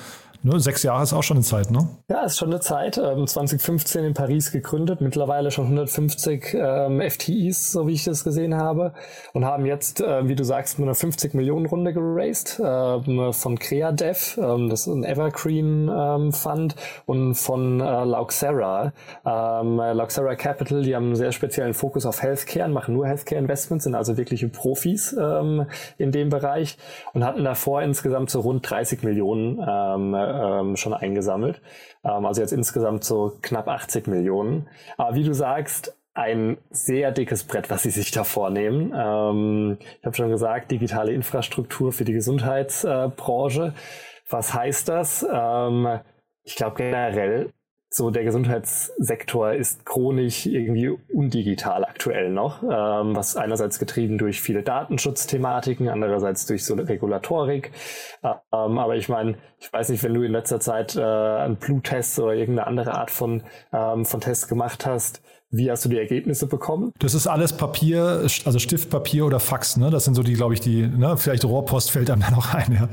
Ne, 0.42 0.58
sechs 0.58 0.82
Jahre 0.82 1.02
ist 1.02 1.12
auch 1.12 1.22
schon 1.22 1.36
eine 1.36 1.44
Zeit, 1.44 1.70
ne? 1.70 1.86
Ja, 2.08 2.24
ist 2.24 2.38
schon 2.38 2.48
eine 2.48 2.60
Zeit. 2.60 2.96
Ähm, 2.96 3.26
2015 3.26 4.06
in 4.06 4.14
Paris 4.14 4.52
gegründet, 4.52 5.02
mittlerweile 5.02 5.50
schon 5.50 5.66
150 5.66 6.54
ähm, 6.54 7.02
FTEs, 7.02 7.72
so 7.72 7.86
wie 7.86 7.92
ich 7.92 8.04
das 8.04 8.24
gesehen 8.24 8.56
habe. 8.56 8.94
Und 9.34 9.44
haben 9.44 9.66
jetzt, 9.66 10.00
äh, 10.00 10.26
wie 10.26 10.34
du 10.34 10.42
sagst, 10.42 10.78
mit 10.78 10.88
einer 10.88 10.94
50 10.94 11.34
Millionen 11.34 11.66
Runde 11.66 11.92
geraced 11.92 12.58
äh, 12.58 13.32
von 13.34 13.58
CreaDev, 13.58 14.38
ähm, 14.38 14.70
das 14.70 14.86
ist 14.86 14.94
ein 14.94 15.04
Evergreen 15.04 15.90
ähm, 15.94 16.32
Fund, 16.32 16.74
und 17.04 17.34
von 17.34 17.80
äh, 17.80 18.04
Lauxera. 18.04 18.94
Ähm, 19.26 19.76
Lauxera 19.76 20.36
Capital, 20.36 20.82
die 20.82 20.96
haben 20.96 21.04
einen 21.06 21.16
sehr 21.16 21.32
speziellen 21.32 21.74
Fokus 21.74 22.06
auf 22.06 22.22
Healthcare 22.22 22.64
und 22.64 22.72
machen 22.72 22.94
nur 22.94 23.06
Healthcare 23.06 23.38
Investments, 23.38 23.84
sind 23.84 23.94
also 23.94 24.16
wirkliche 24.16 24.48
Profis 24.48 25.14
ähm, 25.20 25.66
in 25.98 26.12
dem 26.12 26.30
Bereich 26.30 26.78
und 27.12 27.24
hatten 27.24 27.44
davor 27.44 27.82
insgesamt 27.82 28.30
so 28.30 28.40
rund 28.40 28.68
30 28.70 29.02
Millionen 29.02 29.58
ähm, 30.30 30.76
schon 30.76 30.94
eingesammelt. 30.94 31.60
Ähm, 32.04 32.26
also 32.26 32.40
jetzt 32.40 32.52
insgesamt 32.52 33.04
so 33.04 33.38
knapp 33.42 33.68
80 33.68 34.06
Millionen. 34.06 34.68
Aber 34.96 35.14
wie 35.14 35.24
du 35.24 35.32
sagst, 35.32 35.96
ein 36.14 36.58
sehr 36.70 37.12
dickes 37.12 37.44
Brett, 37.44 37.70
was 37.70 37.82
sie 37.82 37.90
sich 37.90 38.10
da 38.10 38.24
vornehmen. 38.24 38.92
Ähm, 38.94 39.78
ich 39.98 40.04
habe 40.04 40.16
schon 40.16 40.30
gesagt, 40.30 40.70
digitale 40.70 41.12
Infrastruktur 41.12 41.92
für 41.92 42.04
die 42.04 42.12
Gesundheitsbranche. 42.12 43.74
Was 44.28 44.54
heißt 44.54 44.88
das? 44.88 45.26
Ähm, 45.32 46.00
ich 46.42 46.56
glaube 46.56 46.76
generell 46.76 47.52
so 47.92 48.10
der 48.10 48.22
Gesundheitssektor 48.22 49.52
ist 49.52 49.84
chronisch 49.84 50.46
irgendwie 50.46 50.96
undigital 51.12 51.84
aktuell 51.84 52.30
noch, 52.30 52.62
ähm, 52.62 53.16
was 53.16 53.36
einerseits 53.36 53.80
getrieben 53.80 54.16
durch 54.16 54.40
viele 54.40 54.62
Datenschutzthematiken, 54.62 55.88
andererseits 55.88 56.46
durch 56.46 56.64
so 56.64 56.74
Regulatorik. 56.74 57.72
Ähm, 58.22 58.78
aber 58.78 58.94
ich 58.94 59.08
meine, 59.08 59.38
ich 59.58 59.72
weiß 59.72 59.88
nicht, 59.88 60.04
wenn 60.04 60.14
du 60.14 60.22
in 60.22 60.30
letzter 60.30 60.60
Zeit 60.60 60.94
äh, 60.94 61.02
einen 61.02 61.56
Bluttest 61.56 62.20
oder 62.20 62.34
irgendeine 62.34 62.68
andere 62.68 62.94
Art 62.94 63.10
von, 63.10 63.42
ähm, 63.72 64.04
von 64.04 64.20
Test 64.20 64.48
gemacht 64.48 64.86
hast, 64.86 65.20
wie 65.52 65.68
hast 65.68 65.84
du 65.84 65.88
die 65.88 65.98
Ergebnisse 65.98 66.46
bekommen? 66.46 66.92
Das 67.00 67.12
ist 67.12 67.26
alles 67.26 67.52
Papier, 67.52 68.24
also 68.44 68.58
Stiftpapier 68.60 69.26
oder 69.26 69.40
Fax, 69.40 69.76
ne? 69.76 69.90
Das 69.90 70.04
sind 70.04 70.14
so 70.14 70.22
die, 70.22 70.34
glaube 70.34 70.54
ich, 70.54 70.60
die, 70.60 70.86
ne? 70.86 71.16
Vielleicht 71.16 71.44
Rohrpost 71.44 71.90
fällt 71.90 72.08
einem 72.08 72.20
da 72.28 72.30
noch 72.30 72.54
ein, 72.54 72.88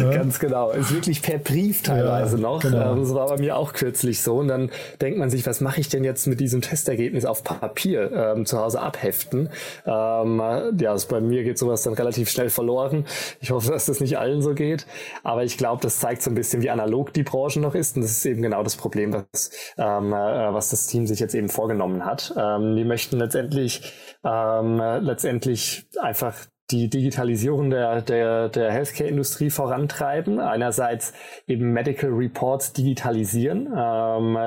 ja. 0.00 0.10
Ganz 0.10 0.40
genau. 0.40 0.72
Ist 0.72 0.92
wirklich 0.92 1.22
per 1.22 1.38
Brief 1.38 1.84
teilweise 1.84 2.36
ja, 2.36 2.42
noch. 2.42 2.60
Genau. 2.60 2.96
Das 2.96 3.14
war 3.14 3.28
bei 3.28 3.38
mir 3.38 3.56
auch 3.56 3.72
kürzlich 3.72 4.22
so. 4.22 4.38
Und 4.38 4.48
dann 4.48 4.70
denkt 5.00 5.20
man 5.20 5.30
sich, 5.30 5.46
was 5.46 5.60
mache 5.60 5.80
ich 5.80 5.88
denn 5.88 6.02
jetzt 6.02 6.26
mit 6.26 6.40
diesem 6.40 6.62
Testergebnis 6.62 7.24
auf 7.24 7.44
Papier 7.44 8.10
ähm, 8.12 8.44
zu 8.44 8.58
Hause 8.58 8.80
abheften? 8.80 9.48
Ähm, 9.86 10.42
ja, 10.80 10.90
also 10.90 11.06
bei 11.08 11.20
mir 11.20 11.44
geht 11.44 11.58
sowas 11.58 11.82
dann 11.82 11.94
relativ 11.94 12.28
schnell 12.28 12.50
verloren. 12.50 13.04
Ich 13.40 13.52
hoffe, 13.52 13.70
dass 13.70 13.86
das 13.86 14.00
nicht 14.00 14.18
allen 14.18 14.42
so 14.42 14.54
geht. 14.54 14.84
Aber 15.22 15.44
ich 15.44 15.56
glaube, 15.56 15.80
das 15.80 16.00
zeigt 16.00 16.22
so 16.22 16.30
ein 16.32 16.34
bisschen, 16.34 16.60
wie 16.60 16.70
analog 16.70 17.12
die 17.12 17.22
Branche 17.22 17.60
noch 17.60 17.76
ist. 17.76 17.94
Und 17.94 18.02
das 18.02 18.10
ist 18.10 18.26
eben 18.26 18.42
genau 18.42 18.64
das 18.64 18.74
Problem, 18.74 19.12
was, 19.12 19.52
ähm, 19.78 20.12
äh, 20.12 20.16
was 20.52 20.70
das 20.70 20.88
Team 20.88 21.06
sich 21.06 21.20
jetzt 21.20 21.36
eben 21.36 21.48
vorgenommen 21.48 21.99
hat. 22.04 22.34
Ähm, 22.36 22.76
die 22.76 22.84
möchten 22.84 23.18
letztendlich, 23.18 23.92
ähm, 24.24 24.78
letztendlich 25.00 25.86
einfach 26.00 26.34
die 26.70 26.88
Digitalisierung 26.88 27.70
der, 27.70 28.02
der, 28.02 28.48
der 28.48 28.70
Healthcare-Industrie 28.70 29.50
vorantreiben. 29.50 30.40
Einerseits 30.40 31.12
eben 31.46 31.72
Medical 31.72 32.10
Reports 32.10 32.72
digitalisieren. 32.72 33.68
Ähm, 33.76 34.38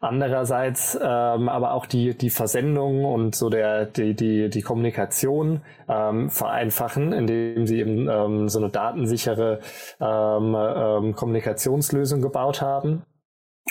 andererseits 0.00 0.98
ähm, 1.00 1.48
aber 1.48 1.72
auch 1.72 1.86
die, 1.86 2.16
die 2.16 2.30
Versendung 2.30 3.04
und 3.04 3.34
so 3.34 3.50
der, 3.50 3.86
die, 3.86 4.14
die, 4.14 4.48
die 4.48 4.62
Kommunikation 4.62 5.62
ähm, 5.88 6.30
vereinfachen, 6.30 7.12
indem 7.12 7.66
sie 7.66 7.80
eben 7.80 8.08
ähm, 8.08 8.48
so 8.48 8.58
eine 8.58 8.70
datensichere 8.70 9.60
ähm, 10.00 10.56
ähm, 10.56 11.14
Kommunikationslösung 11.14 12.22
gebaut 12.22 12.62
haben 12.62 13.02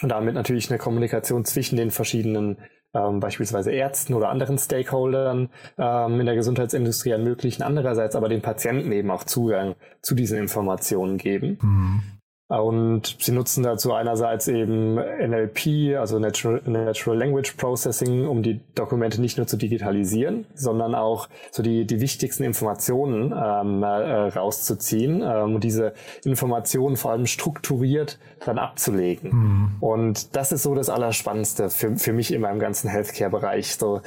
und 0.01 0.09
damit 0.09 0.35
natürlich 0.35 0.69
eine 0.69 0.79
Kommunikation 0.79 1.45
zwischen 1.45 1.77
den 1.77 1.91
verschiedenen 1.91 2.57
ähm, 2.93 3.19
beispielsweise 3.19 3.71
Ärzten 3.71 4.13
oder 4.13 4.29
anderen 4.29 4.57
Stakeholdern 4.57 5.49
ähm, 5.77 6.19
in 6.19 6.25
der 6.25 6.35
Gesundheitsindustrie 6.35 7.11
ermöglichen, 7.11 7.63
andererseits 7.63 8.15
aber 8.15 8.29
den 8.29 8.41
Patienten 8.41 8.91
eben 8.91 9.11
auch 9.11 9.23
Zugang 9.23 9.75
zu 10.01 10.15
diesen 10.15 10.37
Informationen 10.39 11.17
geben. 11.17 11.59
Mhm. 11.61 12.18
Und 12.49 13.15
sie 13.19 13.31
nutzen 13.31 13.61
dazu 13.61 13.93
einerseits 13.93 14.47
eben 14.47 14.95
NLP, 14.95 15.95
also 15.99 16.17
Natural, 16.17 16.59
Natural 16.65 17.15
Language 17.15 17.53
Processing, 17.57 18.27
um 18.27 18.41
die 18.41 18.59
Dokumente 18.73 19.21
nicht 19.21 19.37
nur 19.37 19.45
zu 19.45 19.55
digitalisieren, 19.55 20.47
sondern 20.55 20.95
auch 20.95 21.29
so 21.51 21.61
die, 21.61 21.85
die 21.85 22.01
wichtigsten 22.01 22.43
Informationen 22.43 23.31
ähm, 23.37 23.83
äh, 23.83 24.29
rauszuziehen 24.29 25.21
ähm, 25.21 25.55
und 25.55 25.63
diese 25.63 25.93
Informationen 26.25 26.97
vor 26.97 27.11
allem 27.11 27.27
strukturiert 27.27 28.17
dann 28.43 28.57
abzulegen. 28.57 29.29
Mhm. 29.29 29.71
Und 29.79 30.35
das 30.35 30.51
ist 30.51 30.63
so 30.63 30.73
das 30.73 30.89
Allerspannendste 30.89 31.69
für, 31.69 31.97
für 31.97 32.13
mich 32.13 32.33
in 32.33 32.41
meinem 32.41 32.57
ganzen 32.57 32.89
Healthcare-Bereich. 32.89 33.75
So 33.75 34.01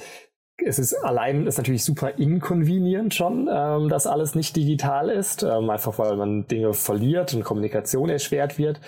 es 0.67 0.79
ist 0.79 0.95
allein 0.95 1.47
ist 1.47 1.59
natürlich 1.59 1.85
super 1.85 2.19
inconvenient 2.19 3.15
schon, 3.15 3.49
ähm, 3.53 3.89
dass 3.89 4.07
alles 4.07 4.35
nicht 4.35 4.57
digital 4.57 5.09
ist, 5.09 5.43
ähm, 5.43 5.71
einfach 5.71 5.99
weil 5.99 6.17
man 6.17 6.47
Dinge 6.47 6.73
verliert 6.75 7.35
und 7.35 7.45
Kommunikation 7.45 8.09
erschwert 8.09 8.59
wird. 8.59 8.81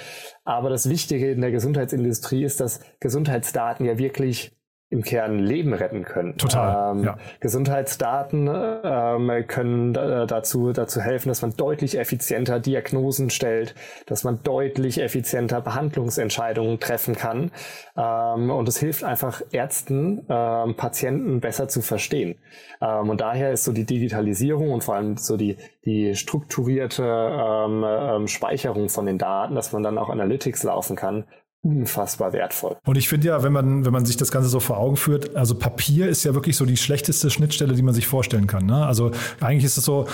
Aber 0.45 0.71
das 0.71 0.89
Wichtige 0.89 1.31
in 1.31 1.41
der 1.41 1.51
Gesundheitsindustrie 1.51 2.45
ist, 2.45 2.61
dass 2.61 2.81
Gesundheitsdaten 3.01 3.87
ja 3.87 3.99
wirklich 3.99 4.53
im 4.91 5.03
Kern 5.03 5.39
Leben 5.39 5.73
retten 5.73 6.05
können. 6.05 6.37
Total. 6.37 6.97
Ähm, 6.97 7.05
ja. 7.05 7.17
Gesundheitsdaten 7.41 8.49
ähm, 8.49 9.47
können 9.49 9.93
dazu, 9.93 10.73
dazu 10.73 11.01
helfen, 11.01 11.29
dass 11.31 11.43
man 11.43 11.57
deutlich 11.57 11.99
effizienter 11.99 12.61
Diagnosen 12.61 13.31
stellt, 13.31 13.75
dass 14.07 14.25
man 14.25 14.43
deutlich 14.43 15.01
effizienter 15.01 15.61
Behandlungsentscheidungen 15.61 16.79
treffen 16.79 17.17
kann. 17.17 17.51
Ähm, 17.97 18.51
und 18.51 18.69
es 18.69 18.79
hilft 18.79 19.03
einfach 19.05 19.43
Ärzten, 19.51 20.27
ähm, 20.29 20.77
Patienten 20.77 21.41
besser 21.41 21.67
zu 21.67 21.83
verstehen. 21.83 22.37
Ähm, 22.81 23.11
und 23.11 23.21
daher 23.21 23.53
ist 23.53 23.65
so 23.65 23.73
die 23.73 23.87
Digitalisierung 23.87 24.71
und 24.71 24.85
vor 24.85 24.95
allem 24.95 25.17
so 25.17 25.37
die, 25.37 25.57
die 25.85 26.15
strukturierte 26.15 27.03
ähm, 27.05 28.29
Speicherung 28.29 28.89
von 28.89 29.07
den 29.07 29.19
Daten, 29.19 29.55
dass 29.55 29.73
man 29.73 29.83
dann 29.83 29.99
auch 29.99 30.09
Analytics 30.09 30.63
laufen 30.63 30.95
kann, 30.95 31.25
unfassbar 31.65 32.33
wertvoll. 32.33 32.77
Und 32.85 32.97
ich 32.97 33.09
finde 33.09 33.29
ja, 33.29 33.43
wenn 33.43 33.53
man, 33.53 33.85
wenn 33.85 33.93
man 33.93 34.05
sich 34.05 34.17
das 34.17 34.31
Ganze 34.31 34.49
so 34.49 34.61
vor 34.61 34.77
Augen 34.77 34.97
führt, 34.97 35.35
also 35.35 35.55
Papier 35.55 36.09
ist 36.09 36.23
ja 36.25 36.35
wirklich 36.35 36.57
so 36.57 36.67
die 36.67 36.77
schlechteste 36.77 37.31
Schnittstelle, 37.31 37.75
die 37.75 37.83
man 37.83 37.95
sich 37.95 38.07
vorstellen 38.07 38.47
kann. 38.47 38.67
Ne? 38.67 38.85
Also 38.87 39.13
eigentlich 39.41 39.65
ist 39.65 39.79
es 39.79 39.85
so, 39.85 40.07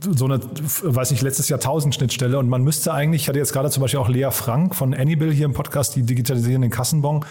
so 0.00 0.26
eine, 0.26 0.38
weiß 0.82 1.10
nicht, 1.10 1.22
letztes 1.22 1.48
Jahr 1.48 1.60
tausend 1.60 1.94
Schnittstelle 1.94 2.38
und 2.38 2.48
man 2.48 2.62
müsste 2.62 2.92
eigentlich, 2.92 3.22
ich 3.22 3.28
hatte 3.28 3.38
jetzt 3.38 3.52
gerade 3.52 3.70
zum 3.70 3.80
Beispiel 3.80 4.00
auch 4.00 4.08
Lea 4.08 4.28
Frank 4.30 4.74
von 4.74 4.92
Anybill 4.92 5.32
hier 5.32 5.46
im 5.46 5.54
Podcast, 5.54 5.96
die 5.96 6.02
digitalisieren 6.02 6.62
den 6.62 6.70
Kassenbon. 6.70 7.24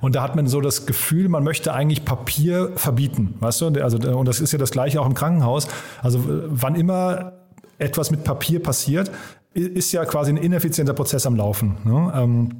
Und 0.00 0.14
da 0.14 0.22
hat 0.22 0.36
man 0.36 0.46
so 0.46 0.60
das 0.60 0.86
Gefühl, 0.86 1.28
man 1.28 1.44
möchte 1.44 1.72
eigentlich 1.72 2.04
Papier 2.04 2.72
verbieten, 2.76 3.34
weißt 3.40 3.60
du? 3.62 3.66
Also, 3.82 3.96
und 3.96 4.28
das 4.28 4.40
ist 4.40 4.52
ja 4.52 4.58
das 4.58 4.70
Gleiche 4.70 5.00
auch 5.00 5.06
im 5.06 5.14
Krankenhaus. 5.14 5.66
Also, 6.02 6.20
wann 6.26 6.74
immer 6.74 7.32
etwas 7.78 8.10
mit 8.10 8.22
Papier 8.22 8.62
passiert, 8.62 9.10
ist 9.54 9.92
ja 9.92 10.04
quasi 10.04 10.32
ein 10.32 10.36
ineffizienter 10.36 10.92
Prozess 10.92 11.26
am 11.26 11.36
Laufen. 11.36 11.76
Ne? 11.84 12.50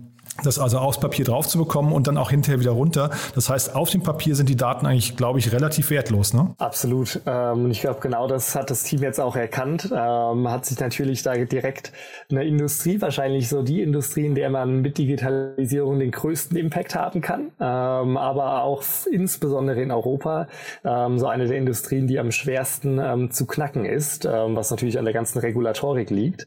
Das 0.43 0.59
also 0.59 0.79
aufs 0.79 0.99
Papier 0.99 1.25
drauf 1.25 1.47
zu 1.47 1.59
bekommen 1.59 1.93
und 1.93 2.07
dann 2.07 2.19
auch 2.19 2.31
hinterher 2.31 2.59
wieder 2.61 2.73
runter. 2.73 3.11
Das 3.35 3.49
heißt, 3.49 3.77
auf 3.77 3.91
dem 3.91 4.03
Papier 4.03 4.35
sind 4.35 4.49
die 4.49 4.57
Daten 4.57 4.85
eigentlich, 4.85 5.17
glaube 5.17 5.39
ich, 5.39 5.53
relativ 5.53 5.91
wertlos. 5.91 6.35
Ne? 6.35 6.55
Absolut. 6.59 7.21
Ähm, 7.25 7.65
und 7.65 7.71
ich 7.71 7.81
glaube, 7.81 8.01
genau 8.01 8.27
das 8.27 8.55
hat 8.55 8.71
das 8.71 8.83
Team 8.83 9.03
jetzt 9.03 9.21
auch 9.21 9.37
erkannt. 9.37 9.91
Ähm, 9.95 10.49
hat 10.51 10.67
sich 10.67 10.79
natürlich 10.81 11.23
da 11.23 11.35
direkt 11.35 11.93
eine 12.31 12.45
Industrie, 12.45 13.01
wahrscheinlich 13.01 13.49
so 13.49 13.63
die 13.63 13.81
Industrie, 13.81 14.27
in 14.27 14.35
der 14.35 14.51
man 14.51 14.83
mit 14.83 14.99
Digitalisierung 14.99 16.01
den 16.01 16.11
größten 16.11 16.57
Impact 16.57 16.95
haben 16.95 17.21
kann, 17.21 17.53
ähm, 17.61 18.17
aber 18.17 18.65
auch 18.65 18.83
insbesondere 19.11 19.81
in 19.83 19.91
Europa 19.91 20.49
so 20.83 21.27
eine 21.27 21.47
der 21.47 21.57
Industrien, 21.57 22.07
die 22.07 22.19
am 22.19 22.31
schwersten 22.31 23.31
zu 23.31 23.47
knacken 23.47 23.85
ist, 23.85 24.25
was 24.25 24.71
natürlich 24.71 24.99
an 24.99 25.05
der 25.05 25.15
ganzen 25.15 25.39
Regulatorik 25.39 26.11
liegt. 26.11 26.47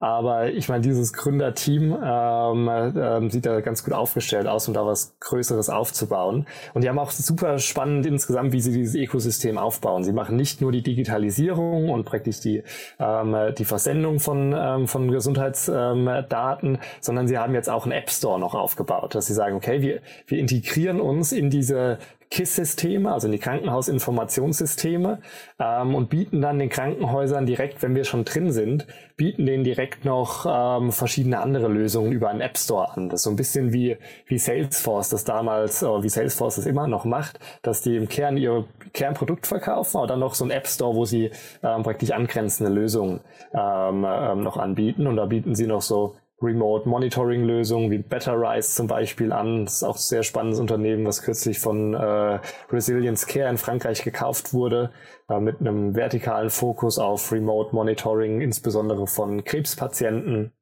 Aber 0.00 0.52
ich 0.52 0.68
meine, 0.68 0.82
dieses 0.82 1.12
Gründerteam 1.12 1.96
ähm, 2.00 2.68
äh, 2.68 3.30
sieht 3.30 3.46
da 3.46 3.60
ganz 3.60 3.82
gut 3.82 3.94
aufgestellt 3.94 4.46
aus, 4.46 4.68
um 4.68 4.74
da 4.74 4.86
was 4.86 5.16
Größeres 5.18 5.70
aufzubauen. 5.70 6.46
Und 6.72 6.84
die 6.84 6.88
haben 6.88 7.00
auch 7.00 7.10
super 7.10 7.58
spannend 7.58 8.06
insgesamt, 8.06 8.52
wie 8.52 8.60
sie 8.60 8.72
dieses 8.72 8.94
Ökosystem 8.94 9.58
aufbauen. 9.58 10.04
Sie 10.04 10.12
machen 10.12 10.36
nicht 10.36 10.60
nur 10.60 10.70
die 10.70 10.82
Digitalisierung 10.82 11.90
und 11.90 12.04
praktisch 12.04 12.38
die, 12.38 12.62
ähm, 13.00 13.34
die 13.58 13.64
Versendung 13.64 14.20
von, 14.20 14.54
ähm, 14.56 14.86
von 14.86 15.10
Gesundheitsdaten, 15.10 16.74
ähm, 16.74 16.80
sondern 17.00 17.26
sie 17.26 17.36
haben 17.36 17.54
jetzt 17.54 17.68
auch 17.68 17.82
einen 17.82 17.92
App 17.92 18.10
Store 18.10 18.38
noch 18.38 18.54
aufgebaut, 18.54 19.16
dass 19.16 19.26
sie 19.26 19.34
sagen, 19.34 19.56
okay, 19.56 19.82
wir, 19.82 20.00
wir 20.28 20.38
integrieren 20.38 21.00
uns 21.00 21.32
in 21.32 21.50
diese 21.50 21.98
KISS-Systeme, 22.30 23.12
also 23.12 23.26
in 23.26 23.32
die 23.32 23.38
Krankenhausinformationssysteme, 23.38 25.18
ähm, 25.58 25.94
und 25.94 26.10
bieten 26.10 26.40
dann 26.40 26.58
den 26.58 26.68
Krankenhäusern 26.68 27.46
direkt, 27.46 27.82
wenn 27.82 27.94
wir 27.94 28.04
schon 28.04 28.24
drin 28.24 28.52
sind, 28.52 28.86
bieten 29.16 29.46
denen 29.46 29.64
direkt 29.64 30.04
noch 30.04 30.46
ähm, 30.48 30.92
verschiedene 30.92 31.40
andere 31.40 31.68
Lösungen 31.68 32.12
über 32.12 32.28
einen 32.28 32.40
App 32.40 32.58
Store 32.58 32.90
an. 32.92 33.08
Das 33.08 33.20
ist 33.20 33.24
so 33.24 33.30
ein 33.30 33.36
bisschen 33.36 33.72
wie, 33.72 33.96
wie 34.26 34.38
Salesforce 34.38 35.08
das 35.10 35.24
damals, 35.24 35.82
oder 35.82 36.02
wie 36.02 36.08
Salesforce 36.08 36.56
das 36.56 36.66
immer 36.66 36.86
noch 36.86 37.04
macht, 37.04 37.38
dass 37.62 37.82
die 37.82 37.96
im 37.96 38.08
Kern 38.08 38.36
ihr 38.36 38.64
Kernprodukt 38.92 39.46
verkaufen, 39.46 39.96
aber 39.98 40.06
dann 40.06 40.20
noch 40.20 40.34
so 40.34 40.44
ein 40.44 40.50
App 40.50 40.66
Store, 40.66 40.94
wo 40.94 41.04
sie 41.04 41.30
ähm, 41.62 41.82
praktisch 41.82 42.10
angrenzende 42.10 42.72
Lösungen 42.72 43.20
ähm, 43.54 44.06
ähm, 44.08 44.42
noch 44.42 44.56
anbieten. 44.56 45.06
Und 45.06 45.16
da 45.16 45.26
bieten 45.26 45.54
sie 45.54 45.66
noch 45.66 45.82
so 45.82 46.16
Remote 46.40 46.88
Monitoring 46.88 47.44
Lösungen 47.44 47.90
wie 47.90 47.98
Betterrise 47.98 48.74
zum 48.74 48.86
Beispiel 48.86 49.32
an. 49.32 49.64
Das 49.64 49.74
ist 49.74 49.82
auch 49.82 49.96
ein 49.96 50.00
sehr 50.00 50.22
spannendes 50.22 50.60
Unternehmen, 50.60 51.04
was 51.04 51.22
kürzlich 51.22 51.58
von 51.58 51.94
äh, 51.94 52.38
Resilience 52.70 53.26
Care 53.26 53.48
in 53.50 53.58
Frankreich 53.58 54.04
gekauft 54.04 54.52
wurde, 54.52 54.92
äh, 55.28 55.40
mit 55.40 55.60
einem 55.60 55.96
vertikalen 55.96 56.50
Fokus 56.50 56.98
auf 56.98 57.32
Remote 57.32 57.74
Monitoring, 57.74 58.40
insbesondere 58.40 59.06
von 59.06 59.42
Krebspatienten 59.42 60.52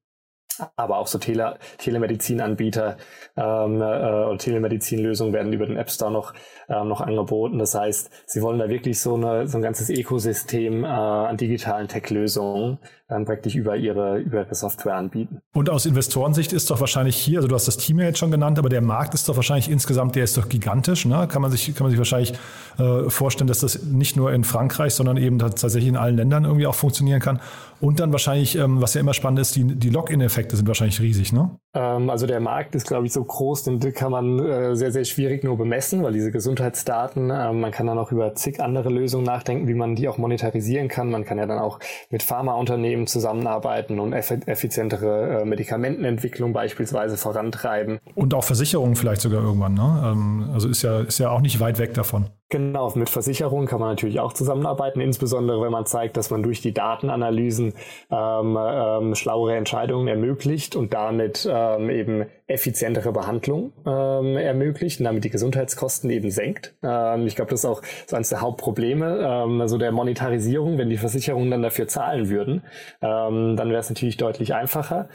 aber 0.77 0.99
auch 0.99 1.07
so 1.07 1.19
Tele 1.19 1.59
Telemedizin-Anbieter 1.79 2.97
ähm, 3.37 3.81
äh, 3.81 4.25
und 4.25 4.41
Telemedizin-Lösungen 4.41 5.33
werden 5.33 5.53
über 5.53 5.67
den 5.67 5.77
App 5.77 5.91
Store 5.91 6.11
noch, 6.11 6.33
äh, 6.69 6.85
noch 6.85 7.01
angeboten. 7.01 7.59
Das 7.59 7.75
heißt, 7.75 8.11
sie 8.27 8.43
wollen 8.43 8.59
da 8.59 8.69
wirklich 8.69 9.01
so, 9.01 9.15
eine, 9.15 9.47
so 9.49 9.59
ein 9.59 9.63
ganzes 9.63 9.91
Ökosystem 9.91 10.85
äh, 10.85 10.87
an 10.87 11.37
digitalen 11.37 11.89
Tech-Lösungen 11.89 12.79
dann 13.09 13.25
praktisch 13.25 13.55
über 13.55 13.77
ihre, 13.77 14.19
über 14.19 14.41
ihre 14.45 14.55
Software 14.55 14.97
anbieten. 14.97 15.41
Und 15.53 15.71
aus 15.71 15.87
Investorensicht 15.87 16.53
ist 16.53 16.71
doch 16.71 16.81
wahrscheinlich 16.81 17.17
hier, 17.17 17.39
also 17.39 17.47
du 17.47 17.55
hast 17.55 17.69
das 17.69 17.77
Team 17.77 18.01
ja 18.01 18.07
jetzt 18.07 18.19
schon 18.19 18.33
genannt, 18.33 18.59
aber 18.59 18.69
der 18.69 18.81
Markt 18.81 19.15
ist 19.15 19.29
doch 19.29 19.37
wahrscheinlich 19.37 19.71
insgesamt, 19.71 20.17
der 20.17 20.25
ist 20.25 20.37
doch 20.37 20.49
gigantisch. 20.49 21.05
Ne? 21.05 21.29
Kann, 21.29 21.41
man 21.41 21.53
sich, 21.53 21.73
kann 21.75 21.85
man 21.85 21.91
sich 21.91 21.99
wahrscheinlich 21.99 22.33
äh, 22.79 23.09
vorstellen, 23.09 23.47
dass 23.47 23.61
das 23.61 23.85
nicht 23.85 24.17
nur 24.17 24.33
in 24.33 24.43
Frankreich, 24.43 24.95
sondern 24.95 25.19
eben 25.19 25.39
tatsächlich 25.39 25.87
in 25.87 25.97
allen 25.97 26.17
Ländern 26.17 26.45
irgendwie 26.45 26.67
auch 26.67 26.75
funktionieren 26.75 27.21
kann. 27.21 27.41
Und 27.81 28.01
dann 28.01 28.11
wahrscheinlich, 28.11 28.57
ähm, 28.57 28.81
was 28.81 28.95
ja 28.95 29.01
immer 29.03 29.15
spannend 29.15 29.39
ist, 29.39 29.55
die, 29.55 29.65
die 29.65 29.91
Login-Effekte 29.91 30.36
sind 30.57 30.69
wahrscheinlich 30.69 31.01
riesig, 31.01 31.33
ne? 31.33 31.59
Ähm, 31.77 32.09
also 32.09 32.27
der 32.27 32.41
Markt 32.41 32.75
ist, 32.75 32.87
glaube 32.87 33.07
ich, 33.07 33.13
so 33.13 33.23
groß, 33.23 33.65
den 33.65 33.81
kann 33.93 34.11
man 34.11 34.39
äh, 34.39 34.75
sehr, 34.75 34.91
sehr 34.91 35.05
schwierig 35.05 35.45
nur 35.45 35.59
bemessen, 35.59 36.03
weil 36.03 36.13
diese 36.13 36.33
Gesundheitsdaten, 36.33 37.31
äh, 37.31 37.53
man 37.53 37.71
kann 37.71 37.87
dann 37.87 37.99
auch 37.99 38.11
über 38.13 38.35
zig 38.35 38.61
andere 38.61 38.89
Lösungen 38.89 39.25
nachdenken, 39.25 39.69
wie 39.69 39.75
man 39.75 39.95
die 39.95 40.09
auch 40.09 40.17
monetarisieren 40.17 40.89
kann. 40.89 41.11
Man 41.11 41.25
kann 41.25 41.39
ja 41.39 41.47
dann 41.47 41.59
auch 41.59 41.79
mit 42.11 42.23
Pharmaunternehmen 42.23 43.07
zusammenarbeiten 43.07 44.01
und 44.01 44.15
effizientere 44.15 45.43
äh, 45.43 45.45
Medikamentenentwicklung 45.45 46.55
beispielsweise 46.55 47.19
vorantreiben. 47.19 47.99
Und 48.15 48.33
auch 48.33 48.45
Versicherungen 48.45 48.97
vielleicht 48.97 49.21
sogar 49.21 49.43
irgendwann, 49.43 49.75
ne? 49.75 50.03
Ähm, 50.13 50.51
also 50.55 50.69
ist 50.69 50.83
ja, 50.83 51.01
ist 51.01 51.19
ja 51.19 51.31
auch 51.31 51.41
nicht 51.41 51.61
weit 51.61 51.79
weg 51.79 51.93
davon. 51.93 52.31
Genau, 52.49 52.93
mit 52.95 53.11
Versicherungen 53.11 53.67
kann 53.67 53.81
man 53.81 53.89
natürlich 53.89 54.21
auch 54.21 54.33
zusammenarbeiten, 54.33 55.01
insbesondere 55.01 55.61
wenn 55.63 55.73
man 55.73 55.85
zeigt, 55.85 56.17
dass 56.17 56.31
man 56.31 56.45
durch 56.45 56.61
die 56.61 56.73
Datenanalysen 56.73 57.75
ähm, 58.09 58.57
ähm, 58.57 59.15
schlauere 59.17 59.57
Entscheidungen 59.57 60.07
ermöglicht 60.07 60.77
und 60.77 60.95
damit 60.95 61.45
ähm, 61.75 61.91
eben 61.91 62.27
effizientere 62.47 63.13
Behandlung 63.13 63.73
ähm, 63.87 64.37
ermöglicht 64.37 65.01
und 65.01 65.05
damit 65.05 65.25
die 65.25 65.31
Gesundheitskosten 65.31 66.11
eben 66.11 66.31
senkt. 66.31 66.75
Ähm, 66.83 67.27
ich 67.27 67.37
glaube, 67.37 67.51
das 67.51 67.61
ist 67.61 67.67
auch 67.67 67.83
so 68.07 68.17
eines 68.17 68.29
der 68.29 68.41
Hauptprobleme, 68.41 69.19
ähm, 69.21 69.61
also 69.61 69.79
der 69.79 69.93
Monetarisierung, 69.93 70.79
wenn 70.79 70.91
die 70.91 70.97
Versicherungen 70.97 71.51
dann 71.51 71.63
dafür 71.63 71.89
zahlen 71.89 72.29
würden, 72.29 72.63
ähm, 73.03 73.57
dann 73.57 73.71
wäre 73.71 73.81
es 73.81 73.89
natürlich 73.89 74.17
deutlich 74.17 74.55
einfacher. 74.55 75.09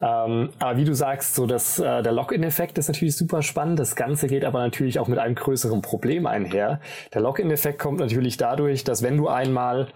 Ähm, 0.00 0.50
aber 0.58 0.76
wie 0.76 0.84
du 0.84 0.94
sagst, 0.94 1.34
so 1.34 1.46
dass 1.46 1.78
äh, 1.78 2.02
der 2.02 2.12
Login-Effekt 2.12 2.78
ist 2.78 2.88
natürlich 2.88 3.16
super 3.16 3.42
spannend. 3.42 3.78
Das 3.78 3.96
Ganze 3.96 4.26
geht 4.26 4.44
aber 4.44 4.60
natürlich 4.60 4.98
auch 4.98 5.08
mit 5.08 5.18
einem 5.18 5.34
größeren 5.34 5.82
Problem 5.82 6.26
einher. 6.26 6.80
Der 7.14 7.22
Login-Effekt 7.22 7.78
kommt 7.78 8.00
natürlich 8.00 8.36
dadurch, 8.36 8.84
dass 8.84 9.02
wenn 9.02 9.16
du 9.16 9.28
einmal 9.28 9.88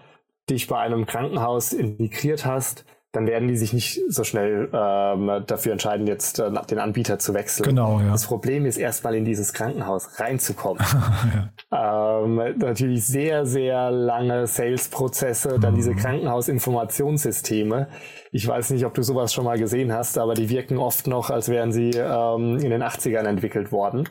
dich 0.49 0.67
bei 0.67 0.79
einem 0.79 1.05
Krankenhaus 1.05 1.71
integriert 1.73 2.45
hast, 2.45 2.85
dann 3.11 3.27
werden 3.27 3.49
die 3.49 3.57
sich 3.57 3.73
nicht 3.73 3.99
so 4.07 4.23
schnell 4.23 4.69
ähm, 4.71 5.43
dafür 5.45 5.73
entscheiden, 5.73 6.07
jetzt 6.07 6.39
äh, 6.39 6.49
den 6.69 6.79
Anbieter 6.79 7.19
zu 7.19 7.33
wechseln. 7.33 7.67
Genau, 7.67 7.99
ja. 7.99 8.11
Das 8.11 8.25
Problem 8.25 8.65
ist 8.65 8.77
erstmal 8.77 9.15
in 9.15 9.25
dieses 9.25 9.51
Krankenhaus 9.51 10.19
reinzukommen. 10.19 10.81
ja. 11.71 12.23
ähm, 12.23 12.35
natürlich 12.57 13.05
sehr, 13.05 13.45
sehr 13.45 13.91
lange 13.91 14.47
Sales-Prozesse, 14.47 15.59
dann 15.59 15.73
mhm. 15.73 15.77
diese 15.77 15.93
Krankenhausinformationssysteme. 15.93 17.89
Ich 18.31 18.47
weiß 18.47 18.69
nicht, 18.69 18.85
ob 18.85 18.93
du 18.93 19.03
sowas 19.03 19.33
schon 19.33 19.43
mal 19.43 19.57
gesehen 19.57 19.91
hast, 19.91 20.17
aber 20.17 20.33
die 20.33 20.49
wirken 20.49 20.77
oft 20.77 21.07
noch, 21.07 21.29
als 21.29 21.49
wären 21.49 21.73
sie 21.73 21.91
ähm, 21.91 22.57
in 22.59 22.69
den 22.69 22.81
80ern 22.81 23.27
entwickelt 23.27 23.73
worden. 23.73 24.07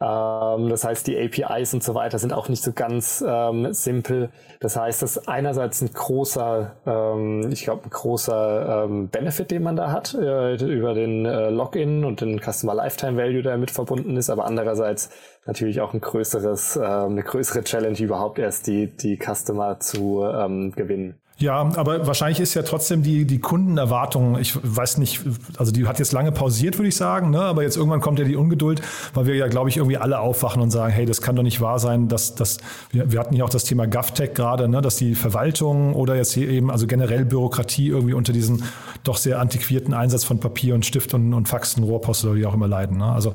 Ähm, 0.00 0.68
das 0.68 0.84
heißt, 0.84 1.06
die 1.08 1.18
APIs 1.18 1.74
und 1.74 1.82
so 1.82 1.94
weiter 1.94 2.18
sind 2.18 2.32
auch 2.32 2.48
nicht 2.48 2.62
so 2.62 2.72
ganz 2.72 3.24
ähm, 3.26 3.72
simpel. 3.72 4.30
Das 4.60 4.76
heißt, 4.76 5.02
das 5.02 5.16
ist 5.16 5.28
einerseits 5.28 5.80
ein 5.80 5.92
großer, 5.92 6.76
ähm, 6.86 7.50
ich 7.50 7.64
glaube, 7.64 7.84
ein 7.84 7.90
großer 7.90 8.84
ähm, 8.84 9.08
Benefit, 9.08 9.50
den 9.50 9.64
man 9.64 9.74
da 9.74 9.90
hat 9.90 10.14
äh, 10.14 10.54
über 10.54 10.94
den 10.94 11.26
äh, 11.26 11.50
Login 11.50 12.04
und 12.04 12.20
den 12.20 12.40
Customer 12.40 12.74
Lifetime 12.74 13.16
Value, 13.16 13.42
der 13.42 13.52
damit 13.52 13.72
verbunden 13.72 14.16
ist, 14.16 14.30
aber 14.30 14.44
andererseits 14.44 15.10
natürlich 15.46 15.80
auch 15.80 15.92
ein 15.94 16.00
größeres, 16.00 16.76
äh, 16.76 16.84
eine 16.84 17.22
größere 17.24 17.64
Challenge 17.64 17.98
überhaupt 17.98 18.38
erst 18.38 18.68
die, 18.68 18.86
die 18.86 19.18
Customer 19.18 19.80
zu 19.80 20.24
ähm, 20.24 20.72
gewinnen. 20.72 21.20
Ja, 21.40 21.70
aber 21.76 22.04
wahrscheinlich 22.04 22.40
ist 22.40 22.54
ja 22.54 22.62
trotzdem 22.62 23.04
die, 23.04 23.24
die 23.24 23.38
Kundenerwartung, 23.38 24.38
ich 24.40 24.58
weiß 24.60 24.98
nicht, 24.98 25.20
also 25.56 25.70
die 25.70 25.86
hat 25.86 26.00
jetzt 26.00 26.10
lange 26.10 26.32
pausiert, 26.32 26.78
würde 26.78 26.88
ich 26.88 26.96
sagen, 26.96 27.30
ne? 27.30 27.40
aber 27.40 27.62
jetzt 27.62 27.76
irgendwann 27.76 28.00
kommt 28.00 28.18
ja 28.18 28.24
die 28.24 28.34
Ungeduld, 28.34 28.82
weil 29.14 29.26
wir 29.26 29.36
ja, 29.36 29.46
glaube 29.46 29.68
ich, 29.68 29.76
irgendwie 29.76 29.98
alle 29.98 30.18
aufwachen 30.18 30.60
und 30.60 30.72
sagen, 30.72 30.92
hey, 30.92 31.06
das 31.06 31.22
kann 31.22 31.36
doch 31.36 31.44
nicht 31.44 31.60
wahr 31.60 31.78
sein, 31.78 32.08
dass, 32.08 32.34
dass 32.34 32.58
wir, 32.90 33.12
wir 33.12 33.20
hatten 33.20 33.36
ja 33.36 33.44
auch 33.44 33.50
das 33.50 33.62
Thema 33.62 33.86
GovTech 33.86 34.34
gerade, 34.34 34.68
ne? 34.68 34.82
dass 34.82 34.96
die 34.96 35.14
Verwaltung 35.14 35.94
oder 35.94 36.16
jetzt 36.16 36.32
hier 36.32 36.48
eben, 36.48 36.72
also 36.72 36.88
generell 36.88 37.24
Bürokratie 37.24 37.86
irgendwie 37.86 38.14
unter 38.14 38.32
diesen 38.32 38.64
doch 39.04 39.16
sehr 39.16 39.38
antiquierten 39.38 39.94
Einsatz 39.94 40.24
von 40.24 40.40
Papier 40.40 40.74
und 40.74 40.86
Stift 40.86 41.14
und, 41.14 41.34
und 41.34 41.46
Faxen, 41.46 41.84
Rohrpost 41.84 42.24
oder 42.24 42.34
wie 42.34 42.46
auch 42.46 42.54
immer 42.54 42.66
leiden. 42.66 42.96
Ne? 42.96 43.12
Also 43.12 43.34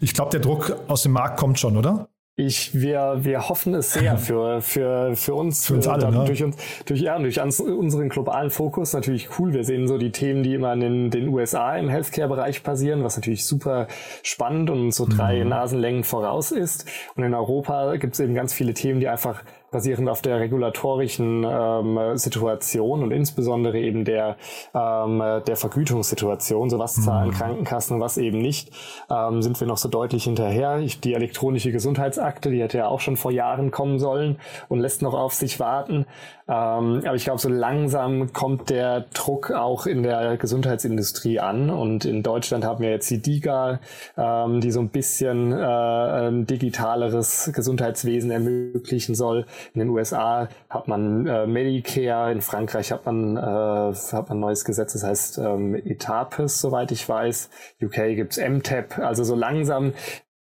ich 0.00 0.14
glaube, 0.14 0.30
der 0.30 0.40
Druck 0.40 0.76
aus 0.86 1.02
dem 1.02 1.10
Markt 1.10 1.40
kommt 1.40 1.58
schon, 1.58 1.76
oder? 1.76 2.09
Ich, 2.36 2.80
wir, 2.80 3.18
wir 3.20 3.48
hoffen 3.48 3.74
es 3.74 3.92
sehr 3.92 4.16
für, 4.18 4.62
für, 4.62 5.14
für 5.14 5.34
uns. 5.34 5.66
Für 5.66 5.74
uns 5.74 5.86
alle, 5.86 6.10
ne? 6.10 6.24
Durch, 6.24 6.42
uns, 6.42 6.56
durch, 6.86 7.00
ja, 7.00 7.18
durch 7.18 7.40
unseren 7.40 8.08
globalen 8.08 8.50
Fokus 8.50 8.92
natürlich 8.92 9.38
cool. 9.38 9.52
Wir 9.52 9.64
sehen 9.64 9.88
so 9.88 9.98
die 9.98 10.12
Themen, 10.12 10.42
die 10.42 10.54
immer 10.54 10.72
in 10.72 10.80
den, 10.80 11.10
den 11.10 11.28
USA 11.28 11.76
im 11.76 11.88
Healthcare-Bereich 11.88 12.62
passieren, 12.62 13.04
was 13.04 13.16
natürlich 13.16 13.46
super 13.46 13.88
spannend 14.22 14.70
und 14.70 14.92
so 14.92 15.06
drei 15.06 15.42
mhm. 15.42 15.50
Nasenlängen 15.50 16.04
voraus 16.04 16.50
ist. 16.52 16.86
Und 17.14 17.24
in 17.24 17.34
Europa 17.34 17.96
gibt 17.96 18.14
es 18.14 18.20
eben 18.20 18.34
ganz 18.34 18.54
viele 18.54 18.74
Themen, 18.74 19.00
die 19.00 19.08
einfach 19.08 19.42
basierend 19.70 20.08
auf 20.08 20.22
der 20.22 20.40
regulatorischen 20.40 21.46
ähm, 21.48 22.16
Situation 22.16 23.02
und 23.02 23.10
insbesondere 23.10 23.78
eben 23.78 24.04
der, 24.04 24.36
ähm, 24.74 25.22
der 25.46 25.56
Vergütungssituation, 25.56 26.70
so 26.70 26.78
was 26.78 26.94
zahlen 26.94 27.30
mhm. 27.30 27.34
Krankenkassen, 27.34 28.00
was 28.00 28.18
eben 28.18 28.38
nicht, 28.38 28.70
ähm, 29.10 29.42
sind 29.42 29.58
wir 29.60 29.66
noch 29.66 29.78
so 29.78 29.88
deutlich 29.88 30.24
hinterher. 30.24 30.78
Ich, 30.78 31.00
die 31.00 31.14
elektronische 31.14 31.72
Gesundheitsakte, 31.72 32.50
die 32.50 32.60
hätte 32.60 32.78
ja 32.78 32.88
auch 32.88 33.00
schon 33.00 33.16
vor 33.16 33.30
Jahren 33.30 33.70
kommen 33.70 33.98
sollen 33.98 34.38
und 34.68 34.80
lässt 34.80 35.02
noch 35.02 35.14
auf 35.14 35.34
sich 35.34 35.60
warten. 35.60 36.06
Ähm, 36.50 37.02
aber 37.04 37.14
ich 37.14 37.22
glaube, 37.22 37.40
so 37.40 37.48
langsam 37.48 38.32
kommt 38.32 38.70
der 38.70 39.02
Druck 39.14 39.52
auch 39.52 39.86
in 39.86 40.02
der 40.02 40.36
Gesundheitsindustrie 40.36 41.38
an. 41.38 41.70
Und 41.70 42.04
in 42.04 42.24
Deutschland 42.24 42.64
haben 42.64 42.82
wir 42.82 42.90
jetzt 42.90 43.08
die 43.08 43.22
DIGA, 43.22 43.78
ähm, 44.16 44.60
die 44.60 44.72
so 44.72 44.80
ein 44.80 44.88
bisschen 44.88 45.52
äh, 45.52 45.56
ein 45.56 46.46
digitaleres 46.46 47.52
Gesundheitswesen 47.54 48.32
ermöglichen 48.32 49.14
soll. 49.14 49.46
In 49.74 49.80
den 49.80 49.88
USA 49.90 50.48
hat 50.68 50.88
man 50.88 51.26
äh, 51.26 51.46
Medicare, 51.46 52.32
in 52.32 52.40
Frankreich 52.40 52.92
hat 52.92 53.06
man, 53.06 53.36
äh, 53.36 53.40
hat 53.40 54.28
man 54.28 54.38
ein 54.38 54.40
neues 54.40 54.64
Gesetz, 54.64 54.92
das 54.92 55.04
heißt 55.04 55.38
ähm, 55.38 55.74
ETAPES, 55.74 56.60
soweit 56.60 56.92
ich 56.92 57.08
weiß. 57.08 57.50
UK 57.82 58.16
gibt's 58.16 58.38
MTAP. 58.38 58.98
Also 58.98 59.24
so 59.24 59.34
langsam 59.34 59.92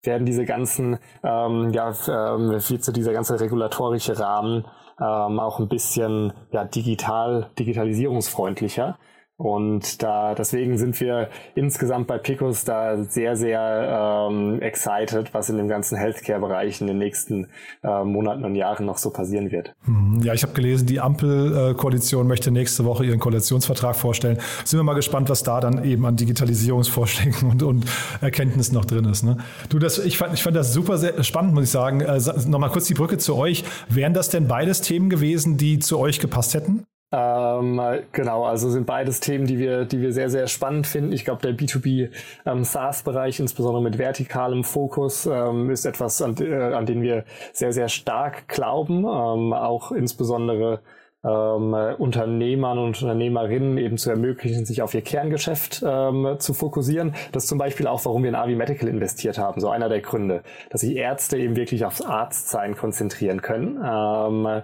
werden 0.04 0.26
diese 0.26 0.46
ganzen, 0.46 0.98
ähm, 1.24 1.72
ja, 1.72 1.90
ähm, 1.90 2.52
wird 2.52 2.96
dieser 2.96 3.14
ganze 3.14 3.40
regulatorische 3.40 4.18
Rahmen 4.18 4.66
ähm, 5.00 5.40
auch 5.40 5.60
ein 5.60 5.68
bisschen 5.68 6.34
ja, 6.52 6.66
digital, 6.66 7.50
digitalisierungsfreundlicher. 7.58 8.98
Und 9.40 10.04
da 10.04 10.36
deswegen 10.36 10.78
sind 10.78 11.00
wir 11.00 11.30
insgesamt 11.56 12.08
bei 12.08 12.18
Picos 12.18 12.66
da 12.66 13.02
sehr, 13.06 13.38
sehr 13.38 14.28
ähm, 14.30 14.62
excited, 14.62 15.34
was 15.34 15.48
in 15.50 15.56
dem 15.56 15.70
ganzen 15.70 15.98
Healthcare-Bereich 15.98 16.82
in 16.82 16.88
den 16.88 16.98
nächsten 16.98 17.48
äh, 17.82 18.04
Monaten 18.04 18.44
und 18.44 18.56
Jahren 18.56 18.86
noch 18.86 18.98
so 18.98 19.12
passieren 19.12 19.50
wird. 19.50 19.74
Hm, 19.86 20.20
ja, 20.24 20.34
ich 20.34 20.44
habe 20.44 20.52
gelesen, 20.52 20.88
die 20.88 21.00
Ampel-Koalition 21.00 22.28
möchte 22.28 22.52
nächste 22.52 22.84
Woche 22.84 23.06
ihren 23.06 23.20
Koalitionsvertrag 23.20 23.96
vorstellen. 23.96 24.40
Sind 24.66 24.78
wir 24.78 24.84
mal 24.84 24.94
gespannt, 24.94 25.30
was 25.30 25.42
da 25.42 25.62
dann 25.62 25.86
eben 25.86 26.06
an 26.06 26.18
Digitalisierungsvorschlägen 26.18 27.50
und, 27.50 27.64
und 27.64 27.86
Erkenntnissen 28.20 28.76
noch 28.76 28.84
drin 28.84 29.06
ist. 29.06 29.24
Ne? 29.24 29.38
Du, 29.70 29.80
das, 29.80 30.00
ich, 30.00 30.18
fand, 30.18 30.34
ich 30.34 30.44
fand 30.44 30.58
das 30.58 30.74
super 30.74 30.98
sehr 30.98 31.24
spannend, 31.24 31.54
muss 31.54 31.64
ich 31.64 31.72
sagen. 31.72 32.02
Äh, 32.02 32.20
Nochmal 32.46 32.72
kurz 32.72 32.88
die 32.88 32.94
Brücke 32.94 33.18
zu 33.18 33.38
euch. 33.38 33.64
Wären 33.88 34.14
das 34.14 34.28
denn 34.28 34.50
beides 34.50 34.82
Themen 34.82 35.10
gewesen, 35.10 35.56
die 35.56 35.80
zu 35.80 35.98
euch 35.98 36.20
gepasst 36.20 36.56
hätten? 36.56 36.84
Ähm, 37.12 37.82
genau, 38.12 38.44
also 38.46 38.70
sind 38.70 38.86
beides 38.86 39.20
Themen, 39.20 39.48
die 39.48 39.58
wir, 39.58 39.86
die 39.86 40.00
wir 40.00 40.14
sehr, 40.14 40.30
sehr 40.30 40.46
spannend 40.48 40.86
finden. 40.86 41.12
Ich 41.12 41.26
glaube, 41.26 41.42
der 41.42 41.58
B2B 41.58 42.12
ähm, 42.46 42.64
SaaS-Bereich, 42.64 43.40
insbesondere 43.40 43.82
mit 43.82 43.98
vertikalem 43.98 44.64
Fokus, 44.64 45.26
ähm, 45.26 45.72
ist 45.72 45.86
etwas, 45.86 46.22
an, 46.22 46.36
äh, 46.40 46.74
an 46.74 46.86
den 46.86 47.02
wir 47.02 47.26
sehr, 47.52 47.74
sehr 47.74 47.90
stark 47.90 48.48
glauben. 48.48 49.00
Ähm, 49.00 49.54
auch 49.54 49.92
insbesondere 49.92 50.82
ähm, 51.24 51.74
Unternehmern 51.98 52.78
und 52.78 53.02
Unternehmerinnen 53.02 53.78
eben 53.78 53.98
zu 53.98 54.10
ermöglichen, 54.10 54.66
sich 54.66 54.82
auf 54.82 54.94
ihr 54.94 55.02
Kerngeschäft 55.02 55.84
ähm, 55.86 56.36
zu 56.40 56.54
fokussieren. 56.54 57.14
Das 57.32 57.44
ist 57.44 57.50
zum 57.50 57.58
Beispiel 57.58 57.88
auch, 57.88 58.06
warum 58.06 58.24
wir 58.24 58.30
in 58.30 58.36
Avi 58.36 58.56
Medical 58.56 58.88
investiert 58.88 59.38
haben. 59.38 59.60
So 59.60 59.70
einer 59.70 59.90
der 59.90 60.02
Gründe, 60.02 60.44
dass 60.70 60.82
sich 60.82 60.96
Ärzte 60.96 61.38
eben 61.38 61.56
wirklich 61.56 61.84
aufs 61.86 62.02
Arztsein 62.02 62.76
konzentrieren 62.76 63.42
können. 63.42 63.80
Ähm, 63.84 64.62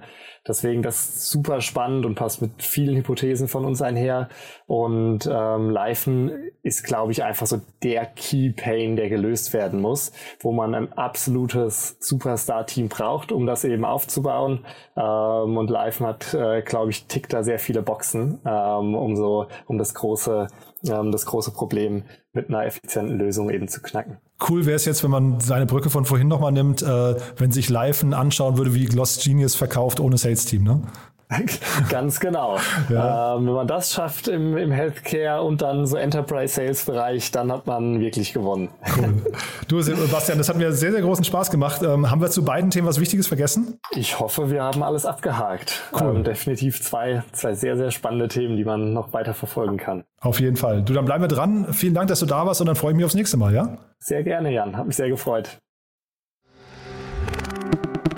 deswegen 0.48 0.82
das 0.82 1.30
super 1.30 1.60
spannend 1.60 2.06
und 2.06 2.16
passt 2.16 2.42
mit 2.42 2.62
vielen 2.62 2.96
Hypothesen 2.96 3.48
von 3.48 3.66
uns 3.66 3.82
einher. 3.82 4.30
Und 4.68 5.30
ähm, 5.32 5.70
Leifen 5.70 6.32
ist, 6.64 6.84
glaube 6.84 7.12
ich, 7.12 7.24
einfach 7.24 7.48
so 7.48 7.62
der 7.84 8.06
Key 8.06 8.52
Pain, 8.52 8.96
der 8.96 9.10
gelöst 9.10 9.54
werden 9.54 9.82
muss, 9.82 10.12
wo 10.40 10.52
man 10.52 10.74
ein 10.74 10.94
absolutes 10.94 11.98
Superstar-Team 12.00 12.90
braucht, 12.90 13.32
um 13.32 13.46
das 13.46 13.66
eben 13.66 13.86
aufzubauen. 13.86 14.66
Ähm, 14.96 15.58
und 15.58 15.70
Leifen 15.70 16.08
hat, 16.08 16.34
äh, 16.34 16.45
glaube 16.66 16.92
ich, 16.92 17.06
tickt 17.06 17.34
da 17.34 17.44
sehr 17.44 17.60
viele 17.60 17.82
Boxen, 17.82 18.40
ähm, 18.46 18.96
um 18.96 19.16
so, 19.16 19.48
um 19.68 19.78
das 19.78 19.94
große, 19.94 20.48
ähm, 20.88 21.12
das 21.12 21.26
große 21.26 21.52
Problem 21.52 22.04
mit 22.34 22.50
einer 22.50 22.66
effizienten 22.66 23.18
Lösung 23.18 23.50
eben 23.50 23.68
zu 23.68 23.82
knacken. 23.82 24.18
Cool 24.50 24.66
wäre 24.66 24.76
es 24.76 24.86
jetzt, 24.86 25.04
wenn 25.04 25.12
man 25.12 25.40
seine 25.40 25.66
Brücke 25.66 25.90
von 25.90 26.06
vorhin 26.06 26.28
nochmal 26.28 26.52
nimmt, 26.52 26.82
äh, 26.82 27.16
wenn 27.38 27.52
sich 27.52 27.70
Leifen 27.70 28.14
anschauen 28.14 28.58
würde, 28.58 28.74
wie 28.74 28.86
Lost 28.88 29.24
Genius 29.24 29.56
verkauft 29.56 30.00
ohne 30.00 30.18
Sales-Team, 30.18 30.64
ne? 30.64 30.82
Ganz 31.90 32.20
genau. 32.20 32.58
Ja. 32.90 33.36
Ähm, 33.36 33.48
wenn 33.48 33.54
man 33.54 33.68
das 33.68 33.94
schafft 33.94 34.28
im, 34.28 34.58
im 34.58 34.72
Healthcare 34.72 35.42
und 35.42 35.62
dann 35.62 35.86
so 35.86 35.98
Enterprise-Sales-Bereich, 35.98 37.32
dann 37.32 37.52
hat 37.52 37.66
man 37.66 38.00
wirklich 38.00 38.34
gewonnen. 38.34 38.70
Cool. 38.98 39.14
Du, 39.68 39.82
Sebastian, 39.82 40.38
das 40.38 40.48
hat 40.48 40.58
mir 40.58 40.72
sehr, 40.74 40.92
sehr 40.92 41.02
großen 41.02 41.26
Spaß 41.26 41.50
gemacht. 41.50 41.82
Ähm, 41.82 42.12
haben 42.12 42.22
wir 42.22 42.30
zu 42.30 42.46
beiden 42.46 42.70
Themen 42.70 42.88
was 42.88 43.00
Wichtiges 43.00 43.26
vergessen? 43.26 43.80
Ich 43.92 44.20
hoffe, 44.20 44.52
wir 44.52 44.62
haben 44.62 44.84
alles 44.84 45.08
abgehakt. 45.08 45.82
Cool. 45.92 46.18
Ähm, 46.18 46.24
definitiv 46.24 46.84
zwei, 46.84 47.24
zwei 47.32 47.56
sehr, 47.56 47.76
sehr 47.76 47.90
spannende 47.90 48.28
Themen, 48.28 48.58
die 48.58 48.64
man 48.64 48.94
noch 48.94 49.12
weiter 49.12 49.34
verfolgen 49.34 49.78
kann. 49.78 50.04
Auf 50.22 50.40
jeden 50.40 50.56
Fall. 50.56 50.84
Du, 50.84 50.94
dann 50.94 51.06
bleiben 51.06 51.24
wir 51.24 51.28
dran. 51.28 51.74
Vielen 51.74 51.96
Dank, 51.96 52.10
dass 52.10 52.20
du 52.20 52.28
da 52.28 52.46
warst 52.46 52.62
und 52.62 52.68
dann 52.68 52.76
freue 52.76 52.92
ich 52.92 52.96
mich 52.98 53.06
aufs 53.06 53.16
nächste 53.16 53.38
Mal, 53.38 53.56
ja? 53.56 53.78
Sehr 53.98 54.24
gerne, 54.24 54.52
Jan. 54.52 54.78
Hat 54.78 54.86
mich 54.86 54.96
sehr 54.96 55.10
gefreut. 55.10 55.58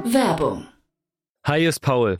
Werbung. 0.03 0.67
Hi, 1.45 1.65
ist 1.65 1.79
Paul. 1.79 2.19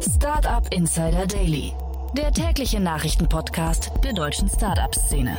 Startup 0.00 0.66
Insider 0.72 1.26
Daily, 1.26 1.72
der 2.16 2.32
tägliche 2.32 2.80
Nachrichtenpodcast 2.80 3.90
der 4.02 4.12
deutschen 4.12 4.48
Startup-Szene. 4.48 5.36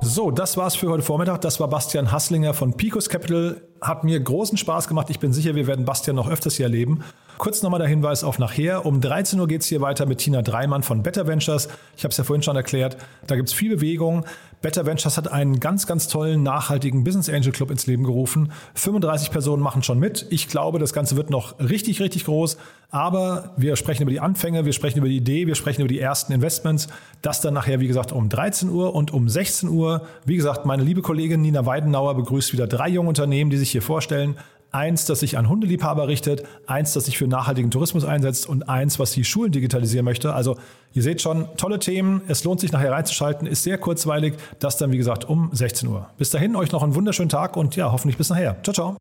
So, 0.00 0.30
das 0.30 0.56
war's 0.56 0.76
für 0.76 0.88
heute 0.88 1.02
Vormittag. 1.02 1.40
Das 1.40 1.58
war 1.60 1.68
Bastian 1.68 2.12
Hasslinger 2.12 2.54
von 2.54 2.72
Picos 2.74 3.08
Capital. 3.08 3.60
Hat 3.80 4.04
mir 4.04 4.18
großen 4.20 4.56
Spaß 4.56 4.88
gemacht. 4.88 5.10
Ich 5.10 5.18
bin 5.18 5.32
sicher, 5.32 5.54
wir 5.54 5.66
werden 5.66 5.84
Bastian 5.84 6.16
noch 6.16 6.30
öfters 6.30 6.54
hier 6.54 6.66
erleben. 6.66 7.04
Kurz 7.36 7.62
nochmal 7.62 7.78
der 7.78 7.88
Hinweis 7.88 8.24
auf 8.24 8.38
nachher. 8.38 8.86
Um 8.86 9.00
13 9.00 9.38
Uhr 9.38 9.46
geht 9.46 9.62
es 9.62 9.66
hier 9.66 9.80
weiter 9.80 10.06
mit 10.06 10.18
Tina 10.18 10.42
Dreimann 10.42 10.82
von 10.82 11.02
Better 11.02 11.26
Ventures. 11.26 11.68
Ich 11.96 12.04
habe 12.04 12.10
es 12.10 12.16
ja 12.16 12.24
vorhin 12.24 12.42
schon 12.42 12.56
erklärt. 12.56 12.96
Da 13.26 13.36
gibt 13.36 13.48
es 13.48 13.54
viel 13.54 13.76
Bewegung. 13.76 14.24
Better 14.60 14.86
Ventures 14.86 15.16
hat 15.16 15.30
einen 15.30 15.60
ganz, 15.60 15.86
ganz 15.86 16.08
tollen, 16.08 16.42
nachhaltigen 16.42 17.04
Business 17.04 17.28
Angel 17.28 17.52
Club 17.52 17.70
ins 17.70 17.86
Leben 17.86 18.02
gerufen. 18.02 18.52
35 18.74 19.30
Personen 19.30 19.62
machen 19.62 19.82
schon 19.82 19.98
mit. 19.98 20.26
Ich 20.30 20.48
glaube, 20.48 20.78
das 20.78 20.92
Ganze 20.92 21.16
wird 21.16 21.30
noch 21.30 21.58
richtig, 21.60 22.00
richtig 22.00 22.24
groß. 22.24 22.56
Aber 22.90 23.52
wir 23.56 23.76
sprechen 23.76 24.02
über 24.02 24.10
die 24.10 24.20
Anfänge, 24.20 24.64
wir 24.64 24.72
sprechen 24.72 24.98
über 24.98 25.08
die 25.08 25.18
Idee, 25.18 25.46
wir 25.46 25.54
sprechen 25.54 25.82
über 25.82 25.88
die 25.88 26.00
ersten 26.00 26.32
Investments. 26.32 26.88
Das 27.22 27.40
dann 27.40 27.54
nachher, 27.54 27.80
wie 27.80 27.86
gesagt, 27.86 28.10
um 28.10 28.28
13 28.28 28.70
Uhr 28.70 28.94
und 28.94 29.12
um 29.12 29.28
16 29.28 29.68
Uhr. 29.68 30.06
Wie 30.24 30.36
gesagt, 30.36 30.66
meine 30.66 30.82
liebe 30.82 31.02
Kollegin 31.02 31.40
Nina 31.40 31.64
Weidenauer 31.64 32.16
begrüßt 32.16 32.52
wieder 32.52 32.66
drei 32.66 32.88
junge 32.88 33.10
Unternehmen, 33.10 33.50
die 33.50 33.58
sich 33.58 33.70
hier 33.70 33.82
vorstellen. 33.82 34.36
Eins, 34.70 35.06
das 35.06 35.20
sich 35.20 35.38
an 35.38 35.48
Hundeliebhaber 35.48 36.08
richtet, 36.08 36.44
eins, 36.66 36.92
das 36.92 37.06
sich 37.06 37.16
für 37.16 37.26
nachhaltigen 37.26 37.70
Tourismus 37.70 38.04
einsetzt 38.04 38.46
und 38.48 38.68
eins, 38.68 38.98
was 38.98 39.12
die 39.12 39.24
Schulen 39.24 39.50
digitalisieren 39.50 40.04
möchte. 40.04 40.34
Also 40.34 40.58
ihr 40.92 41.02
seht 41.02 41.22
schon, 41.22 41.48
tolle 41.56 41.78
Themen. 41.78 42.20
Es 42.28 42.44
lohnt 42.44 42.60
sich 42.60 42.72
nachher 42.72 42.92
reinzuschalten, 42.92 43.46
ist 43.46 43.62
sehr 43.62 43.78
kurzweilig. 43.78 44.34
Das 44.58 44.76
dann, 44.76 44.92
wie 44.92 44.98
gesagt, 44.98 45.24
um 45.24 45.48
16 45.52 45.88
Uhr. 45.88 46.10
Bis 46.18 46.30
dahin, 46.30 46.54
euch 46.54 46.70
noch 46.72 46.82
einen 46.82 46.94
wunderschönen 46.94 47.30
Tag 47.30 47.56
und 47.56 47.76
ja, 47.76 47.92
hoffentlich 47.92 48.18
bis 48.18 48.28
nachher. 48.28 48.62
Ciao, 48.62 48.74
ciao. 48.74 48.96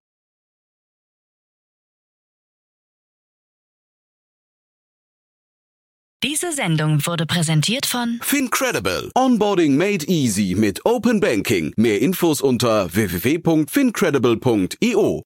Diese 6.23 6.51
Sendung 6.51 7.05
wurde 7.05 7.27
präsentiert 7.27 7.85
von 7.85 8.19
Fincredible. 8.21 9.11
Onboarding 9.15 9.77
made 9.77 10.07
easy 10.07 10.55
mit 10.57 10.83
Open 10.85 11.19
Banking. 11.19 11.73
Mehr 11.77 12.01
Infos 12.01 12.41
unter 12.41 12.91
www.fincredible.io. 12.93 15.21